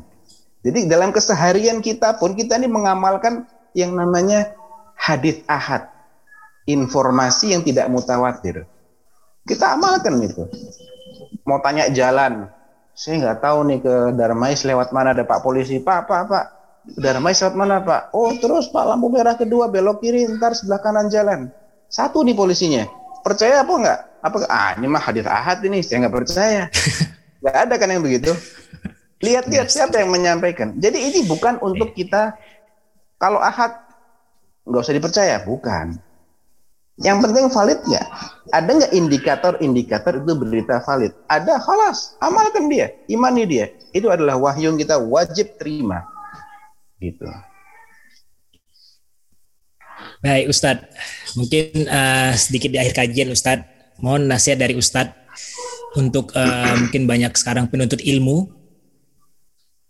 [0.61, 4.53] Jadi dalam keseharian kita pun kita ini mengamalkan yang namanya
[4.97, 5.89] hadis ahad.
[6.69, 8.69] Informasi yang tidak mutawatir.
[9.45, 10.45] Kita amalkan itu.
[11.49, 12.45] Mau tanya jalan,
[13.01, 15.81] saya nggak tahu nih ke Darmais lewat mana ada Pak polisi.
[15.81, 16.45] Pak, Pak, Pak,
[17.01, 18.13] Darmais lewat mana Pak?
[18.13, 21.49] Oh terus Pak lampu merah kedua belok kiri ntar sebelah kanan jalan.
[21.89, 22.85] Satu nih polisinya.
[23.25, 23.99] Percaya apa enggak?
[24.21, 26.69] Apa ah ini mah hadir ahad ini saya nggak percaya.
[27.41, 28.37] Nggak ada kan yang begitu.
[29.17, 30.77] Lihat-lihat siapa yang menyampaikan.
[30.77, 32.37] Jadi ini bukan untuk kita
[33.17, 33.81] kalau ahad
[34.61, 35.97] nggak usah dipercaya, bukan.
[37.01, 38.07] Yang penting valid nggak?
[38.53, 41.13] Ada nggak indikator-indikator itu berita valid?
[41.25, 43.73] Ada, halas, amalkan dia, imani dia.
[43.89, 46.05] Itu adalah wahyu yang kita wajib terima.
[47.01, 47.25] Gitu.
[50.21, 50.85] Baik Ustadz,
[51.33, 55.17] mungkin uh, sedikit di akhir kajian Ustadz, mohon nasihat dari Ustadz
[55.97, 58.61] untuk uh, mungkin banyak sekarang penuntut ilmu.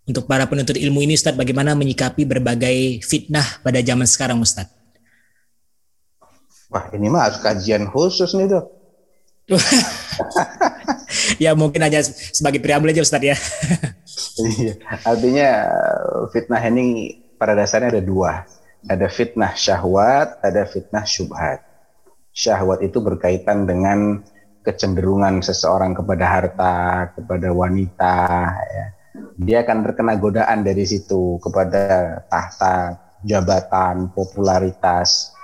[0.08, 4.81] Untuk para penuntut ilmu ini Ustadz, bagaimana menyikapi berbagai fitnah pada zaman sekarang Ustadz?
[6.72, 8.66] Wah ini mah harus kajian khusus nih dok.
[11.44, 13.36] ya mungkin hanya sebagai preambul aja Ustadz ya.
[14.56, 14.74] iya,
[15.04, 15.48] artinya
[16.32, 18.48] fitnah ini pada dasarnya ada dua.
[18.88, 21.60] Ada fitnah syahwat, ada fitnah syubhat.
[22.32, 24.24] Syahwat itu berkaitan dengan
[24.64, 26.78] kecenderungan seseorang kepada harta,
[27.14, 28.18] kepada wanita.
[28.56, 28.86] Ya.
[29.38, 35.36] Dia akan terkena godaan dari situ kepada tahta, jabatan, popularitas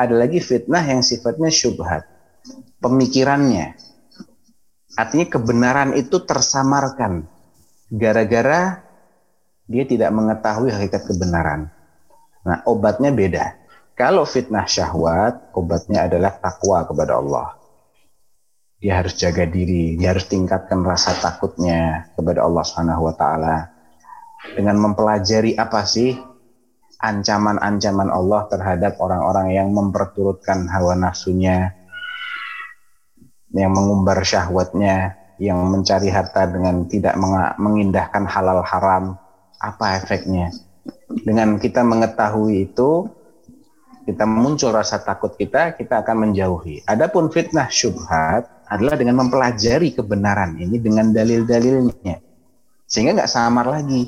[0.00, 2.08] ada lagi fitnah yang sifatnya syubhat.
[2.80, 3.76] Pemikirannya.
[4.96, 7.28] Artinya kebenaran itu tersamarkan.
[7.92, 8.80] Gara-gara
[9.68, 11.68] dia tidak mengetahui hakikat kebenaran.
[12.48, 13.60] Nah, obatnya beda.
[13.92, 17.60] Kalau fitnah syahwat, obatnya adalah takwa kepada Allah.
[18.80, 23.68] Dia harus jaga diri, dia harus tingkatkan rasa takutnya kepada Allah Subhanahu wa taala
[24.56, 26.16] dengan mempelajari apa sih
[27.00, 31.72] ancaman-ancaman Allah terhadap orang-orang yang memperturutkan hawa nafsunya,
[33.56, 37.16] yang mengumbar syahwatnya, yang mencari harta dengan tidak
[37.56, 39.16] mengindahkan halal haram,
[39.58, 40.52] apa efeknya?
[41.08, 43.08] Dengan kita mengetahui itu,
[44.04, 46.84] kita muncul rasa takut kita, kita akan menjauhi.
[46.84, 52.20] Adapun fitnah syubhat adalah dengan mempelajari kebenaran ini dengan dalil-dalilnya,
[52.86, 54.06] sehingga nggak samar lagi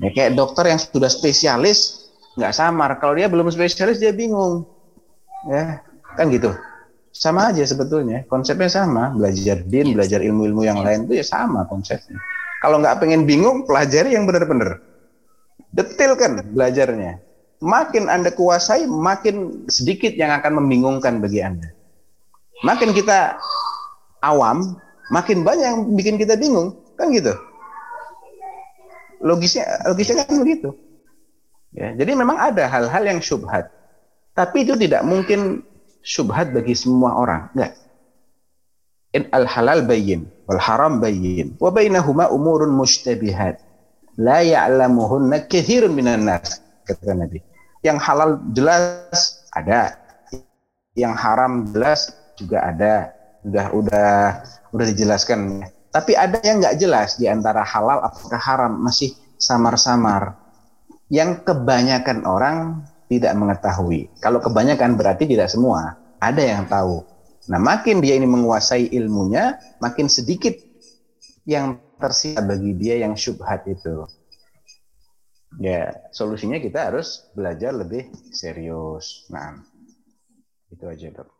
[0.00, 2.08] Ya kayak dokter yang sudah spesialis
[2.40, 2.96] nggak samar.
[2.96, 4.64] Kalau dia belum spesialis dia bingung.
[5.48, 5.84] Ya,
[6.16, 6.56] kan gitu.
[7.12, 8.24] Sama aja sebetulnya.
[8.24, 9.12] Konsepnya sama.
[9.12, 12.16] Belajar din, belajar ilmu-ilmu yang lain itu ya sama konsepnya.
[12.64, 14.80] Kalau nggak pengen bingung, pelajari yang benar-benar.
[15.72, 17.20] Detilkan belajarnya.
[17.60, 21.72] Makin Anda kuasai, makin sedikit yang akan membingungkan bagi Anda.
[22.64, 23.36] Makin kita
[24.24, 24.76] awam,
[25.12, 27.32] makin banyak yang bikin kita bingung, kan gitu.
[29.20, 30.72] Logisnya logisnya kan begitu.
[31.70, 33.70] Ya, jadi memang ada hal-hal yang syubhat.
[34.34, 35.62] Tapi itu tidak mungkin
[36.02, 37.52] syubhat bagi semua orang.
[37.54, 37.72] Enggak.
[39.10, 43.58] In al halal bayyin wal haram bayyin wa bainahuma umurun mushtabihat
[44.14, 47.42] la ya'lamuhunna katsirun minan nas kata Nabi.
[47.80, 49.96] Yang halal jelas ada,
[50.94, 53.14] yang haram jelas juga ada.
[53.40, 54.10] Udah udah
[54.74, 55.64] udah dijelaskan.
[55.90, 60.38] Tapi ada yang nggak jelas di antara halal apakah haram masih samar-samar.
[61.10, 64.06] Yang kebanyakan orang tidak mengetahui.
[64.22, 65.98] Kalau kebanyakan berarti tidak semua.
[66.22, 67.02] Ada yang tahu.
[67.50, 70.54] Nah, makin dia ini menguasai ilmunya, makin sedikit
[71.42, 74.06] yang tersisa bagi dia yang syubhat itu.
[75.58, 79.26] Ya, solusinya kita harus belajar lebih serius.
[79.34, 79.58] Nah,
[80.70, 81.39] itu aja, Dok.